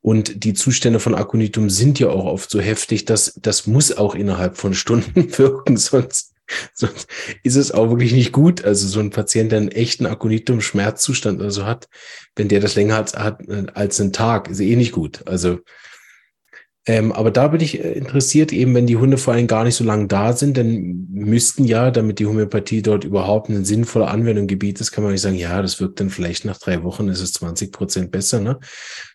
Und 0.01 0.45
die 0.45 0.55
Zustände 0.55 1.01
von 1.01 1.15
Aconitum 1.15 1.69
sind 1.69 1.99
ja 1.99 2.11
auch 2.11 2.27
oft 2.27 2.51
so 2.51 2.61
heftig, 2.61 3.07
dass 3.07 3.35
das 3.41 3.67
muss 3.67 3.97
auch 3.97 4.15
innerhalb 4.15 4.59
von 4.59 4.75
Stunden 4.75 5.37
wirken, 5.39 5.77
sonst 5.77 6.34
Sonst 6.75 7.09
ist 7.43 7.57
es 7.57 7.73
auch 7.73 7.91
wirklich 7.91 8.13
nicht 8.13 8.33
gut. 8.33 8.65
Also 8.65 8.87
so 8.87 9.01
ein 9.01 9.11
Patient, 9.11 9.53
der 9.53 9.61
einen 9.61 9.71
echten 9.71 10.07
Akonitum-Schmerzzustand 10.07 11.41
oder 11.41 11.51
so 11.51 11.67
hat, 11.67 11.89
wenn 12.37 12.49
der 12.49 12.61
das 12.61 12.75
länger 12.75 12.97
hat, 12.97 13.15
hat 13.17 13.41
als 13.75 14.01
einen 14.01 14.13
Tag, 14.13 14.49
ist 14.49 14.61
eh 14.61 14.77
nicht 14.77 14.93
gut. 14.93 15.27
Also, 15.27 15.61
ähm, 16.87 17.13
aber 17.13 17.31
da 17.31 17.49
bin 17.49 17.63
ich 17.63 17.83
äh, 17.83 17.93
interessiert, 17.93 18.53
eben 18.53 18.75
wenn 18.75 18.87
die 18.87 18.99
Hunde 18.99 19.17
vor 19.17 19.33
allem 19.33 19.47
gar 19.47 19.65
nicht 19.65 19.75
so 19.75 19.85
lange 19.85 20.07
da 20.07 20.35
sind, 20.35 20.59
dann 20.59 21.07
müssten 21.11 21.65
ja, 21.65 21.91
damit 21.91 22.19
die 22.19 22.27
Homöopathie 22.27 22.83
dort 22.83 23.05
überhaupt 23.05 23.49
ein 23.49 23.65
sinnvoller 23.65 24.11
Anwendungsgebiet 24.11 24.81
ist, 24.81 24.93
kann 24.93 25.03
man 25.03 25.13
nicht 25.13 25.23
sagen, 25.23 25.37
ja, 25.37 25.63
das 25.63 25.81
wirkt 25.81 26.01
dann 26.01 26.11
vielleicht 26.11 26.45
nach 26.45 26.59
drei 26.59 26.83
Wochen, 26.83 27.09
ist 27.09 27.23
es 27.23 27.33
20 27.33 27.73
Prozent 27.73 28.11
besser. 28.11 28.41
Ne? 28.41 28.59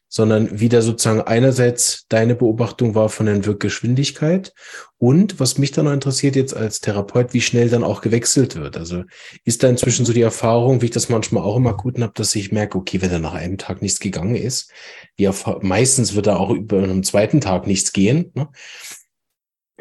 Sondern 0.10 0.60
wieder 0.60 0.82
sozusagen 0.82 1.22
einerseits 1.22 2.06
deine 2.10 2.36
Beobachtung 2.36 2.96
war 2.96 3.10
von 3.10 3.28
der 3.28 3.46
Wirkgeschwindigkeit 3.46 4.54
und 4.98 5.40
was 5.40 5.58
mich 5.60 5.72
dann 5.72 5.86
noch 5.86 5.94
interessiert 5.94 6.36
jetzt 6.36 6.56
als 6.56 6.82
Therapeut, 6.82 7.34
wie 7.34 7.42
schnell 7.42 7.70
dann 7.70 7.84
auch 7.84 8.02
gewechselt 8.02 8.56
wird. 8.56 8.76
Also 8.76 9.04
ist 9.46 9.64
da 9.64 9.70
inzwischen 9.70 10.06
so 10.06 10.12
die 10.12 10.22
Erfahrung, 10.22 10.82
wie 10.82 10.86
ich 10.86 10.92
das 10.92 11.10
manchmal 11.10 11.44
auch 11.44 11.56
im 11.56 11.68
Akuten 11.68 12.04
habe, 12.04 12.14
dass 12.16 12.36
ich 12.36 12.52
merke, 12.52 12.78
okay, 12.78 13.02
wenn 13.02 13.12
da 13.12 13.20
nach 13.20 13.36
einem 13.36 13.58
Tag 13.58 13.82
nichts 13.84 14.00
gegangen 14.00 14.36
ist, 14.36 14.72
die 15.20 15.30
meistens 15.62 16.16
wird 16.16 16.28
da 16.28 16.38
auch 16.38 16.50
über 16.50 16.84
einen 16.84 17.04
zweiten 17.04 17.40
Tag 17.40 17.68
nichts 17.68 17.94
gehen. 17.94 18.32
Ne? 18.34 18.50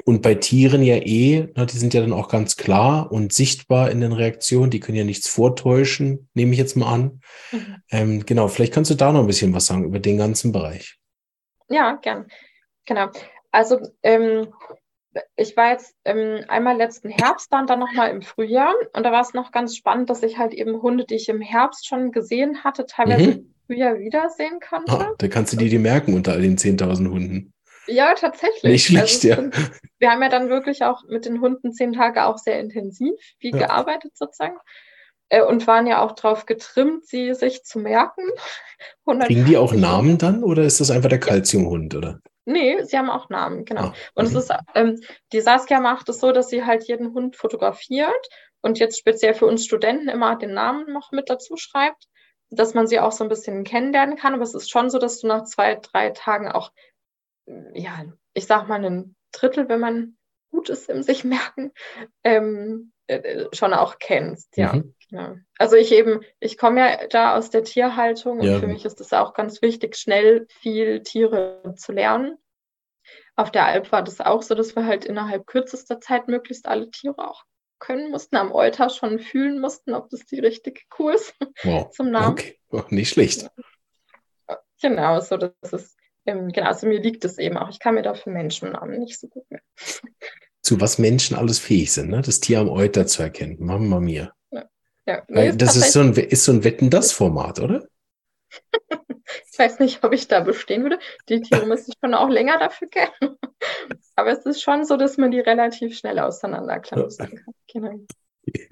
Und 0.05 0.23
bei 0.23 0.35
Tieren 0.35 0.83
ja 0.83 0.97
eh, 0.97 1.49
ne, 1.57 1.67
die 1.67 1.77
sind 1.77 1.95
ja 1.95 2.01
dann 2.01 2.13
auch 2.13 2.29
ganz 2.29 2.57
klar 2.57 3.11
und 3.11 3.33
sichtbar 3.33 3.91
in 3.91 4.01
den 4.01 4.13
Reaktionen, 4.13 4.71
die 4.71 4.81
können 4.81 4.99
ja 4.99 5.05
nichts 5.05 5.29
vortäuschen, 5.29 6.29
nehme 6.35 6.53
ich 6.53 6.59
jetzt 6.59 6.77
mal 6.77 6.93
an. 6.93 7.21
Mhm. 7.53 7.77
Ähm, 7.91 8.27
genau, 8.27 8.49
vielleicht 8.49 8.73
kannst 8.73 8.91
du 8.91 8.95
da 8.95 9.13
noch 9.13 9.21
ein 9.21 9.27
bisschen 9.27 9.55
was 9.55 9.67
sagen 9.67 9.85
über 9.85 9.99
den 9.99 10.19
ganzen 10.19 10.53
Bereich. 10.53 10.99
Ja, 11.69 11.97
gern. 11.97 12.27
Genau. 12.87 13.09
Also 13.51 13.79
ähm, 14.03 14.49
ich 15.37 15.57
war 15.57 15.73
jetzt 15.73 15.95
ähm, 16.05 16.45
einmal 16.49 16.77
letzten 16.77 17.11
Herbst 17.11 17.53
da 17.53 17.61
und 17.61 17.71
dann 17.71 17.81
nochmal 17.81 18.11
im 18.11 18.23
Frühjahr. 18.23 18.75
Und 18.93 19.05
da 19.05 19.13
war 19.13 19.23
es 19.23 19.35
noch 19.35 19.53
ganz 19.53 19.77
spannend, 19.77 20.11
dass 20.11 20.23
ich 20.23 20.39
halt 20.39 20.55
eben 20.55 20.81
Hunde, 20.83 21.05
die 21.05 21.17
ich 21.17 21.29
im 21.29 21.41
Herbst 21.41 21.87
schon 21.87 22.13
gesehen 22.13 22.65
hatte, 22.65 22.87
teilweise 22.87 23.27
mhm. 23.27 23.33
im 23.33 23.55
Frühjahr 23.67 23.99
wiedersehen 23.99 24.61
konnte. 24.67 24.93
Ah, 24.93 25.15
da 25.19 25.29
kannst 25.29 25.53
du 25.53 25.57
dir 25.57 25.69
die 25.69 25.79
merken 25.79 26.15
unter 26.15 26.33
all 26.33 26.43
den 26.43 26.57
10.000 26.57 27.11
Hunden. 27.11 27.53
Ja, 27.89 28.15
tatsächlich. 28.15 28.63
Nicht 28.63 28.87
schlecht, 28.87 29.25
also, 29.25 29.43
ja. 29.43 29.51
Wir 29.99 30.11
haben 30.11 30.23
ja 30.23 30.29
dann 30.29 30.49
wirklich 30.49 30.85
auch 30.85 31.03
mit 31.09 31.25
den 31.25 31.41
Hunden 31.41 31.73
zehn 31.73 31.95
Tage 31.95 32.25
auch 32.25 32.39
sehr 32.39 32.61
intensiv 32.61 33.15
viel 33.39 33.53
ja. 33.53 33.67
gearbeitet 33.67 34.17
sozusagen 34.17 34.57
äh, 35.31 35.43
und 35.43 35.67
waren 35.67 35.87
ja 35.87 36.03
auch 36.03 36.13
darauf 36.13 36.47
getrimmt, 36.47 37.07
sie 37.07 37.35
sich 37.35 37.65
zu 37.65 37.79
merken. 37.79 38.23
Kriegen 39.25 39.47
die 39.47 39.57
auch 39.57 39.73
Namen 39.73 40.19
dann 40.19 40.45
oder 40.45 40.63
ist 40.63 40.81
das 40.81 40.91
einfach 40.91 41.09
der 41.09 41.21
Calciumhund, 41.21 41.95
oder? 41.95 42.21
Nee, 42.45 42.83
sie 42.85 42.97
haben 42.97 43.11
auch 43.11 43.29
Namen, 43.29 43.65
genau. 43.65 43.89
Ah, 43.89 43.95
und 44.15 44.27
es 44.27 44.33
mhm. 44.33 44.39
ist, 44.39 44.53
ähm, 44.75 45.01
die 45.33 45.41
Saskia 45.41 45.81
macht 45.81 46.09
es 46.09 46.21
so, 46.21 46.33
dass 46.33 46.49
sie 46.49 46.65
halt 46.65 46.85
jeden 46.89 47.13
Hund 47.13 47.37
fotografiert 47.37 48.29
und 48.63 48.79
jetzt 48.79 48.99
speziell 48.99 49.35
für 49.35 49.47
uns 49.47 49.65
Studenten 49.65 50.09
immer 50.09 50.37
den 50.37 50.55
Namen 50.55 50.93
noch 50.93 51.13
mit 51.13 51.29
dazu 51.29 51.57
schreibt, 51.57 52.07
dass 52.51 52.73
man 52.73 52.87
sie 52.87 53.01
auch 53.01 53.13
so 53.13 53.25
ein 53.25 53.29
bisschen 53.29 53.65
kennenlernen 53.65 54.17
kann. 54.17 54.33
Aber 54.33 54.43
es 54.43 54.55
ist 54.55 54.71
schon 54.71 54.89
so, 54.89 54.99
dass 54.99 55.21
du 55.21 55.27
nach 55.27 55.45
zwei, 55.45 55.75
drei 55.75 56.11
Tagen 56.11 56.49
auch 56.49 56.73
ja, 57.75 58.05
ich 58.35 58.47
sag 58.47 58.69
mal, 58.69 58.85
ein 58.85 59.17
Drittel, 59.33 59.69
wenn 59.69 59.81
man 59.81 60.17
gut 60.51 60.71
ist 60.71 60.89
im 60.89 61.03
sich 61.03 61.25
merken, 61.25 61.73
ähm, 62.25 62.93
äh, 63.07 63.47
schon 63.53 63.75
auch 63.75 63.99
kennst, 63.99 64.57
ja. 64.57 64.75
Mhm. 64.75 64.95
ja. 65.11 65.37
Also 65.59 65.77
ich 65.77 65.93
eben, 65.93 66.21
ich 66.41 66.59
komme 66.59 66.81
ja 66.81 67.07
da 67.09 67.37
aus 67.37 67.51
der 67.51 67.65
Tierhaltung 67.65 68.41
ja. 68.41 68.55
und 68.55 68.61
für 68.61 68.67
mich 68.67 68.85
ist 68.85 69.01
es 69.01 69.13
auch 69.13 69.35
ganz 69.35 69.63
wichtig, 69.63 69.97
schnell 69.97 70.47
viel 70.49 71.03
Tiere 71.03 71.75
zu 71.77 71.93
lernen. 71.93 72.39
Auf 73.37 73.51
der 73.51 73.67
Alp 73.67 73.93
war 73.93 74.03
das 74.03 74.21
auch 74.21 74.43
so, 74.43 74.55
dass 74.55 74.75
wir 74.77 74.85
halt 74.85 75.05
innerhalb 75.05 75.47
kürzester 75.47 76.01
Zeit 76.01 76.29
möglichst 76.29 76.67
alle 76.67 76.91
Tiere 76.91 77.29
auch 77.29 77.45
können 77.79 78.11
mussten, 78.11 78.37
am 78.37 78.53
Euter 78.53 78.91
schon 78.91 79.21
fühlen 79.21 79.61
mussten, 79.61 79.95
ob 79.95 80.11
das 80.11 80.27
die 80.27 80.41
richtige 80.41 80.81
Kuh 80.91 81.11
ist 81.11 81.35
wow. 81.63 81.89
zum 81.93 82.11
Namen. 82.11 82.33
Okay, 82.33 82.59
oh, 82.71 82.83
nicht 82.89 83.11
schlecht. 83.11 83.49
Genau, 84.81 85.21
so 85.21 85.37
das 85.37 85.73
ist 85.73 85.98
ähm, 86.29 86.53
genau, 86.53 86.67
also 86.67 86.87
mir 86.87 87.01
liegt 87.01 87.25
es 87.25 87.39
eben 87.39 87.57
auch. 87.57 87.71
Ich 87.71 87.79
kann 87.79 87.95
mir 87.95 88.03
dafür 88.03 88.33
Menschennamen 88.33 89.01
nicht 89.01 89.19
so 89.19 89.29
gut 89.29 89.51
merken. 89.51 89.67
Zu 90.61 90.81
was 90.81 90.99
Menschen 90.99 91.37
alles 91.37 91.59
fähig 91.59 91.93
sind, 91.93 92.11
ne? 92.11 92.21
das 92.21 92.41
Tier 92.41 92.61
am 92.61 92.69
Euter 92.69 93.07
zu 93.07 93.23
erkennen. 93.23 93.57
Mama 93.59 93.99
mir. 93.99 94.35
Ja. 94.51 94.69
Ja, 95.07 95.23
nee, 95.29 95.53
das 95.53 95.77
ist 95.77 95.93
so, 95.93 96.01
ein, 96.01 96.13
ist 96.13 96.45
so 96.45 96.53
ein 96.53 96.65
Wetten-Das-Format, 96.65 97.61
oder? 97.61 97.89
ich 99.51 99.59
weiß 99.59 99.79
nicht, 99.79 100.05
ob 100.05 100.13
ich 100.13 100.29
da 100.29 100.41
bestehen 100.41 100.83
würde. 100.83 100.99
Die 101.31 101.41
Tiere 101.41 101.65
müssen 101.65 101.95
schon 101.99 102.13
auch 102.13 102.29
länger 102.29 102.59
dafür 102.59 102.89
kennen. 102.89 103.39
Aber 104.17 104.31
es 104.31 104.45
ist 104.45 104.61
schon 104.61 104.85
so, 104.85 104.99
dass 104.99 105.17
man 105.17 105.31
die 105.31 105.41
relativ 105.41 105.97
schnell 105.97 106.19
auseinanderklammern 106.19 107.11
kann. 107.17 107.45
Genau. 107.73 108.01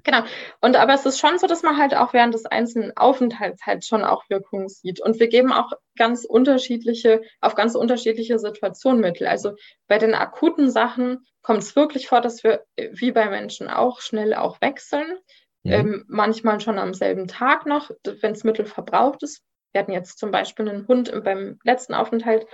Genau. 0.05 0.23
Und 0.61 0.77
aber 0.77 0.95
es 0.95 1.07
ist 1.07 1.19
schon 1.19 1.39
so, 1.39 1.47
dass 1.47 1.63
man 1.63 1.77
halt 1.77 1.95
auch 1.95 2.13
während 2.13 2.35
des 2.35 2.47
einzelnen 2.47 2.97
Aufenthalts 2.97 3.65
halt 3.67 3.85
schon 3.85 4.05
auch 4.05 4.25
Wirkungen 4.29 4.69
sieht. 4.69 5.01
Und 5.01 5.19
wir 5.19 5.29
geben 5.29 5.53
auch 5.53 5.73
ganz 5.97 6.25
unterschiedliche, 6.25 7.23
auf 7.41 7.55
ganz 7.55 7.75
unterschiedliche 7.75 8.39
Situationen 8.39 9.01
Mittel. 9.01 9.27
Also 9.27 9.55
bei 9.89 9.99
den 9.99 10.15
akuten 10.15 10.71
Sachen 10.71 11.27
kommt 11.43 11.63
es 11.63 11.77
wirklich 11.77 12.09
vor, 12.09 12.21
dass 12.21 12.45
wir, 12.45 12.65
wie 12.77 13.13
bei 13.13 13.29
Menschen 13.29 13.69
auch, 13.69 14.01
schnell 14.01 14.35
auch 14.35 14.61
wechseln. 14.61 15.19
Mhm. 15.65 15.73
Ähm, 15.73 16.05
manchmal 16.09 16.61
schon 16.61 16.79
am 16.79 16.95
selben 16.95 17.27
Tag 17.27 17.67
noch, 17.67 17.91
wenn 18.05 18.35
das 18.35 18.45
Mittel 18.45 18.67
verbraucht 18.67 19.23
ist. 19.23 19.43
Wir 19.73 19.81
hatten 19.81 19.93
jetzt 19.93 20.19
zum 20.19 20.31
Beispiel 20.31 20.69
einen 20.69 20.89
Hund 20.89 21.13
beim 21.25 21.59
letzten 21.65 21.95
Aufenthalt, 21.95 22.47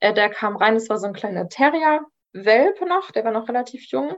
äh, 0.00 0.14
der 0.14 0.30
kam 0.30 0.56
rein, 0.56 0.76
es 0.76 0.88
war 0.88 0.98
so 0.98 1.06
ein 1.06 1.12
kleiner 1.12 1.48
Terrier, 1.48 2.00
Welpe 2.32 2.86
noch, 2.86 3.10
der 3.10 3.24
war 3.24 3.32
noch 3.32 3.48
relativ 3.48 3.86
jung. 3.90 4.14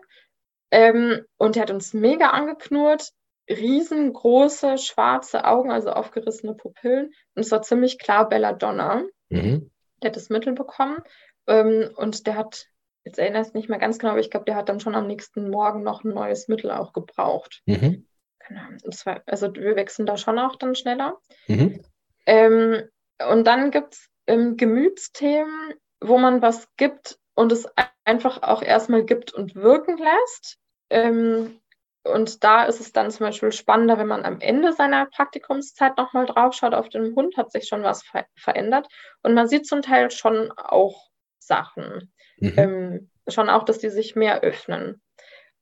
Ähm, 0.72 1.20
und 1.36 1.54
der 1.54 1.62
hat 1.62 1.70
uns 1.70 1.92
mega 1.92 2.30
angeknurrt, 2.30 3.12
riesengroße 3.48 4.78
schwarze 4.78 5.44
Augen, 5.44 5.70
also 5.70 5.90
aufgerissene 5.90 6.54
Pupillen. 6.54 7.12
Und 7.34 7.42
es 7.42 7.50
war 7.50 7.60
ziemlich 7.62 7.98
klar 7.98 8.28
Belladonna. 8.28 9.04
Mhm. 9.28 9.70
Der 10.02 10.08
hat 10.08 10.16
das 10.16 10.30
Mittel 10.30 10.54
bekommen. 10.54 10.96
Ähm, 11.46 11.90
und 11.94 12.26
der 12.26 12.36
hat, 12.36 12.68
jetzt 13.04 13.18
erinnere 13.18 13.42
ich 13.42 13.48
mich 13.48 13.54
nicht 13.54 13.68
mehr 13.68 13.78
ganz 13.78 13.98
genau, 13.98 14.12
aber 14.12 14.20
ich 14.20 14.30
glaube, 14.30 14.46
der 14.46 14.56
hat 14.56 14.70
dann 14.70 14.80
schon 14.80 14.94
am 14.94 15.06
nächsten 15.06 15.50
Morgen 15.50 15.82
noch 15.82 16.04
ein 16.04 16.14
neues 16.14 16.48
Mittel 16.48 16.70
auch 16.70 16.94
gebraucht. 16.94 17.62
Mhm. 17.66 18.06
Genau. 18.48 18.62
War, 19.04 19.22
also 19.26 19.54
wir 19.54 19.76
wechseln 19.76 20.06
da 20.06 20.16
schon 20.16 20.38
auch 20.38 20.56
dann 20.56 20.74
schneller. 20.74 21.18
Mhm. 21.48 21.84
Ähm, 22.24 22.88
und 23.30 23.46
dann 23.46 23.70
gibt 23.70 23.94
es 23.94 24.08
ähm, 24.26 24.56
Gemütsthemen, 24.56 25.74
wo 26.00 26.16
man 26.16 26.40
was 26.40 26.66
gibt 26.76 27.18
und 27.34 27.52
es 27.52 27.66
einfach 28.04 28.42
auch 28.42 28.62
erstmal 28.62 29.04
gibt 29.04 29.32
und 29.34 29.54
wirken 29.54 29.98
lässt. 29.98 30.58
Ähm, 30.92 31.58
und 32.04 32.42
da 32.42 32.64
ist 32.64 32.80
es 32.80 32.92
dann 32.92 33.10
zum 33.10 33.26
Beispiel 33.26 33.52
spannender, 33.52 33.96
wenn 33.96 34.08
man 34.08 34.24
am 34.24 34.40
Ende 34.40 34.72
seiner 34.72 35.06
Praktikumszeit 35.06 35.96
nochmal 35.96 36.26
draufschaut 36.26 36.74
auf 36.74 36.88
den 36.88 37.14
Hund, 37.14 37.36
hat 37.36 37.52
sich 37.52 37.68
schon 37.68 37.82
was 37.82 38.02
ver 38.02 38.26
verändert. 38.36 38.88
Und 39.22 39.34
man 39.34 39.48
sieht 39.48 39.66
zum 39.66 39.82
Teil 39.82 40.10
schon 40.10 40.50
auch 40.52 41.08
Sachen. 41.38 42.12
Mhm. 42.38 42.54
Ähm, 42.56 43.10
schon 43.28 43.48
auch, 43.48 43.64
dass 43.64 43.78
die 43.78 43.90
sich 43.90 44.16
mehr 44.16 44.42
öffnen. 44.42 45.00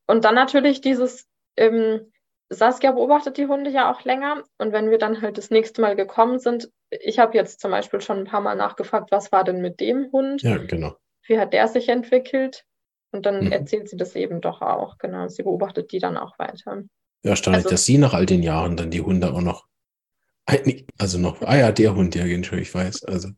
Und 0.07 0.25
dann 0.25 0.35
natürlich 0.35 0.81
dieses, 0.81 1.29
ähm, 1.57 2.11
Saskia 2.49 2.93
beobachtet 2.93 3.37
die 3.37 3.47
Hunde 3.47 3.71
ja 3.71 3.93
auch 3.93 4.05
länger. 4.05 4.43
Und 4.59 4.73
wenn 4.73 4.91
wir 4.91 4.99
dann 4.99 5.23
halt 5.23 5.39
das 5.39 5.51
nächste 5.51 5.81
Mal 5.81 5.95
gekommen 5.95 6.39
sind, 6.41 6.71
ich 6.91 7.19
habe 7.19 7.37
jetzt 7.37 7.61
zum 7.61 7.71
Beispiel 7.71 8.01
schon 8.01 8.19
ein 8.19 8.25
paar 8.25 8.41
Mal 8.41 8.57
nachgefragt, 8.57 9.13
was 9.13 9.31
war 9.31 9.45
denn 9.45 9.61
mit 9.61 9.79
dem 9.79 10.11
Hund? 10.11 10.43
Ja, 10.43 10.57
genau. 10.57 10.97
Wie 11.27 11.39
hat 11.39 11.53
der 11.53 11.69
sich 11.69 11.89
entwickelt? 11.89 12.65
Und 13.13 13.27
dann 13.27 13.47
mhm. 13.47 13.53
erzählt 13.53 13.89
sie 13.89 13.97
das 13.97 14.15
eben 14.15 14.41
doch 14.41 14.61
auch, 14.63 14.99
genau. 14.99 15.29
Sie 15.29 15.43
beobachtet 15.43 15.93
die 15.93 15.99
dann 15.99 16.17
auch 16.17 16.39
weiter. 16.39 16.83
Ja, 17.23 17.31
erstaunlich, 17.31 17.65
also, 17.65 17.71
dass 17.71 17.85
sie 17.85 17.99
nach 17.99 18.15
all 18.15 18.27
den 18.27 18.43
Jahren 18.43 18.77
dann 18.77 18.91
die 18.91 19.01
Hunde 19.01 19.33
auch 19.33 19.41
noch, 19.41 19.67
also 20.99 21.19
noch, 21.19 21.43
ah 21.43 21.57
ja, 21.57 21.73
der 21.73 21.95
Hund, 21.95 22.15
ja, 22.15 22.25
ich 22.25 22.75
weiß, 22.75 23.05
also. 23.05 23.29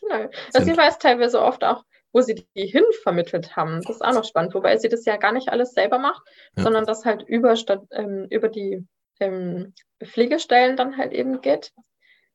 Genau. 0.00 0.28
Also 0.52 0.70
sie 0.70 0.76
weiß 0.76 0.98
teilweise 0.98 1.40
oft 1.40 1.64
auch, 1.64 1.84
wo 2.12 2.20
sie 2.20 2.34
die 2.34 2.66
hin 2.66 2.84
vermittelt 3.02 3.56
haben. 3.56 3.80
Das 3.82 3.96
ist 3.96 4.04
auch 4.04 4.12
noch 4.12 4.24
spannend, 4.24 4.54
wobei 4.54 4.76
sie 4.76 4.88
das 4.88 5.04
ja 5.04 5.16
gar 5.16 5.32
nicht 5.32 5.48
alles 5.48 5.72
selber 5.72 5.98
macht, 5.98 6.22
ja. 6.56 6.62
sondern 6.62 6.84
das 6.84 7.04
halt 7.04 7.22
über, 7.22 7.54
ähm, 7.92 8.26
über 8.30 8.48
die 8.48 8.86
ähm, 9.20 9.74
Pflegestellen 10.02 10.76
dann 10.76 10.96
halt 10.96 11.12
eben 11.12 11.40
geht. 11.40 11.72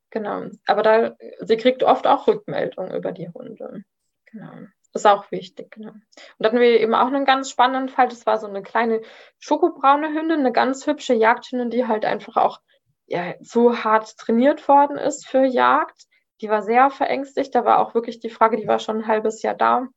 Genau. 0.09 0.45
Aber 0.65 0.81
da, 0.81 1.15
sie 1.41 1.57
kriegt 1.57 1.83
oft 1.83 2.07
auch 2.07 2.27
Rückmeldungen 2.27 2.93
über 2.93 3.11
die 3.11 3.29
Hunde. 3.29 3.83
Genau. 4.25 4.67
Ist 4.93 5.05
auch 5.05 5.29
wichtig, 5.31 5.71
genau. 5.71 5.91
Und 5.91 6.03
dann 6.39 6.47
hatten 6.47 6.59
wir 6.59 6.79
eben 6.79 6.95
auch 6.95 7.07
einen 7.07 7.25
ganz 7.25 7.49
spannenden 7.51 7.89
Fall. 7.89 8.07
Das 8.07 8.25
war 8.25 8.39
so 8.39 8.47
eine 8.47 8.63
kleine 8.63 9.01
schokobraune 9.37 10.09
Hündin, 10.09 10.39
eine 10.39 10.51
ganz 10.51 10.87
hübsche 10.87 11.13
Jagdhündin, 11.13 11.69
die 11.69 11.85
halt 11.87 12.05
einfach 12.05 12.37
auch 12.37 12.59
ja, 13.05 13.35
so 13.41 13.83
hart 13.83 14.17
trainiert 14.17 14.67
worden 14.67 14.97
ist 14.97 15.27
für 15.27 15.43
Jagd. 15.45 16.05
Die 16.41 16.49
war 16.49 16.63
sehr 16.63 16.89
verängstigt. 16.89 17.53
Da 17.53 17.65
war 17.65 17.79
auch 17.79 17.93
wirklich 17.93 18.19
die 18.19 18.29
Frage, 18.29 18.57
die 18.57 18.67
war 18.67 18.79
schon 18.79 18.99
ein 18.99 19.07
halbes 19.07 19.43
Jahr 19.43 19.55
da, 19.55 19.87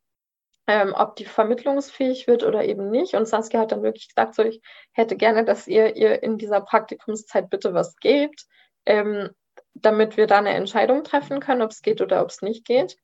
ähm, 0.66 0.93
ob 0.95 1.16
die 1.16 1.24
vermittlungsfähig 1.24 2.26
wird 2.26 2.43
oder 2.43 2.64
eben 2.64 2.90
nicht. 2.90 3.14
Und 3.14 3.26
Saskia 3.26 3.61
hat 3.61 3.72
dann 3.72 3.82
wirklich 3.82 4.09
gesagt, 4.09 4.34
so, 4.34 4.43
ich 4.43 4.61
hätte 4.93 5.16
gerne, 5.16 5.45
dass 5.45 5.68
ihr 5.68 5.97
ihr 5.97 6.22
in 6.22 6.36
dieser 6.36 6.61
Praktikumszeit 6.61 7.49
bitte 7.49 7.72
was 7.72 7.97
gebt, 7.97 8.47
ähm, 8.84 9.30
damit 9.74 10.18
wir 10.18 10.26
da 10.26 10.38
eine 10.38 10.51
Entscheidung 10.51 11.03
treffen 11.03 11.40
können, 11.40 11.62
ob 11.62 11.70
es 11.70 11.80
geht 11.80 12.01
oder 12.03 12.22
ob 12.22 12.28
es 12.28 12.43
nicht 12.43 12.66
geht. 12.66 12.97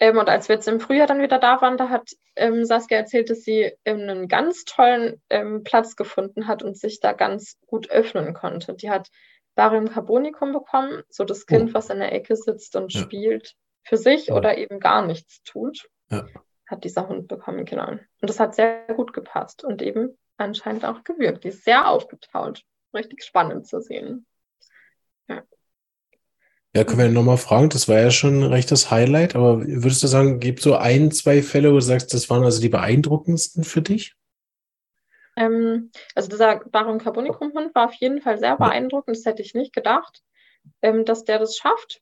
Ähm, 0.00 0.18
und 0.18 0.28
als 0.28 0.48
wir 0.48 0.56
jetzt 0.56 0.68
im 0.68 0.80
Frühjahr 0.80 1.06
dann 1.06 1.22
wieder 1.22 1.38
da 1.38 1.60
waren, 1.60 1.76
da 1.76 1.88
hat 1.88 2.10
ähm, 2.36 2.64
Saskia 2.64 2.98
erzählt, 2.98 3.30
dass 3.30 3.42
sie 3.42 3.72
ähm, 3.84 4.00
einen 4.00 4.28
ganz 4.28 4.64
tollen 4.64 5.22
ähm, 5.30 5.62
Platz 5.62 5.96
gefunden 5.96 6.48
hat 6.48 6.62
und 6.62 6.76
sich 6.76 7.00
da 7.00 7.12
ganz 7.12 7.58
gut 7.66 7.90
öffnen 7.90 8.34
konnte. 8.34 8.74
Die 8.74 8.90
hat 8.90 9.08
Barium 9.54 9.88
Carbonicum 9.88 10.52
bekommen, 10.52 11.02
so 11.08 11.24
das 11.24 11.46
Kind, 11.46 11.70
oh. 11.70 11.74
was 11.74 11.90
in 11.90 12.00
der 12.00 12.12
Ecke 12.12 12.36
sitzt 12.36 12.74
und 12.76 12.92
ja. 12.92 13.00
spielt, 13.00 13.54
für 13.84 13.96
sich 13.96 14.28
ja. 14.28 14.34
oder 14.34 14.58
eben 14.58 14.80
gar 14.80 15.06
nichts 15.06 15.42
tut, 15.42 15.88
ja. 16.10 16.26
hat 16.66 16.84
dieser 16.84 17.08
Hund 17.08 17.28
bekommen, 17.28 17.64
genau. 17.64 17.88
Und 17.90 18.02
das 18.20 18.40
hat 18.40 18.54
sehr 18.54 18.86
gut 18.94 19.12
gepasst 19.12 19.62
und 19.62 19.82
eben 19.82 20.18
anscheinend 20.36 20.84
auch 20.84 21.04
gewirkt. 21.04 21.44
Die 21.44 21.48
ist 21.48 21.64
sehr 21.64 21.88
aufgetaut. 21.88 22.64
Richtig 22.92 23.22
spannend 23.22 23.66
zu 23.66 23.80
sehen. 23.80 24.26
Ja. 25.28 25.42
Ja, 26.76 26.82
können 26.82 26.98
wir 26.98 27.08
nochmal 27.08 27.36
fragen. 27.36 27.68
Das 27.68 27.88
war 27.88 28.00
ja 28.00 28.10
schon 28.10 28.40
ein 28.40 28.52
rechtes 28.52 28.90
Highlight, 28.90 29.36
aber 29.36 29.60
würdest 29.60 30.02
du 30.02 30.08
sagen, 30.08 30.40
gibt 30.40 30.60
so 30.60 30.74
ein, 30.74 31.12
zwei 31.12 31.40
Fälle, 31.40 31.70
wo 31.70 31.74
du 31.74 31.80
sagst, 31.80 32.12
das 32.12 32.28
waren 32.30 32.42
also 32.42 32.60
die 32.60 32.68
beeindruckendsten 32.68 33.62
für 33.62 33.80
dich? 33.80 34.16
Ähm, 35.36 35.90
also 36.16 36.28
dieser 36.28 36.60
Baron 36.70 36.98
Carbonicum-Hund 36.98 37.74
war 37.74 37.86
auf 37.86 37.94
jeden 37.94 38.20
Fall 38.20 38.38
sehr 38.38 38.56
beeindruckend. 38.56 39.16
Das 39.16 39.24
hätte 39.24 39.42
ich 39.42 39.54
nicht 39.54 39.72
gedacht, 39.72 40.22
ähm, 40.82 41.04
dass 41.04 41.24
der 41.24 41.38
das 41.38 41.56
schafft. 41.56 42.00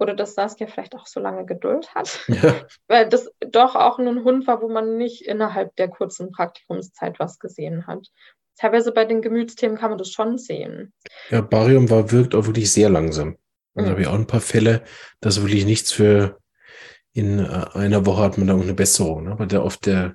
Oder 0.00 0.14
dass 0.14 0.34
Saskia 0.34 0.66
vielleicht 0.66 0.96
auch 0.96 1.06
so 1.06 1.20
lange 1.20 1.44
Geduld 1.44 1.94
hat. 1.94 2.20
Ja. 2.26 2.54
Weil 2.88 3.08
das 3.08 3.30
doch 3.40 3.76
auch 3.76 3.98
nur 3.98 4.12
ein 4.12 4.24
Hund 4.24 4.46
war, 4.46 4.62
wo 4.62 4.68
man 4.68 4.96
nicht 4.96 5.26
innerhalb 5.26 5.76
der 5.76 5.88
kurzen 5.88 6.32
Praktikumszeit 6.32 7.20
was 7.20 7.38
gesehen 7.38 7.86
hat. 7.86 8.08
Teilweise 8.56 8.92
bei 8.92 9.04
den 9.04 9.22
Gemütsthemen 9.22 9.76
kann 9.76 9.90
man 9.90 9.98
das 9.98 10.10
schon 10.10 10.38
sehen. 10.38 10.92
Ja, 11.28 11.42
Barium 11.42 11.90
war, 11.90 12.10
wirkt 12.10 12.34
auch 12.34 12.46
wirklich 12.46 12.72
sehr 12.72 12.88
langsam. 12.88 13.36
Also 13.74 13.88
mhm. 13.88 13.90
habe 13.92 14.02
ich 14.02 14.06
auch 14.08 14.14
ein 14.14 14.26
paar 14.26 14.40
Fälle, 14.40 14.82
dass 15.20 15.40
wirklich 15.40 15.64
nichts 15.64 15.92
für 15.92 16.38
in 17.12 17.38
äh, 17.40 17.66
einer 17.74 18.06
Woche 18.06 18.22
hat 18.22 18.38
man 18.38 18.46
da 18.46 18.54
auch 18.54 18.60
eine 18.60 18.74
Besserung, 18.74 19.24
ne? 19.24 19.38
weil 19.38 19.48
der 19.48 19.64
oft 19.64 19.86
der 19.86 20.14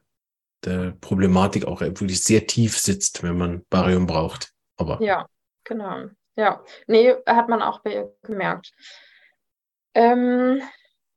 der 0.64 0.94
Problematik 1.00 1.66
auch 1.66 1.82
wirklich 1.82 2.24
sehr 2.24 2.48
tief 2.48 2.78
sitzt, 2.78 3.24
wenn 3.24 3.38
man 3.38 3.66
Barium 3.70 4.08
braucht. 4.08 4.52
Aber 4.78 5.02
ja, 5.02 5.28
genau. 5.64 6.06
Ja, 6.36 6.64
nee, 6.88 7.14
hat 7.26 7.50
man 7.50 7.62
auch 7.62 7.82
bei 7.82 7.94
ihr 7.94 8.16
gemerkt. 8.24 8.74
Ähm, 9.94 10.62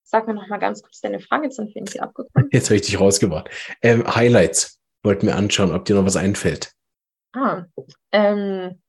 sag 0.05 0.27
mir 0.29 0.35
noch 0.35 0.47
mal 0.47 0.59
ganz 0.59 0.83
kurz 0.83 1.01
deine 1.01 1.19
Frage, 1.19 1.45
jetzt 1.45 1.57
sind 1.57 1.69
wir 1.69 1.77
irgendwie 1.77 2.01
abgekommen. 2.01 2.49
Jetzt 2.53 2.67
habe 2.67 2.77
ich 2.77 2.83
dich 2.83 3.01
rausgebracht. 3.01 3.51
Ähm, 3.83 4.07
Highlights 4.07 4.81
wollten 5.03 5.27
wir 5.27 5.37
anschauen, 5.37 5.73
ob 5.73 5.85
dir 5.85 5.97
noch 5.97 6.07
was 6.07 6.17
einfällt. 6.17 6.73
Ah, 7.33 7.65
ähm, 8.13 8.81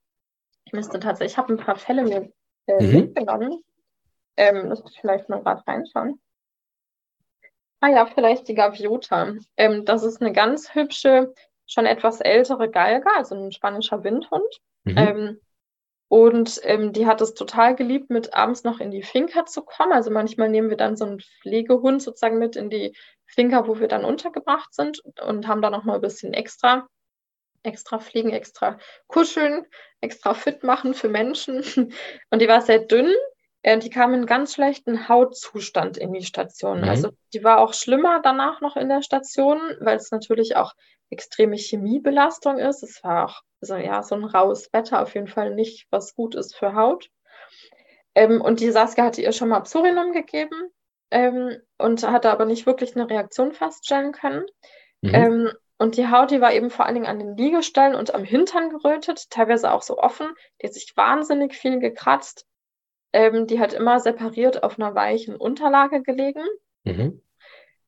ich 0.64 0.72
müsste 0.72 1.00
tatsächlich, 1.00 1.32
ich 1.32 1.38
habe 1.38 1.52
ein 1.52 1.58
paar 1.58 1.76
Fälle 1.76 2.04
mir 2.04 2.32
äh, 2.78 2.82
mhm. 2.82 2.92
mitgenommen. 2.92 3.62
Ähm, 4.36 4.66
lass 4.68 4.82
mich 4.84 4.98
vielleicht 5.00 5.28
mal 5.28 5.42
gerade 5.42 5.62
reinschauen. 5.66 6.20
Ah 7.80 7.88
ja, 7.88 8.06
vielleicht 8.06 8.48
die 8.48 8.54
Gaviota. 8.54 9.34
Ähm, 9.56 9.84
das 9.84 10.02
ist 10.02 10.20
eine 10.20 10.32
ganz 10.32 10.74
hübsche, 10.74 11.34
schon 11.66 11.86
etwas 11.86 12.20
ältere 12.20 12.70
Galga, 12.70 13.10
also 13.16 13.34
ein 13.34 13.52
spanischer 13.52 14.04
Windhund. 14.04 14.60
Mhm. 14.84 14.98
Ähm, 14.98 15.40
und 16.08 16.60
ähm, 16.64 16.92
die 16.92 17.06
hat 17.06 17.20
es 17.20 17.34
total 17.34 17.76
geliebt, 17.76 18.10
mit 18.10 18.34
abends 18.34 18.64
noch 18.64 18.80
in 18.80 18.90
die 18.90 19.04
Finca 19.04 19.46
zu 19.46 19.62
kommen. 19.62 19.92
Also 19.92 20.10
manchmal 20.10 20.48
nehmen 20.48 20.68
wir 20.68 20.76
dann 20.76 20.96
so 20.96 21.04
einen 21.04 21.20
Pflegehund 21.20 22.02
sozusagen 22.02 22.38
mit 22.38 22.56
in 22.56 22.68
die 22.68 22.96
Finca, 23.26 23.68
wo 23.68 23.78
wir 23.78 23.86
dann 23.86 24.04
untergebracht 24.04 24.74
sind 24.74 25.00
und 25.22 25.46
haben 25.46 25.62
da 25.62 25.70
noch 25.70 25.84
mal 25.84 25.94
ein 25.94 26.00
bisschen 26.00 26.34
extra, 26.34 26.88
extra 27.62 27.98
fliegen, 27.98 28.30
extra 28.30 28.78
kuscheln, 29.06 29.66
extra 30.00 30.34
fit 30.34 30.62
machen 30.62 30.94
für 30.94 31.08
Menschen. 31.08 31.62
Und 32.30 32.42
die 32.42 32.48
war 32.48 32.62
sehr 32.62 32.80
dünn, 32.80 33.12
äh, 33.62 33.78
die 33.78 33.90
kam 33.90 34.14
in 34.14 34.26
ganz 34.26 34.54
schlechten 34.54 35.08
Hautzustand 35.08 35.98
in 35.98 36.12
die 36.12 36.24
Station. 36.24 36.82
Mhm. 36.82 36.88
Also 36.88 37.10
die 37.32 37.44
war 37.44 37.58
auch 37.58 37.74
schlimmer 37.74 38.20
danach 38.22 38.60
noch 38.60 38.76
in 38.76 38.88
der 38.88 39.02
Station, 39.02 39.60
weil 39.80 39.96
es 39.96 40.10
natürlich 40.10 40.56
auch 40.56 40.74
extreme 41.10 41.56
Chemiebelastung 41.56 42.58
ist. 42.58 42.82
Es 42.82 43.02
war 43.02 43.26
auch 43.26 43.42
also, 43.60 43.76
ja, 43.76 44.02
so 44.02 44.14
ein 44.14 44.24
raues 44.24 44.72
Wetter 44.72 45.02
auf 45.02 45.14
jeden 45.14 45.28
Fall 45.28 45.54
nicht, 45.54 45.86
was 45.90 46.14
gut 46.14 46.34
ist 46.34 46.56
für 46.56 46.74
Haut. 46.74 47.10
Ähm, 48.14 48.40
und 48.40 48.60
die 48.60 48.70
Saskia 48.70 49.04
hatte 49.04 49.22
ihr 49.22 49.32
schon 49.32 49.48
mal 49.48 49.60
Psorinum 49.60 50.12
gegeben 50.12 50.70
ähm, 51.10 51.58
und 51.78 52.02
hatte 52.02 52.30
aber 52.30 52.46
nicht 52.46 52.66
wirklich 52.66 52.96
eine 52.96 53.08
Reaktion 53.08 53.52
feststellen 53.52 54.12
können. 54.12 54.46
Mhm. 55.02 55.14
Ähm, 55.14 55.52
und 55.80 55.96
die 55.96 56.08
Haut, 56.08 56.30
die 56.30 56.42
war 56.42 56.52
eben 56.52 56.68
vor 56.68 56.84
allen 56.84 56.94
Dingen 56.94 57.06
an 57.06 57.18
den 57.18 57.38
Liegestellen 57.38 57.94
und 57.94 58.14
am 58.14 58.22
Hintern 58.22 58.68
gerötet, 58.68 59.30
teilweise 59.30 59.72
auch 59.72 59.80
so 59.80 59.96
offen. 59.96 60.26
Die 60.60 60.66
hat 60.66 60.74
sich 60.74 60.94
wahnsinnig 60.94 61.54
viel 61.54 61.78
gekratzt. 61.78 62.46
Ähm, 63.14 63.46
die 63.46 63.58
hat 63.60 63.72
immer 63.72 63.98
separiert 63.98 64.62
auf 64.62 64.78
einer 64.78 64.94
weichen 64.94 65.36
Unterlage 65.36 66.02
gelegen. 66.02 66.44
Mhm. 66.84 67.22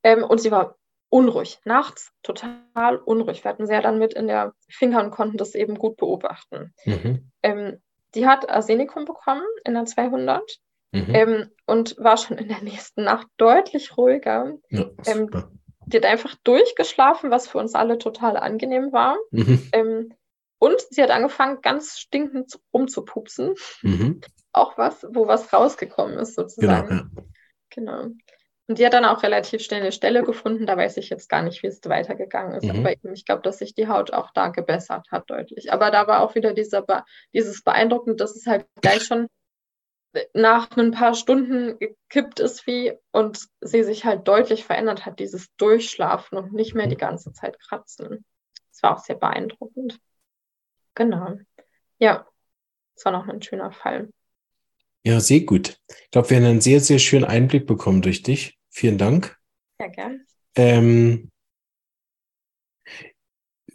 Ähm, 0.02 0.24
und 0.24 0.40
sie 0.40 0.50
war 0.50 0.78
unruhig, 1.10 1.60
nachts 1.66 2.12
total 2.22 2.96
unruhig. 3.04 3.44
Wir 3.44 3.50
hatten 3.50 3.66
sie 3.66 3.74
ja 3.74 3.82
dann 3.82 3.98
mit 3.98 4.14
in 4.14 4.26
der 4.26 4.54
Finger 4.70 5.04
und 5.04 5.10
konnten 5.10 5.36
das 5.36 5.54
eben 5.54 5.74
gut 5.74 5.98
beobachten. 5.98 6.72
Mhm. 6.86 7.30
Ähm, 7.42 7.82
die 8.14 8.26
hat 8.26 8.48
Arsenikum 8.48 9.04
bekommen 9.04 9.44
in 9.66 9.74
der 9.74 9.84
200 9.84 10.42
mhm. 10.92 11.14
ähm, 11.14 11.50
und 11.66 11.98
war 11.98 12.16
schon 12.16 12.38
in 12.38 12.48
der 12.48 12.62
nächsten 12.62 13.04
Nacht 13.04 13.26
deutlich 13.36 13.98
ruhiger. 13.98 14.54
Ja, 14.70 14.86
ähm, 15.04 15.28
die 15.86 15.96
hat 15.96 16.06
einfach 16.06 16.34
durchgeschlafen, 16.44 17.30
was 17.30 17.48
für 17.48 17.58
uns 17.58 17.74
alle 17.74 17.98
total 17.98 18.36
angenehm 18.36 18.92
war. 18.92 19.16
Mhm. 19.30 19.68
Ähm, 19.72 20.14
und 20.58 20.80
sie 20.90 21.02
hat 21.02 21.10
angefangen, 21.10 21.60
ganz 21.60 21.98
stinkend 21.98 22.58
rumzupupsen. 22.72 23.54
Mhm 23.82 24.20
auch 24.52 24.76
was, 24.78 25.06
wo 25.10 25.26
was 25.26 25.52
rausgekommen 25.52 26.18
ist, 26.18 26.34
sozusagen. 26.34 26.88
Genau, 26.88 27.02
ja. 27.16 27.22
genau. 27.70 28.14
Und 28.68 28.78
die 28.78 28.86
hat 28.86 28.92
dann 28.92 29.04
auch 29.04 29.22
relativ 29.22 29.62
schnell 29.62 29.80
eine 29.80 29.92
Stelle 29.92 30.22
gefunden. 30.22 30.66
Da 30.66 30.76
weiß 30.76 30.96
ich 30.96 31.10
jetzt 31.10 31.28
gar 31.28 31.42
nicht, 31.42 31.62
wie 31.62 31.66
es 31.66 31.80
weitergegangen 31.84 32.54
ist. 32.54 32.64
Mhm. 32.64 32.86
Aber 32.86 33.12
ich 33.12 33.24
glaube, 33.24 33.42
dass 33.42 33.58
sich 33.58 33.74
die 33.74 33.88
Haut 33.88 34.12
auch 34.12 34.30
da 34.32 34.48
gebessert 34.48 35.08
hat, 35.10 35.28
deutlich. 35.28 35.72
Aber 35.72 35.90
da 35.90 36.06
war 36.06 36.20
auch 36.20 36.34
wieder 36.34 36.54
dieser 36.54 36.82
Be 36.82 37.02
dieses 37.34 37.62
Beeindruckend, 37.62 38.20
dass 38.20 38.36
es 38.36 38.46
halt 38.46 38.66
gleich 38.80 39.02
schon 39.02 39.26
nach 40.34 40.70
ein 40.76 40.90
paar 40.90 41.14
Stunden 41.14 41.78
gekippt 41.78 42.40
ist 42.40 42.66
wie 42.66 42.92
und 43.12 43.48
sie 43.60 43.82
sich 43.82 44.04
halt 44.04 44.28
deutlich 44.28 44.64
verändert 44.64 45.06
hat, 45.06 45.18
dieses 45.18 45.54
Durchschlafen 45.56 46.38
und 46.38 46.52
nicht 46.52 46.74
mehr 46.74 46.86
die 46.86 46.96
mhm. 46.96 47.00
ganze 47.00 47.32
Zeit 47.32 47.58
kratzen. 47.58 48.24
Das 48.70 48.82
war 48.82 48.96
auch 48.96 49.04
sehr 49.04 49.16
beeindruckend. 49.16 49.98
Genau. 50.94 51.38
Ja, 51.98 52.26
das 52.94 53.04
war 53.04 53.12
noch 53.12 53.28
ein 53.28 53.42
schöner 53.42 53.72
Fall. 53.72 54.10
Ja, 55.04 55.18
sehr 55.18 55.40
gut. 55.40 55.78
Ich 55.88 56.10
glaube, 56.10 56.30
wir 56.30 56.36
haben 56.36 56.44
einen 56.44 56.60
sehr, 56.60 56.80
sehr 56.80 56.98
schönen 56.98 57.24
Einblick 57.24 57.66
bekommen 57.66 58.02
durch 58.02 58.22
dich. 58.22 58.58
Vielen 58.70 58.98
Dank. 58.98 59.36
Ja, 59.80 59.88
gern. 59.88 60.24
Ähm, 60.54 61.31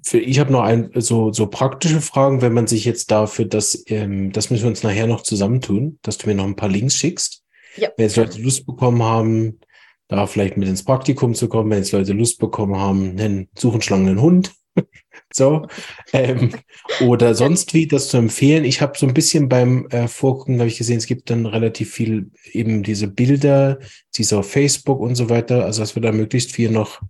für, 0.04 0.20
ich 0.20 0.40
habe 0.40 0.52
noch 0.52 0.64
ein, 0.64 0.92
so, 0.96 1.32
so 1.32 1.48
praktische 1.48 2.02
Fragen, 2.02 2.42
wenn 2.42 2.54
man 2.54 2.68
sich 2.68 2.86
jetzt 2.86 3.12
dafür 3.12 3.46
das, 3.46 3.84
ähm, 3.88 4.32
das 4.32 4.50
müssen 4.50 4.64
wir 4.64 4.70
uns 4.70 4.84
nachher 4.84 5.08
noch 5.08 5.22
zusammentun, 5.22 6.00
dass 6.02 6.18
du 6.18 6.28
mir 6.28 6.36
noch 6.36 6.46
ein 6.46 6.56
paar 6.56 6.70
Links 6.70 6.96
schickst. 6.96 7.44
Ja. 7.76 7.90
Wenn 7.98 8.06
jetzt 8.06 8.16
Leute 8.16 8.42
Lust 8.42 8.66
bekommen 8.66 9.04
haben, 9.04 9.60
da 10.08 10.26
vielleicht 10.26 10.58
mit 10.58 10.70
ins 10.70 10.84
Praktikum 10.84 11.34
zu 11.36 11.50
kommen, 11.50 11.70
wenn 11.70 11.80
jetzt 11.80 11.92
Leute 11.92 12.14
Lust 12.14 12.40
bekommen 12.40 12.78
haben, 12.78 13.20
einen 13.20 13.50
suchen 13.58 13.82
Schlangen 13.82 14.08
einen 14.08 14.22
Hund, 14.22 14.54
so. 15.34 15.68
Ähm, 16.14 16.54
oder 17.02 17.36
sonst 17.36 17.74
wie 17.74 17.88
das 17.88 18.10
zu 18.10 18.18
empfehlen. 18.18 18.64
Ich 18.64 18.82
habe 18.82 18.98
so 18.98 19.08
ein 19.08 19.14
bisschen 19.14 19.50
beim 19.50 19.88
äh, 19.90 20.08
Vorgucken, 20.08 20.60
habe 20.60 20.70
ich 20.70 20.78
gesehen, 20.78 20.98
es 20.98 21.08
gibt 21.08 21.30
dann 21.30 21.46
relativ 21.46 21.92
viel 21.92 22.32
eben 22.52 22.84
diese 22.84 23.08
Bilder, 23.08 23.80
diese 24.16 24.38
auf 24.38 24.50
Facebook 24.50 25.00
und 25.00 25.16
so 25.16 25.30
weiter. 25.30 25.66
Also 25.66 25.82
dass 25.82 25.96
wir 25.96 26.02
da 26.02 26.12
möglichst 26.12 26.52
viel 26.52 26.72
noch 26.72 27.02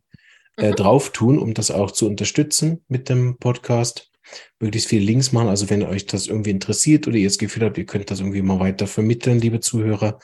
äh, 0.58 0.72
mhm. 0.72 0.76
drauf 0.76 1.12
tun, 1.12 1.39
um 1.39 1.53
das 1.53 1.72
auch 1.72 1.91
zu 1.91 2.08
unterstützen 2.08 2.84
mit 2.88 3.10
dem 3.10 3.38
Podcast. 3.38 4.12
Möglichst 4.60 4.89
viele 4.89 5.05
Links 5.05 5.32
machen. 5.32 5.47
Also 5.47 5.70
wenn 5.70 5.84
euch 5.84 6.05
das 6.05 6.28
irgendwie 6.28 6.49
interessiert 6.49 7.08
oder 7.08 7.16
ihr 7.16 7.30
das 7.30 7.38
Gefühl 7.38 7.64
habt, 7.64 7.78
ihr 7.78 7.86
könnt 7.86 8.12
das 8.12 8.20
irgendwie 8.20 8.41
mal 8.41 8.60
weiter 8.60 8.86
vermitteln, 8.86 9.39
liebe 9.39 9.62
Zuhörer, 9.62 10.20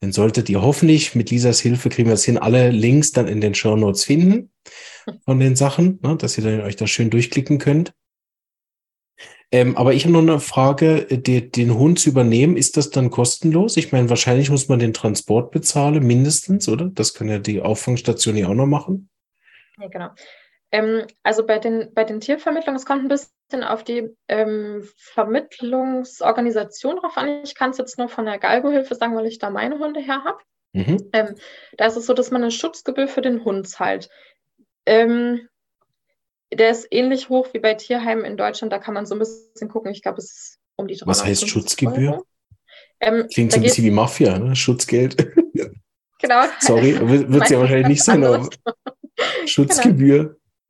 dann 0.00 0.12
solltet 0.12 0.48
ihr 0.48 0.62
hoffentlich 0.62 1.14
mit 1.14 1.30
Lisas 1.30 1.60
Hilfe 1.60 1.88
kriegen 1.88 2.08
wir 2.08 2.14
es 2.14 2.24
hin, 2.24 2.38
alle 2.38 2.70
Links 2.70 3.12
dann 3.12 3.28
in 3.28 3.40
den 3.40 3.54
Show 3.54 3.76
Notes 3.76 4.04
finden 4.04 4.50
von 5.24 5.40
den 5.40 5.56
Sachen, 5.56 5.98
ne, 6.02 6.16
dass 6.16 6.38
ihr 6.38 6.44
dann 6.44 6.60
euch 6.62 6.76
da 6.76 6.86
schön 6.86 7.10
durchklicken 7.10 7.58
könnt. 7.58 7.92
Ähm, 9.50 9.76
aber 9.76 9.94
ich 9.94 10.04
habe 10.04 10.12
noch 10.12 10.20
eine 10.20 10.40
Frage, 10.40 11.06
die, 11.10 11.50
den 11.50 11.74
Hund 11.74 11.98
zu 11.98 12.10
übernehmen, 12.10 12.56
ist 12.56 12.76
das 12.76 12.90
dann 12.90 13.10
kostenlos? 13.10 13.76
Ich 13.76 13.92
meine, 13.92 14.08
wahrscheinlich 14.08 14.50
muss 14.50 14.68
man 14.68 14.78
den 14.78 14.92
Transport 14.92 15.52
bezahlen, 15.52 16.04
mindestens, 16.04 16.68
oder? 16.68 16.86
Das 16.86 17.14
kann 17.14 17.28
ja 17.28 17.38
die 17.38 17.60
Auffangstation 17.60 18.36
ja 18.36 18.48
auch 18.48 18.54
noch 18.54 18.66
machen. 18.66 19.08
Ja, 19.78 19.88
genau. 19.88 20.10
Ähm, 20.70 21.06
also 21.22 21.46
bei 21.46 21.58
den, 21.58 21.92
bei 21.94 22.04
den 22.04 22.20
Tiervermittlungen, 22.20 22.76
es 22.76 22.86
kommt 22.86 23.04
ein 23.04 23.08
bisschen 23.08 23.62
auf 23.62 23.84
die 23.84 24.14
ähm, 24.28 24.88
Vermittlungsorganisation 24.96 26.96
drauf 26.96 27.16
an. 27.16 27.42
Ich 27.44 27.54
kann 27.54 27.70
es 27.70 27.78
jetzt 27.78 27.98
nur 27.98 28.08
von 28.08 28.26
der 28.26 28.38
Galgo-Hilfe 28.38 28.94
sagen, 28.94 29.14
weil 29.14 29.26
ich 29.26 29.38
da 29.38 29.50
meine 29.50 29.78
Hunde 29.78 30.00
her 30.00 30.24
habe. 30.24 30.38
Mhm. 30.72 31.08
Ähm, 31.12 31.34
da 31.76 31.86
ist 31.86 31.96
es 31.96 32.06
so, 32.06 32.14
dass 32.14 32.32
man 32.32 32.42
eine 32.42 32.50
Schutzgebühr 32.50 33.06
für 33.06 33.22
den 33.22 33.44
Hund 33.44 33.68
zahlt. 33.68 34.08
Ähm, 34.86 35.48
der 36.52 36.70
ist 36.70 36.88
ähnlich 36.90 37.28
hoch 37.28 37.48
wie 37.52 37.60
bei 37.60 37.74
Tierheimen 37.74 38.24
in 38.24 38.36
Deutschland. 38.36 38.72
Da 38.72 38.78
kann 38.78 38.94
man 38.94 39.06
so 39.06 39.14
ein 39.14 39.20
bisschen 39.20 39.68
gucken. 39.68 39.92
Ich 39.92 40.02
glaube, 40.02 40.18
es 40.18 40.32
ist 40.32 40.58
um 40.76 40.88
die 40.88 40.96
300 40.96 41.06
Was 41.06 41.24
heißt 41.24 41.48
Schutzgebühr? 41.48 42.24
Ähm, 43.00 43.28
Klingt 43.32 43.52
so 43.52 43.58
ein 43.58 43.62
bisschen 43.62 43.84
wie 43.84 43.90
Mafia, 43.90 44.38
ne? 44.38 44.56
Schutzgeld. 44.56 45.16
genau. 46.18 46.44
Sorry, 46.60 46.98
wird 47.08 47.44
es 47.44 47.48
ja 47.50 47.60
wahrscheinlich 47.60 47.88
nicht 47.88 48.04
sein, 48.04 48.24
aber 48.24 48.48
Schutzgebühr. 49.46 50.18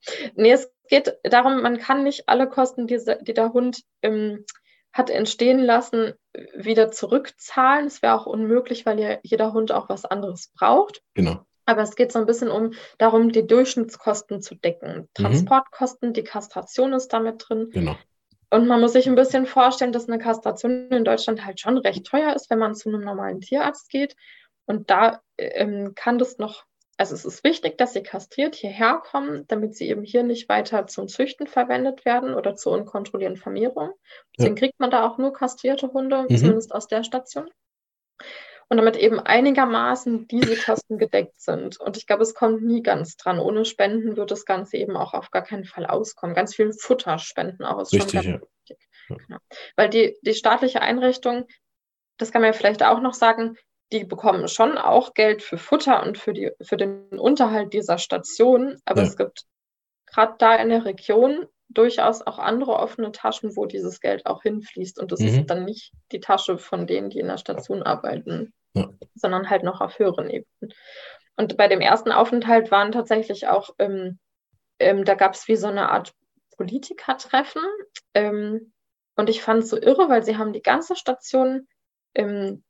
Genau. 0.07 0.31
Nee, 0.37 0.53
es 0.53 0.71
geht 0.89 1.17
darum, 1.23 1.63
man 1.63 1.79
kann 1.79 2.05
nicht 2.05 2.29
alle 2.29 2.49
Kosten, 2.49 2.87
die, 2.87 3.01
die 3.23 3.35
der 3.35 3.53
Hund 3.53 3.83
ähm, 4.03 4.45
hat 4.93 5.11
entstehen 5.11 5.59
lassen, 5.59 6.13
wieder 6.55 6.91
zurückzahlen. 6.91 7.87
Es 7.87 8.03
wäre 8.03 8.15
auch 8.15 8.27
unmöglich, 8.27 8.87
weil 8.87 9.01
ja 9.01 9.19
jeder 9.23 9.53
Hund 9.53 9.73
auch 9.73 9.89
was 9.89 10.05
anderes 10.05 10.53
braucht. 10.55 11.03
Genau. 11.15 11.45
Aber 11.67 11.83
es 11.83 11.97
geht 11.97 12.13
so 12.13 12.19
ein 12.19 12.27
bisschen 12.27 12.51
um 12.51 12.75
darum, 12.99 13.33
die 13.33 13.47
Durchschnittskosten 13.47 14.43
zu 14.43 14.55
decken. 14.55 14.97
Mhm. 14.97 15.09
Transportkosten, 15.15 16.13
die 16.13 16.23
Kastration 16.23 16.93
ist 16.93 17.09
damit 17.09 17.45
drin. 17.49 17.71
Genau. 17.73 17.97
Und 18.51 18.69
man 18.69 18.81
muss 18.81 18.93
sich 18.93 19.09
ein 19.09 19.17
bisschen 19.17 19.47
vorstellen, 19.47 19.93
dass 19.93 20.09
eine 20.09 20.19
Kastration 20.19 20.89
in 20.91 21.05
Deutschland 21.05 21.45
halt 21.45 21.59
schon 21.59 21.79
recht 21.79 22.07
teuer 22.07 22.35
ist, 22.37 22.51
wenn 22.51 22.61
man 22.61 22.77
zu 22.77 22.89
einem 22.89 23.01
normalen 23.01 23.41
Tierarzt 23.41 23.89
geht. 23.89 24.15
Und 24.67 24.91
da 24.91 25.23
ähm, 25.39 25.93
kann 25.97 26.19
das 26.19 26.39
noch, 26.39 26.65
also 26.97 27.15
es 27.15 27.25
ist 27.25 27.45
wichtig, 27.45 27.79
dass 27.79 27.93
sie 27.93 28.03
kastriert 28.03 28.55
hierher 28.55 29.03
kommen, 29.05 29.47
damit 29.49 29.77
sie 29.77 29.89
eben 29.89 30.03
hier 30.03 30.23
nicht 30.23 30.49
weiter 30.49 30.87
zum 30.87 31.09
Züchten 31.09 31.47
verwendet 31.47 32.05
werden 32.05 32.35
oder 32.35 32.55
zur 32.55 32.73
unkontrollierten 32.73 33.37
Vermehrung. 33.37 33.91
Deswegen 34.37 34.57
ja. 34.57 34.61
kriegt 34.61 34.81
man 34.81 34.91
da 34.91 35.07
auch 35.07 35.19
nur 35.19 35.33
kastrierte 35.33 35.93
Hunde, 35.93 36.27
mhm. 36.29 36.37
zumindest 36.37 36.75
aus 36.75 36.87
der 36.87 37.05
Station 37.05 37.51
und 38.69 38.79
damit 38.79 38.97
eben 38.97 39.21
einigermaßen 39.21 40.27
diese 40.29 40.57
Kosten 40.65 40.99
gedeckt 40.99 41.41
sind. 41.41 41.79
Und 41.81 41.97
ich 41.97 42.07
glaube, 42.07 42.23
es 42.23 42.35
kommt 42.35 42.63
nie 42.63 42.83
ganz 42.83 43.17
dran. 43.17 43.39
Ohne 43.39 43.65
Spenden 43.65 44.17
wird 44.17 44.31
das 44.31 44.45
Ganze 44.45 44.77
eben 44.77 44.97
auch 44.97 45.15
auf 45.15 45.31
gar 45.31 45.43
keinen 45.43 45.65
Fall 45.65 45.87
auskommen. 45.87 46.35
Ganz 46.35 46.55
viel 46.55 46.73
Futter 46.73 47.19
spenden 47.19 47.65
auch 47.65 47.81
ist 47.81 47.93
Richtig, 47.93 48.23
schon 48.23 48.33
ja. 48.33 48.41
wichtig. 48.41 48.89
Genau. 49.09 49.39
Weil 49.77 49.91
die, 49.91 50.17
die 50.23 50.35
staatliche 50.35 50.81
Einrichtung, 50.81 51.47
das 52.17 52.33
kann 52.33 52.43
man 52.43 52.53
ja 52.53 52.57
vielleicht 52.57 52.83
auch 52.83 53.01
noch 53.01 53.15
sagen, 53.15 53.57
die 53.93 54.05
bekommen 54.05 54.49
schon 54.49 54.79
auch 54.79 55.15
Geld 55.15 55.43
für 55.43 55.59
Futter 55.59 56.03
und 56.03 56.19
für, 56.19 56.33
die, 56.33 56.51
für 56.63 56.77
den 56.77 57.07
Unterhalt 57.19 57.73
dieser 57.73 57.99
Station. 57.99 58.77
Aber 58.85 59.03
ja. 59.03 59.09
es 59.09 59.17
gibt 59.17 59.45
gerade 60.07 60.35
da 60.39 60.57
in 60.57 60.71
der 60.71 60.85
Region 60.85 61.47
durchaus 61.69 62.23
auch 62.23 62.39
andere 62.39 62.77
offene 62.77 63.13
Taschen, 63.13 63.57
wo 63.57 63.67
dieses 63.67 64.01
Geld 64.01 64.27
auch 64.27 64.43
hinfließt. 64.43 64.99
Und 64.99 65.13
das 65.13 65.21
mhm. 65.21 65.27
ist 65.27 65.47
dann 65.47 65.65
nicht 65.65 65.93
die 66.13 66.21
Tasche 66.21 66.59
von 66.59 66.87
denen, 66.87 67.11
die 67.11 67.19
in 67.19 67.29
der 67.29 67.39
Station 67.39 67.83
arbeiten, 67.83 68.53
ja. 68.75 68.89
sondern 69.15 69.51
halt 69.51 69.63
noch 69.63 69.81
auf 69.81 69.99
höheren 69.99 70.31
Ebenen. 70.31 70.75
Und 71.37 71.57
bei 71.57 71.69
dem 71.69 71.81
ersten 71.81 72.13
Aufenthalt 72.13 72.71
waren 72.71 72.93
tatsächlich 72.93 73.49
auch, 73.49 73.71
ähm, 73.79 74.19
ähm, 74.79 75.05
da 75.05 75.15
gab 75.15 75.35
es 75.35 75.49
wie 75.49 75.57
so 75.57 75.67
eine 75.67 75.91
Art 75.91 76.15
Politikertreffen. 76.57 77.63
Ähm, 78.15 78.73
und 79.17 79.31
ich 79.31 79.43
fand 79.43 79.65
es 79.65 79.71
so 79.71 79.77
irre, 79.77 80.09
weil 80.09 80.23
sie 80.23 80.37
haben 80.37 80.53
die 80.53 80.63
ganze 80.63 80.97
Station 80.97 81.67
ähm, 82.15 82.63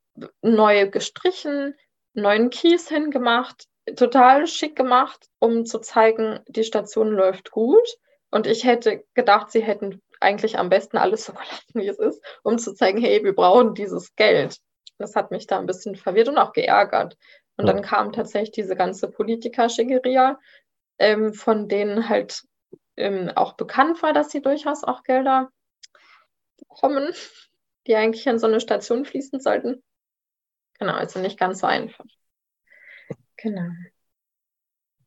neu 0.42 0.88
gestrichen, 0.88 1.74
neuen 2.14 2.50
Kies 2.50 2.88
hingemacht, 2.88 3.66
total 3.96 4.46
schick 4.46 4.76
gemacht, 4.76 5.28
um 5.38 5.66
zu 5.66 5.78
zeigen, 5.80 6.40
die 6.48 6.64
Station 6.64 7.10
läuft 7.10 7.50
gut. 7.50 7.88
Und 8.30 8.46
ich 8.46 8.64
hätte 8.64 9.04
gedacht, 9.14 9.50
sie 9.50 9.62
hätten 9.62 10.02
eigentlich 10.20 10.58
am 10.58 10.68
besten 10.68 10.96
alles 10.96 11.24
so 11.24 11.32
gelassen, 11.32 11.72
wie 11.74 11.88
es 11.88 11.98
ist, 11.98 12.20
um 12.42 12.58
zu 12.58 12.74
zeigen, 12.74 12.98
hey, 12.98 13.22
wir 13.22 13.34
brauchen 13.34 13.74
dieses 13.74 14.14
Geld. 14.16 14.58
Das 14.98 15.16
hat 15.16 15.30
mich 15.30 15.46
da 15.46 15.58
ein 15.58 15.66
bisschen 15.66 15.96
verwirrt 15.96 16.28
und 16.28 16.38
auch 16.38 16.52
geärgert. 16.52 17.16
Und 17.56 17.66
ja. 17.66 17.72
dann 17.72 17.82
kam 17.82 18.12
tatsächlich 18.12 18.52
diese 18.52 18.76
ganze 18.76 19.08
Politiker-Schickeria, 19.08 20.38
ähm, 20.98 21.34
von 21.34 21.68
denen 21.68 22.08
halt 22.08 22.42
ähm, 22.96 23.30
auch 23.34 23.54
bekannt 23.54 24.02
war, 24.02 24.12
dass 24.12 24.30
sie 24.30 24.40
durchaus 24.40 24.84
auch 24.84 25.02
Gelder 25.02 25.50
bekommen, 26.58 27.12
die 27.86 27.96
eigentlich 27.96 28.26
in 28.26 28.38
so 28.38 28.46
eine 28.46 28.60
Station 28.60 29.04
fließen 29.04 29.40
sollten. 29.40 29.82
Genau, 30.78 30.94
also 30.94 31.20
nicht 31.20 31.38
ganz 31.38 31.60
so 31.60 31.66
einfach. 31.66 32.04
Genau. 33.36 33.68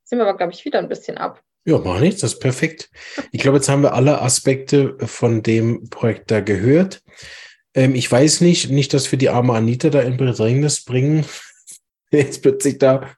Sind 0.04 0.20
wir 0.20 0.28
aber, 0.28 0.38
glaube 0.38 0.54
ich, 0.54 0.64
wieder 0.64 0.80
ein 0.80 0.90
bisschen 0.90 1.18
ab. 1.18 1.42
Ja, 1.66 1.80
mach 1.80 2.00
nichts, 2.00 2.22
das 2.22 2.34
ist 2.34 2.40
perfekt. 2.40 2.90
Ich 3.34 3.42
glaube, 3.42 3.58
jetzt 3.58 3.68
haben 3.68 3.84
wir 3.84 3.94
alle 3.94 4.22
Aspekte 4.22 4.96
von 5.06 5.44
dem 5.44 5.90
Projekt 5.90 6.32
da 6.32 6.40
gehört. 6.40 7.04
Ähm, 7.74 7.94
ich 7.94 8.10
weiß 8.10 8.40
nicht, 8.40 8.70
nicht, 8.70 8.94
dass 8.94 9.12
wir 9.12 9.20
die 9.20 9.30
arme 9.30 9.54
Anita 9.54 9.90
da 9.90 10.00
in 10.00 10.16
Bedrängnis 10.16 10.86
bringen. 10.86 11.26
Jetzt 12.12 12.42
plötzlich 12.42 12.78
da 12.78 13.10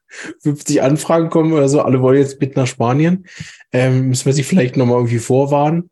50 0.41 0.81
Anfragen 0.81 1.29
kommen 1.29 1.53
oder 1.53 1.69
so, 1.69 1.81
alle 1.81 2.01
wollen 2.01 2.17
jetzt 2.17 2.41
mit 2.41 2.55
nach 2.55 2.65
Spanien. 2.65 3.27
Ähm, 3.71 4.07
müssen 4.07 4.25
wir 4.25 4.33
sie 4.33 4.41
vielleicht 4.41 4.77
nochmal 4.77 4.97
irgendwie 4.97 5.19
vorwarnen? 5.19 5.91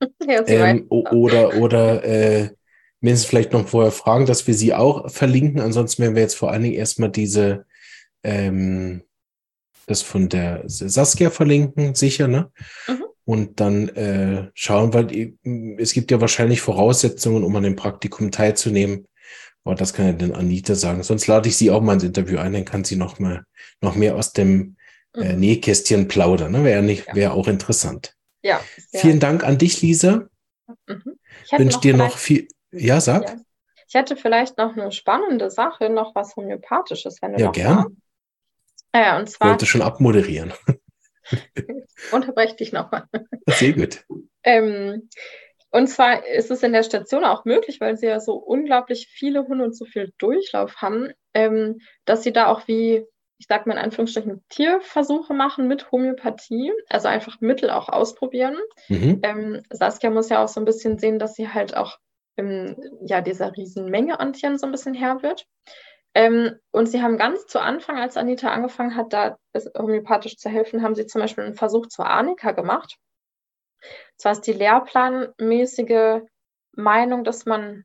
Ja, 0.28 0.46
ähm, 0.46 0.84
oder 0.90 1.56
oder 1.56 2.04
äh, 2.04 2.50
mindestens 3.00 3.28
vielleicht 3.28 3.52
noch 3.52 3.68
vorher 3.68 3.92
fragen, 3.92 4.26
dass 4.26 4.46
wir 4.46 4.54
sie 4.54 4.74
auch 4.74 5.10
verlinken. 5.10 5.60
Ansonsten 5.60 6.02
werden 6.02 6.14
wir 6.14 6.22
jetzt 6.22 6.36
vor 6.36 6.50
allen 6.50 6.62
Dingen 6.62 6.74
erstmal 6.74 7.10
diese 7.10 7.66
ähm, 8.22 9.02
das 9.88 10.02
von 10.02 10.28
der 10.28 10.62
Saskia 10.66 11.30
verlinken, 11.30 11.94
sicher, 11.94 12.28
ne? 12.28 12.50
Mhm. 12.86 13.04
Und 13.24 13.60
dann 13.60 13.88
äh, 13.90 14.50
schauen, 14.54 14.94
weil 14.94 15.34
es 15.78 15.92
gibt 15.92 16.10
ja 16.10 16.20
wahrscheinlich 16.20 16.62
Voraussetzungen, 16.62 17.44
um 17.44 17.54
an 17.56 17.62
dem 17.62 17.76
Praktikum 17.76 18.30
teilzunehmen. 18.30 19.06
Aber 19.64 19.74
das 19.74 19.92
kann 19.92 20.06
ja 20.06 20.12
dann 20.12 20.32
Anita 20.32 20.74
sagen. 20.74 21.02
Sonst 21.02 21.26
lade 21.26 21.48
ich 21.48 21.56
sie 21.56 21.70
auch 21.70 21.82
mal 21.82 21.94
ins 21.94 22.04
Interview 22.04 22.38
ein, 22.38 22.54
dann 22.54 22.64
kann 22.64 22.84
sie 22.84 22.96
noch 22.96 23.18
mal 23.18 23.44
noch 23.82 23.96
mehr 23.96 24.16
aus 24.16 24.32
dem 24.32 24.76
äh, 25.14 25.34
mhm. 25.34 25.40
Nähkästchen 25.40 26.08
plaudern. 26.08 26.52
Ne? 26.52 26.64
Wäre 26.64 26.82
nicht, 26.82 27.14
wäre 27.14 27.32
auch 27.32 27.48
interessant. 27.48 28.14
Ja. 28.42 28.60
Vielen 28.92 29.20
Dank 29.20 29.44
an 29.44 29.58
dich, 29.58 29.82
Lisa. 29.82 30.28
Mhm. 30.86 31.18
Ich 31.44 31.58
wünsche 31.58 31.80
dir 31.80 31.96
noch 31.96 32.16
viel. 32.16 32.48
Ja, 32.70 33.00
sag. 33.00 33.28
Ja. 33.28 33.36
Ich 33.88 33.94
hätte 33.94 34.16
vielleicht 34.16 34.58
noch 34.58 34.76
eine 34.76 34.92
spannende 34.92 35.50
Sache, 35.50 35.88
noch 35.88 36.14
was 36.14 36.36
Homöopathisches, 36.36 37.22
wenn 37.22 37.34
du 37.34 37.42
ja, 37.42 37.50
gern. 37.50 38.02
Ja, 38.94 39.18
und 39.18 39.30
zwar. 39.30 39.48
Ich 39.48 39.52
wollte 39.52 39.66
schon 39.66 39.82
abmoderieren. 39.82 40.52
Unterbreche 42.12 42.56
dich 42.56 42.72
nochmal. 42.72 43.04
Sehr 43.46 43.72
gut. 43.72 44.04
Ähm, 44.42 45.08
und 45.70 45.88
zwar 45.88 46.26
ist 46.26 46.50
es 46.50 46.62
in 46.62 46.72
der 46.72 46.82
Station 46.82 47.24
auch 47.24 47.44
möglich, 47.44 47.80
weil 47.80 47.96
sie 47.96 48.06
ja 48.06 48.20
so 48.20 48.34
unglaublich 48.34 49.08
viele 49.08 49.46
Hunde 49.46 49.64
und 49.64 49.76
so 49.76 49.84
viel 49.84 50.12
Durchlauf 50.18 50.76
haben, 50.76 51.12
ähm, 51.34 51.80
dass 52.04 52.22
sie 52.22 52.32
da 52.32 52.46
auch 52.46 52.66
wie, 52.66 53.04
ich 53.38 53.46
sag 53.46 53.66
mal 53.66 53.74
in 53.74 53.80
Anführungsstrichen, 53.80 54.44
Tierversuche 54.48 55.34
machen 55.34 55.68
mit 55.68 55.92
Homöopathie, 55.92 56.72
also 56.88 57.08
einfach 57.08 57.40
Mittel 57.40 57.70
auch 57.70 57.88
ausprobieren. 57.88 58.56
Mhm. 58.88 59.20
Ähm, 59.22 59.62
Saskia 59.70 60.10
muss 60.10 60.30
ja 60.30 60.42
auch 60.42 60.48
so 60.48 60.60
ein 60.60 60.64
bisschen 60.66 60.98
sehen, 60.98 61.18
dass 61.18 61.34
sie 61.34 61.48
halt 61.48 61.76
auch 61.76 61.98
ähm, 62.38 62.76
ja, 63.02 63.20
dieser 63.20 63.54
Riesenmenge 63.56 64.18
an 64.20 64.32
Tieren 64.32 64.58
so 64.58 64.66
ein 64.66 64.72
bisschen 64.72 64.94
her 64.94 65.22
wird. 65.22 65.46
Ähm, 66.14 66.58
und 66.70 66.86
sie 66.86 67.02
haben 67.02 67.18
ganz 67.18 67.46
zu 67.46 67.60
Anfang, 67.60 67.98
als 67.98 68.16
Anita 68.16 68.50
angefangen 68.50 68.96
hat, 68.96 69.12
da 69.12 69.36
homöopathisch 69.76 70.36
zu 70.36 70.48
helfen, 70.48 70.82
haben 70.82 70.94
sie 70.94 71.06
zum 71.06 71.20
Beispiel 71.20 71.44
einen 71.44 71.54
Versuch 71.54 71.86
zur 71.86 72.06
Arnika 72.06 72.52
gemacht. 72.52 72.96
Zwar 74.16 74.32
ist 74.32 74.46
die 74.46 74.52
lehrplanmäßige 74.52 76.22
Meinung, 76.72 77.24
dass 77.24 77.44
man 77.44 77.84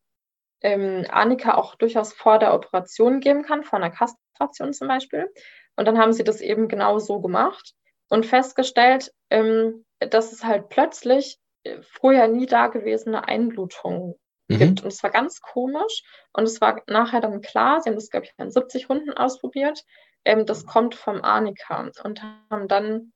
ähm, 0.62 1.06
Arnika 1.10 1.56
auch 1.56 1.76
durchaus 1.76 2.14
vor 2.14 2.39
der 2.39 2.54
Operation 2.54 3.20
geben 3.20 3.43
kann, 3.43 3.64
vor 3.64 3.78
einer 3.78 3.91
Kastration 3.91 4.74
zum 4.74 4.88
Beispiel. 4.88 5.30
Und 5.76 5.86
dann 5.86 5.97
haben 5.97 6.14
sie 6.14 6.24
das 6.24 6.41
eben 6.41 6.68
genau 6.68 6.99
so 6.99 7.20
gemacht 7.20 7.74
und 8.10 8.26
festgestellt, 8.26 9.12
ähm, 9.30 9.86
dass 9.99 10.32
es 10.32 10.43
halt 10.43 10.70
plötzlich 10.70 11.38
äh, 11.64 11.82
vorher 11.82 12.28
nie 12.28 12.45
dagewesene 12.45 13.28
Einblutungen 13.28 14.16
mhm. 14.48 14.58
gibt. 14.58 14.82
Und 14.82 14.88
es 14.88 15.04
war 15.04 15.10
ganz 15.10 15.41
komisch. 15.41 16.04
Und 16.34 16.44
es 16.44 16.62
war 16.62 16.82
nachher 16.88 17.22
dann 17.22 17.41
klar, 17.41 17.82
sie 17.82 17.89
haben 17.89 17.96
das, 17.96 18.10
glaube 18.10 18.26
ich, 18.26 18.34
an 18.38 18.52
70 18.52 18.89
Hunden 18.89 19.12
ausprobiert, 19.12 19.84
ähm, 20.26 20.46
das 20.46 20.66
kommt 20.66 20.96
vom 20.96 21.22
Arnika 21.22 21.89
und 22.04 22.24
haben 22.24 22.68
dann 22.68 23.14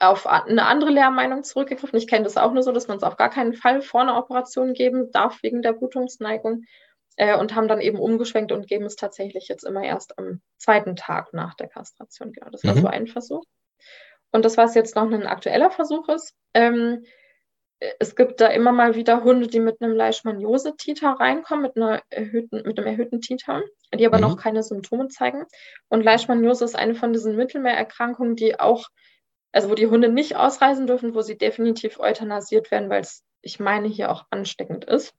auf 0.00 0.26
eine 0.26 0.66
andere 0.66 0.90
Lehrmeinung 0.90 1.44
zurückgegriffen. 1.44 1.98
Ich 1.98 2.08
kenne 2.08 2.24
das 2.24 2.36
auch 2.36 2.52
nur 2.52 2.62
so, 2.62 2.72
dass 2.72 2.88
man 2.88 2.96
es 2.96 3.04
auf 3.04 3.16
gar 3.16 3.30
keinen 3.30 3.54
Fall 3.54 3.80
vor 3.80 4.02
einer 4.02 4.18
Operation 4.18 4.74
geben 4.74 5.10
darf 5.12 5.42
wegen 5.42 5.62
der 5.62 5.72
Blutungsneigung. 5.72 6.64
Äh, 7.16 7.36
und 7.36 7.54
haben 7.54 7.68
dann 7.68 7.80
eben 7.80 8.00
umgeschwenkt 8.00 8.50
und 8.50 8.66
geben 8.66 8.86
es 8.86 8.96
tatsächlich 8.96 9.46
jetzt 9.46 9.62
immer 9.62 9.84
erst 9.84 10.18
am 10.18 10.40
zweiten 10.58 10.96
Tag 10.96 11.32
nach 11.32 11.54
der 11.54 11.68
Kastration. 11.68 12.32
Genau, 12.32 12.50
das 12.50 12.64
war 12.64 12.74
mhm. 12.74 12.80
so 12.80 12.86
ein 12.88 13.06
Versuch. 13.06 13.44
Und 14.32 14.44
das, 14.44 14.56
was 14.56 14.74
jetzt 14.74 14.96
noch 14.96 15.08
ein 15.08 15.26
aktueller 15.26 15.70
Versuch 15.70 16.08
ist, 16.08 16.34
ähm, 16.54 17.04
es 17.98 18.16
gibt 18.16 18.40
da 18.40 18.48
immer 18.48 18.72
mal 18.72 18.94
wieder 18.94 19.24
Hunde, 19.24 19.46
die 19.46 19.60
mit 19.60 19.80
einem 19.80 19.94
Leishmaniose-Titer 19.94 21.10
reinkommen, 21.12 21.62
mit, 21.62 21.76
einer 21.76 22.02
erhöhten, 22.10 22.62
mit 22.64 22.78
einem 22.78 22.86
erhöhten 22.86 23.20
Titer, 23.20 23.62
die 23.94 24.06
aber 24.06 24.18
mhm. 24.18 24.22
noch 24.22 24.36
keine 24.36 24.62
Symptome 24.62 25.08
zeigen. 25.08 25.44
Und 25.88 26.02
Leishmaniose 26.02 26.64
ist 26.64 26.76
eine 26.76 26.94
von 26.94 27.12
diesen 27.12 27.36
Mittelmeererkrankungen, 27.36 28.36
die 28.36 28.58
auch, 28.58 28.88
also 29.52 29.70
wo 29.70 29.74
die 29.74 29.88
Hunde 29.88 30.08
nicht 30.08 30.36
ausreisen 30.36 30.86
dürfen, 30.86 31.14
wo 31.14 31.20
sie 31.20 31.36
definitiv 31.36 31.98
euthanasiert 31.98 32.70
werden, 32.70 32.90
weil 32.90 33.02
es, 33.02 33.24
ich 33.42 33.60
meine, 33.60 33.88
hier 33.88 34.10
auch 34.10 34.24
ansteckend 34.30 34.84
ist 34.84 35.14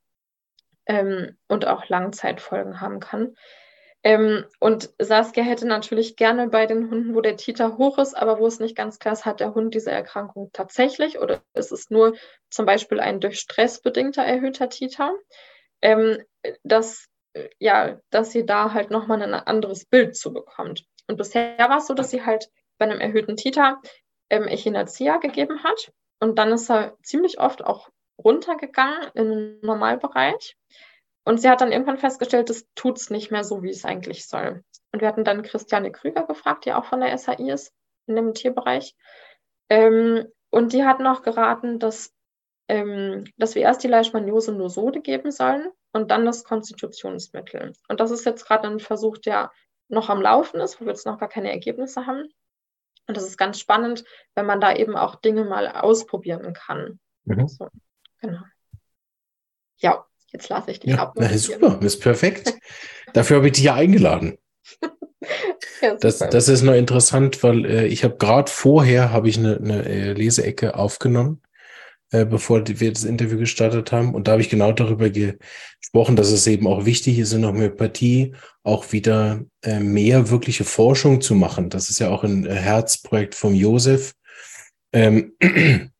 ähm, 0.85 1.37
und 1.47 1.67
auch 1.67 1.87
Langzeitfolgen 1.87 2.81
haben 2.81 2.99
kann. 2.99 3.35
Ähm, 4.05 4.45
und 4.59 4.93
Saskia 4.99 5.43
hätte 5.43 5.65
natürlich 5.65 6.15
gerne 6.15 6.47
bei 6.47 6.67
den 6.67 6.91
Hunden, 6.91 7.15
wo 7.15 7.21
der 7.21 7.37
Titer 7.37 7.79
hoch 7.79 7.97
ist, 7.97 8.13
aber 8.13 8.37
wo 8.37 8.45
es 8.45 8.59
nicht 8.59 8.75
ganz 8.75 8.99
klar 8.99 9.13
ist, 9.13 9.25
hat 9.25 9.39
der 9.39 9.55
Hund 9.55 9.73
diese 9.73 9.89
Erkrankung 9.89 10.51
tatsächlich 10.53 11.17
oder 11.17 11.41
ist 11.55 11.71
es 11.71 11.89
nur 11.89 12.15
zum 12.51 12.67
Beispiel 12.67 12.99
ein 12.99 13.19
durch 13.19 13.39
Stress 13.39 13.81
bedingter 13.81 14.21
erhöhter 14.21 14.69
Titer, 14.69 15.11
ähm, 15.81 16.19
dass, 16.63 17.07
ja, 17.57 17.99
dass 18.11 18.31
sie 18.31 18.45
da 18.45 18.73
halt 18.73 18.91
nochmal 18.91 19.23
ein 19.23 19.33
anderes 19.33 19.85
Bild 19.85 20.15
zu 20.15 20.31
bekommt. 20.31 20.85
Und 21.07 21.17
bisher 21.17 21.57
war 21.57 21.77
es 21.77 21.87
so, 21.87 21.95
dass 21.95 22.11
sie 22.11 22.23
halt 22.23 22.51
bei 22.77 22.85
einem 22.85 23.01
erhöhten 23.01 23.37
Titer 23.37 23.81
ähm, 24.29 24.43
Echinacea 24.43 25.17
gegeben 25.17 25.63
hat 25.63 25.91
und 26.19 26.37
dann 26.37 26.51
ist 26.51 26.69
er 26.69 26.95
ziemlich 27.01 27.39
oft 27.39 27.65
auch 27.65 27.89
runtergegangen 28.23 29.09
in 29.15 29.29
den 29.31 29.59
Normalbereich. 29.61 30.55
Und 31.25 31.41
sie 31.41 31.49
hat 31.49 31.61
dann 31.61 31.71
irgendwann 31.71 31.97
festgestellt, 31.97 32.49
das 32.49 32.67
tut 32.75 32.97
es 32.97 33.09
nicht 33.09 33.31
mehr 33.31 33.43
so, 33.43 33.63
wie 33.63 33.69
es 33.69 33.83
eigentlich 33.83 34.27
soll. 34.27 34.63
Und 34.91 35.01
wir 35.01 35.07
hatten 35.07 35.25
dann 35.25 35.43
Christiane 35.43 35.91
Krüger 35.91 36.25
gefragt, 36.25 36.65
die 36.65 36.73
auch 36.73 36.85
von 36.85 37.01
der 37.01 37.17
SAI 37.17 37.51
ist, 37.51 37.73
in 38.07 38.15
dem 38.15 38.33
Tierbereich. 38.33 38.95
Ähm, 39.69 40.25
und 40.51 40.71
die 40.71 40.85
hat 40.85 40.99
noch 40.99 41.23
geraten, 41.23 41.79
dass 41.79 42.15
ähm, 42.67 43.25
dass 43.37 43.55
wir 43.55 43.61
erst 43.61 43.83
die 43.83 43.87
Leishmaniose 43.87 44.51
nur 44.51 44.69
Sode 44.69 45.01
geben 45.01 45.31
sollen 45.31 45.69
und 45.91 46.11
dann 46.11 46.25
das 46.25 46.43
Konstitutionsmittel. 46.43 47.73
Und 47.87 47.99
das 47.99 48.11
ist 48.11 48.25
jetzt 48.25 48.45
gerade 48.45 48.67
ein 48.67 48.79
Versuch, 48.79 49.17
der 49.17 49.51
noch 49.87 50.09
am 50.09 50.21
Laufen 50.21 50.59
ist, 50.59 50.79
wo 50.79 50.85
wir 50.85 50.91
jetzt 50.91 51.05
noch 51.05 51.19
gar 51.19 51.29
keine 51.29 51.51
Ergebnisse 51.51 52.07
haben. 52.07 52.27
Und 53.07 53.15
das 53.15 53.25
ist 53.25 53.37
ganz 53.37 53.59
spannend, 53.59 54.03
wenn 54.33 54.47
man 54.47 54.59
da 54.59 54.73
eben 54.73 54.95
auch 54.97 55.15
Dinge 55.15 55.45
mal 55.45 55.67
ausprobieren 55.67 56.53
kann. 56.53 56.99
Mhm. 57.25 57.47
So, 57.47 57.69
genau. 58.19 58.41
Ja, 59.77 60.07
jetzt 60.35 60.49
lasse 60.49 60.71
ich 60.71 60.79
dich 60.79 60.91
ja, 60.91 60.99
ab. 60.99 61.13
Na, 61.17 61.35
super, 61.37 61.77
das 61.81 61.95
ist 61.95 62.01
perfekt. 62.01 62.53
Dafür 63.13 63.37
habe 63.37 63.47
ich 63.47 63.53
dich 63.53 63.63
ja 63.63 63.75
eingeladen. 63.75 64.37
ja, 65.81 65.95
das, 65.95 66.19
das 66.19 66.47
ist 66.47 66.61
noch 66.61 66.73
interessant, 66.73 67.41
weil 67.43 67.65
äh, 67.65 67.87
ich 67.87 68.03
habe 68.03 68.17
gerade 68.17 68.51
vorher 68.51 69.11
habe 69.11 69.29
ich 69.29 69.37
eine, 69.37 69.57
eine 69.57 69.85
äh, 69.85 70.13
Leseecke 70.13 70.75
aufgenommen 70.75 71.41
äh, 72.11 72.25
bevor 72.25 72.63
wir 72.65 72.93
das 72.93 73.03
Interview 73.03 73.37
gestartet 73.37 73.91
haben. 73.91 74.13
Und 74.13 74.27
da 74.27 74.33
habe 74.33 74.41
ich 74.41 74.49
genau 74.49 74.71
darüber 74.71 75.09
gesprochen, 75.09 76.15
dass 76.15 76.31
es 76.31 76.47
eben 76.47 76.67
auch 76.67 76.85
wichtig 76.85 77.19
ist, 77.19 77.33
in 77.33 77.45
Homöopathie 77.45 78.35
auch 78.63 78.91
wieder 78.91 79.41
äh, 79.63 79.79
mehr 79.79 80.29
wirkliche 80.29 80.63
Forschung 80.63 81.19
zu 81.21 81.35
machen. 81.35 81.69
Das 81.69 81.89
ist 81.89 81.99
ja 81.99 82.09
auch 82.09 82.23
ein 82.23 82.45
Herzprojekt 82.45 83.35
vom 83.35 83.53
Josef. 83.53 84.13
Ähm, 84.93 85.33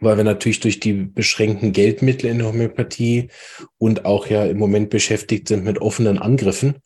weil 0.00 0.16
wir 0.16 0.24
natürlich 0.24 0.60
durch 0.60 0.80
die 0.80 0.92
beschränkten 0.92 1.72
Geldmittel 1.72 2.30
in 2.30 2.38
der 2.38 2.48
Homöopathie 2.48 3.28
und 3.78 4.04
auch 4.04 4.26
ja 4.26 4.44
im 4.44 4.58
Moment 4.58 4.90
beschäftigt 4.90 5.48
sind 5.48 5.64
mit 5.64 5.80
offenen 5.80 6.18
Angriffen, 6.18 6.76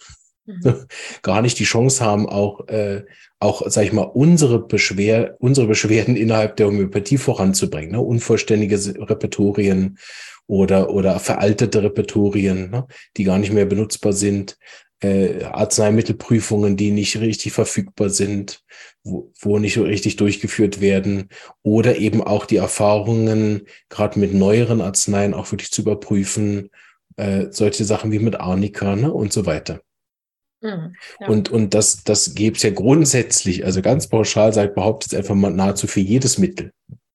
mhm. 0.47 0.87
gar 1.23 1.43
nicht 1.43 1.59
die 1.59 1.65
Chance 1.65 2.05
haben, 2.05 2.29
auch, 2.29 2.69
äh, 2.69 3.05
auch, 3.39 3.63
sag 3.67 3.85
ich 3.85 3.93
mal, 3.93 4.03
unsere, 4.03 4.67
Beschwer 4.67 5.37
unsere 5.41 5.67
Beschwerden 5.67 6.17
innerhalb 6.17 6.57
der 6.57 6.67
Homöopathie 6.67 7.19
voranzubringen. 7.19 7.93
Ne? 7.93 8.01
Unvollständige 8.01 8.77
Repertorien 9.09 9.99
oder, 10.47 10.91
oder 10.91 11.19
veraltete 11.19 11.83
Repertorien, 11.83 12.71
ne? 12.71 12.87
die 13.17 13.25
gar 13.25 13.39
nicht 13.39 13.53
mehr 13.53 13.67
benutzbar 13.67 14.13
sind. 14.13 14.59
Äh, 15.03 15.43
Arzneimittelprüfungen, 15.43 16.77
die 16.77 16.93
nicht 16.93 17.19
richtig 17.19 17.53
verfügbar 17.53 18.09
sind, 18.09 18.63
wo, 19.03 19.33
wo 19.41 19.59
nicht 19.59 19.77
richtig 19.77 20.15
durchgeführt 20.15 20.81
werden 20.81 21.29
oder 21.63 21.97
eben 21.97 22.23
auch 22.23 22.47
die 22.47 22.57
Erfahrungen, 22.57 23.67
gerade 23.89 24.21
mit 24.21 24.33
neueren 24.33 24.81
Arzneien 24.81 25.35
auch 25.35 25.51
wirklich 25.51 25.73
zu 25.73 25.83
überprüfen, 25.83 26.71
äh, 27.17 27.47
solche 27.51 27.85
Sachen 27.85 28.13
wie 28.13 28.21
mit 28.21 28.39
Arnika 28.39 28.95
ne, 28.95 29.13
und 29.13 29.33
so 29.33 29.45
weiter. 29.45 29.81
Mhm, 30.61 30.95
ja. 31.19 31.27
Und, 31.27 31.51
und 31.51 31.75
das, 31.75 32.05
das 32.05 32.37
gäbe 32.37 32.57
es 32.57 32.63
ja 32.63 32.71
grundsätzlich, 32.71 33.65
also 33.65 33.83
ganz 33.83 34.07
pauschal 34.07 34.53
sagt, 34.53 34.77
behauptet 34.77 35.17
einfach 35.17 35.35
mal 35.35 35.51
nahezu 35.51 35.89
für 35.89 35.99
jedes 35.99 36.39
Mittel 36.39 36.73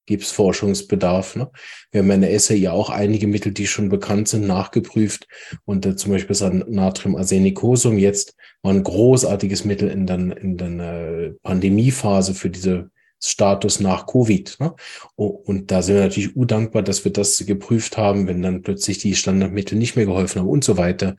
gibt 0.07 0.23
es 0.23 0.31
Forschungsbedarf. 0.31 1.35
Ne? 1.35 1.51
Wir 1.91 2.01
haben 2.01 2.09
in 2.09 2.21
der 2.21 2.33
Esse 2.33 2.55
ja 2.55 2.71
auch 2.71 2.89
einige 2.89 3.27
Mittel, 3.27 3.51
die 3.51 3.67
schon 3.67 3.89
bekannt 3.89 4.29
sind, 4.29 4.47
nachgeprüft. 4.47 5.27
Und 5.65 5.85
äh, 5.85 5.95
zum 5.95 6.13
Beispiel 6.13 6.35
das 6.35 6.41
Natriumarsenicosum 6.41 7.99
jetzt 7.99 8.35
war 8.63 8.73
ein 8.73 8.83
großartiges 8.83 9.65
Mittel 9.65 9.89
in 9.89 10.07
der, 10.07 10.17
in 10.37 10.57
der 10.57 11.33
Pandemiephase 11.43 12.33
für 12.33 12.49
diese 12.49 12.89
Status 13.23 13.79
nach 13.79 14.07
Covid. 14.07 14.57
Ne? 14.59 14.73
Und 15.15 15.71
da 15.71 15.81
sind 15.81 15.95
wir 15.95 16.03
natürlich 16.03 16.35
undankbar, 16.35 16.83
dass 16.83 17.03
wir 17.03 17.11
das 17.11 17.45
geprüft 17.45 17.97
haben, 17.97 18.27
wenn 18.27 18.41
dann 18.41 18.61
plötzlich 18.61 18.97
die 18.99 19.15
Standardmittel 19.15 19.77
nicht 19.77 19.95
mehr 19.95 20.05
geholfen 20.05 20.39
haben 20.39 20.49
und 20.49 20.63
so 20.63 20.77
weiter. 20.77 21.15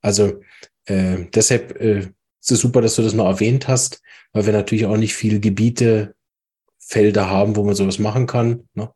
Also 0.00 0.40
äh, 0.86 1.26
deshalb 1.34 1.80
äh, 1.80 1.98
ist 2.40 2.52
es 2.52 2.60
super, 2.60 2.80
dass 2.80 2.96
du 2.96 3.02
das 3.02 3.14
mal 3.14 3.26
erwähnt 3.26 3.68
hast, 3.68 4.00
weil 4.32 4.46
wir 4.46 4.52
natürlich 4.52 4.86
auch 4.86 4.96
nicht 4.96 5.14
viele 5.14 5.40
Gebiete, 5.40 6.14
Felder 6.90 7.30
haben, 7.30 7.54
wo 7.54 7.62
man 7.62 7.74
sowas 7.74 8.00
machen 8.00 8.26
kann. 8.26 8.64
Ne? 8.74 8.90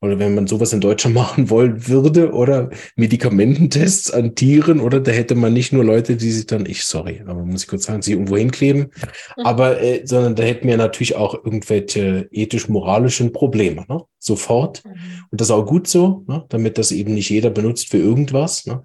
Oder 0.00 0.18
wenn 0.18 0.34
man 0.34 0.46
sowas 0.46 0.72
in 0.72 0.80
Deutschland 0.80 1.14
machen 1.22 1.50
wollen 1.50 1.88
würde, 1.88 2.32
oder 2.32 2.70
Medikamententests 2.96 4.12
an 4.12 4.34
Tieren, 4.34 4.80
oder 4.80 5.00
da 5.00 5.10
hätte 5.10 5.34
man 5.34 5.52
nicht 5.52 5.72
nur 5.72 5.84
Leute, 5.84 6.16
die 6.16 6.30
sich 6.30 6.46
dann, 6.46 6.66
ich, 6.66 6.84
sorry, 6.84 7.22
aber 7.26 7.44
muss 7.44 7.62
ich 7.62 7.68
kurz 7.68 7.84
sagen, 7.84 8.02
sich 8.02 8.12
irgendwo 8.12 8.36
hinkleben, 8.36 8.92
mhm. 9.36 9.44
aber, 9.44 9.80
äh, 9.80 10.02
sondern 10.04 10.36
da 10.36 10.44
hätten 10.44 10.68
wir 10.68 10.76
natürlich 10.76 11.16
auch 11.16 11.34
irgendwelche 11.34 12.28
ethisch-moralischen 12.30 13.32
Probleme, 13.32 13.84
ne? 13.88 14.02
sofort. 14.18 14.84
Mhm. 14.84 14.90
Und 15.30 15.40
das 15.40 15.48
ist 15.48 15.52
auch 15.52 15.66
gut 15.66 15.88
so, 15.88 16.24
ne? 16.28 16.44
damit 16.48 16.78
das 16.78 16.92
eben 16.92 17.14
nicht 17.14 17.30
jeder 17.30 17.50
benutzt 17.50 17.90
für 17.90 17.98
irgendwas. 17.98 18.66
Ne? 18.66 18.82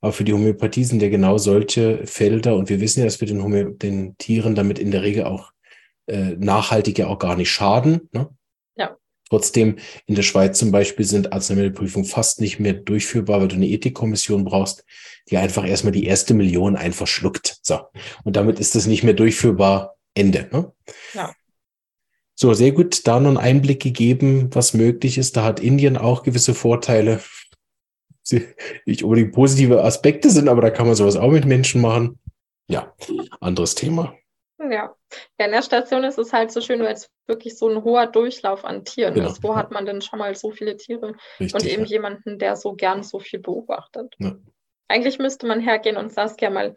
Aber 0.00 0.12
für 0.12 0.24
die 0.24 0.32
Homöopathie 0.32 0.84
sind 0.84 1.02
ja 1.02 1.08
genau 1.08 1.38
solche 1.38 2.06
Felder 2.06 2.54
und 2.56 2.68
wir 2.68 2.80
wissen 2.80 3.00
ja, 3.00 3.06
dass 3.06 3.20
wir 3.20 3.26
den, 3.26 3.42
Homö 3.42 3.72
den 3.74 4.16
Tieren 4.16 4.54
damit 4.54 4.78
in 4.78 4.92
der 4.92 5.02
Regel 5.02 5.24
auch 5.24 5.50
äh, 6.08 6.36
nachhaltig 6.38 6.98
ja 6.98 7.06
auch 7.06 7.18
gar 7.18 7.36
nicht 7.36 7.50
schaden. 7.50 8.08
Ne? 8.12 8.28
Ja. 8.76 8.96
Trotzdem 9.28 9.76
in 10.06 10.14
der 10.14 10.22
Schweiz 10.22 10.58
zum 10.58 10.70
Beispiel 10.70 11.04
sind 11.04 11.32
Arzneimittelprüfungen 11.32 12.08
fast 12.08 12.40
nicht 12.40 12.58
mehr 12.58 12.72
durchführbar, 12.72 13.40
weil 13.40 13.48
du 13.48 13.56
eine 13.56 13.68
Ethikkommission 13.68 14.44
brauchst, 14.44 14.84
die 15.30 15.36
einfach 15.36 15.66
erstmal 15.66 15.92
die 15.92 16.06
erste 16.06 16.34
Million 16.34 16.76
einfach 16.76 17.06
schluckt. 17.06 17.58
So. 17.62 17.80
Und 18.24 18.36
damit 18.36 18.58
ist 18.58 18.74
das 18.74 18.86
nicht 18.86 19.04
mehr 19.04 19.14
durchführbar. 19.14 19.94
Ende. 20.14 20.48
Ne? 20.52 20.72
Ja. 21.14 21.32
So, 22.34 22.52
sehr 22.54 22.72
gut. 22.72 23.06
Da 23.06 23.20
noch 23.20 23.28
einen 23.28 23.36
Einblick 23.36 23.80
gegeben, 23.80 24.50
was 24.52 24.74
möglich 24.74 25.18
ist. 25.18 25.36
Da 25.36 25.44
hat 25.44 25.60
Indien 25.60 25.96
auch 25.96 26.22
gewisse 26.22 26.54
Vorteile 26.54 27.20
nicht 28.84 29.02
unbedingt 29.02 29.32
positive 29.32 29.82
Aspekte 29.82 30.30
sind, 30.30 30.48
aber 30.48 30.60
da 30.60 30.70
kann 30.70 30.86
man 30.86 30.96
sowas 30.96 31.16
auch 31.16 31.30
mit 31.30 31.46
Menschen 31.46 31.80
machen. 31.80 32.18
Ja, 32.68 32.94
anderes 33.40 33.74
Thema. 33.74 34.14
Ja. 34.60 34.94
ja, 35.38 35.46
in 35.46 35.52
der 35.52 35.62
Station 35.62 36.04
ist 36.04 36.18
es 36.18 36.32
halt 36.32 36.50
so 36.50 36.60
schön, 36.60 36.80
weil 36.80 36.92
es 36.92 37.10
wirklich 37.26 37.56
so 37.56 37.68
ein 37.68 37.84
hoher 37.84 38.06
Durchlauf 38.06 38.64
an 38.64 38.84
Tieren 38.84 39.14
genau. 39.14 39.28
ist. 39.28 39.42
Wo 39.42 39.54
hat 39.54 39.70
man 39.70 39.86
denn 39.86 40.02
schon 40.02 40.18
mal 40.18 40.34
so 40.34 40.50
viele 40.50 40.76
Tiere 40.76 41.14
Richtig, 41.38 41.54
und 41.54 41.66
eben 41.66 41.84
ja. 41.84 41.90
jemanden, 41.90 42.38
der 42.38 42.56
so 42.56 42.74
gern 42.74 43.02
so 43.02 43.20
viel 43.20 43.38
beobachtet? 43.38 44.14
Ja. 44.18 44.34
Eigentlich 44.88 45.18
müsste 45.18 45.46
man 45.46 45.60
hergehen 45.60 45.96
und 45.96 46.12
Saskia 46.12 46.50
mal 46.50 46.74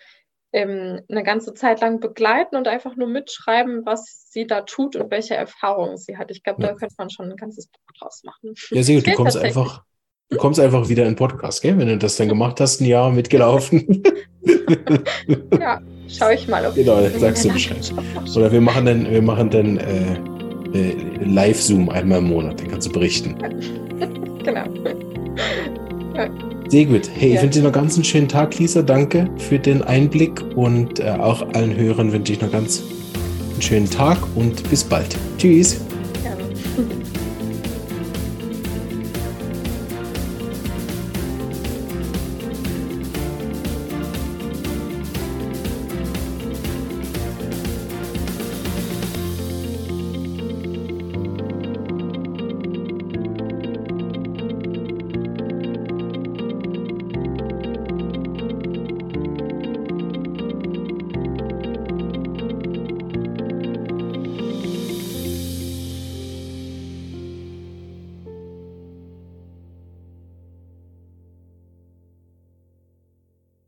ähm, 0.54 1.02
eine 1.10 1.24
ganze 1.24 1.54
Zeit 1.54 1.82
lang 1.82 2.00
begleiten 2.00 2.56
und 2.56 2.68
einfach 2.68 2.96
nur 2.96 3.08
mitschreiben, 3.08 3.86
was 3.86 4.28
sie 4.30 4.46
da 4.46 4.62
tut 4.62 4.96
und 4.96 5.10
welche 5.10 5.36
Erfahrungen 5.36 5.98
sie 5.98 6.18
hat. 6.18 6.30
Ich 6.30 6.44
glaube, 6.44 6.62
ja. 6.62 6.70
da 6.70 6.76
könnte 6.76 6.96
man 6.98 7.10
schon 7.10 7.32
ein 7.32 7.38
ganzes 7.38 7.68
Buch 7.68 7.94
draus 7.98 8.24
machen. 8.24 8.54
Ja, 8.70 8.84
sehr 8.84 8.98
gut. 8.98 9.08
Du 9.08 9.14
kommst 9.14 9.38
einfach, 9.38 9.84
Du 10.32 10.38
kommst 10.38 10.62
einfach 10.62 10.88
wieder 10.88 11.04
in 11.04 11.12
den 11.12 11.16
Podcast, 11.18 11.62
gell? 11.62 11.78
wenn 11.78 11.88
du 11.88 11.98
das 11.98 12.16
dann 12.16 12.30
gemacht 12.30 12.62
hast, 12.62 12.80
ein 12.80 12.86
Jahr 12.86 13.12
mitgelaufen. 13.12 14.02
ja, 15.60 15.82
schau 16.08 16.30
ich 16.30 16.48
mal. 16.48 16.66
Ob 16.66 16.74
genau, 16.74 17.02
sagst 17.20 17.44
du 17.44 17.50
Bescheid. 17.50 17.94
Oder 18.34 18.50
wir 18.50 18.62
machen 18.62 18.86
dann, 18.86 19.12
wir 19.12 19.22
machen 19.22 19.50
dann 19.50 19.78
äh, 19.78 20.14
äh, 20.74 20.96
Live-Zoom 21.26 21.90
einmal 21.90 22.20
im 22.20 22.30
Monat, 22.30 22.62
dann 22.62 22.70
kannst 22.70 22.88
du 22.88 22.94
berichten. 22.94 23.36
genau. 24.44 24.64
Sehr 26.70 26.86
gut. 26.86 27.10
Hey, 27.14 27.32
ja. 27.32 27.36
ich 27.36 27.42
wünsche 27.42 27.60
dir 27.60 27.66
noch 27.66 27.74
ganz 27.74 27.96
einen 27.96 28.06
schönen 28.06 28.30
Tag, 28.30 28.58
Lisa. 28.58 28.82
Danke 28.82 29.30
für 29.38 29.60
den 29.60 29.82
Einblick 29.82 30.42
und 30.56 31.02
äh, 31.02 31.10
auch 31.10 31.46
allen 31.54 31.76
Hörern 31.76 32.14
wünsche 32.14 32.32
ich 32.32 32.42
noch 32.42 32.54
ganz 32.54 32.82
einen 33.52 33.62
schönen 33.62 33.90
Tag 33.90 34.18
und 34.36 34.70
bis 34.70 34.86
bald. 34.86 35.14
Tschüss. 35.38 35.82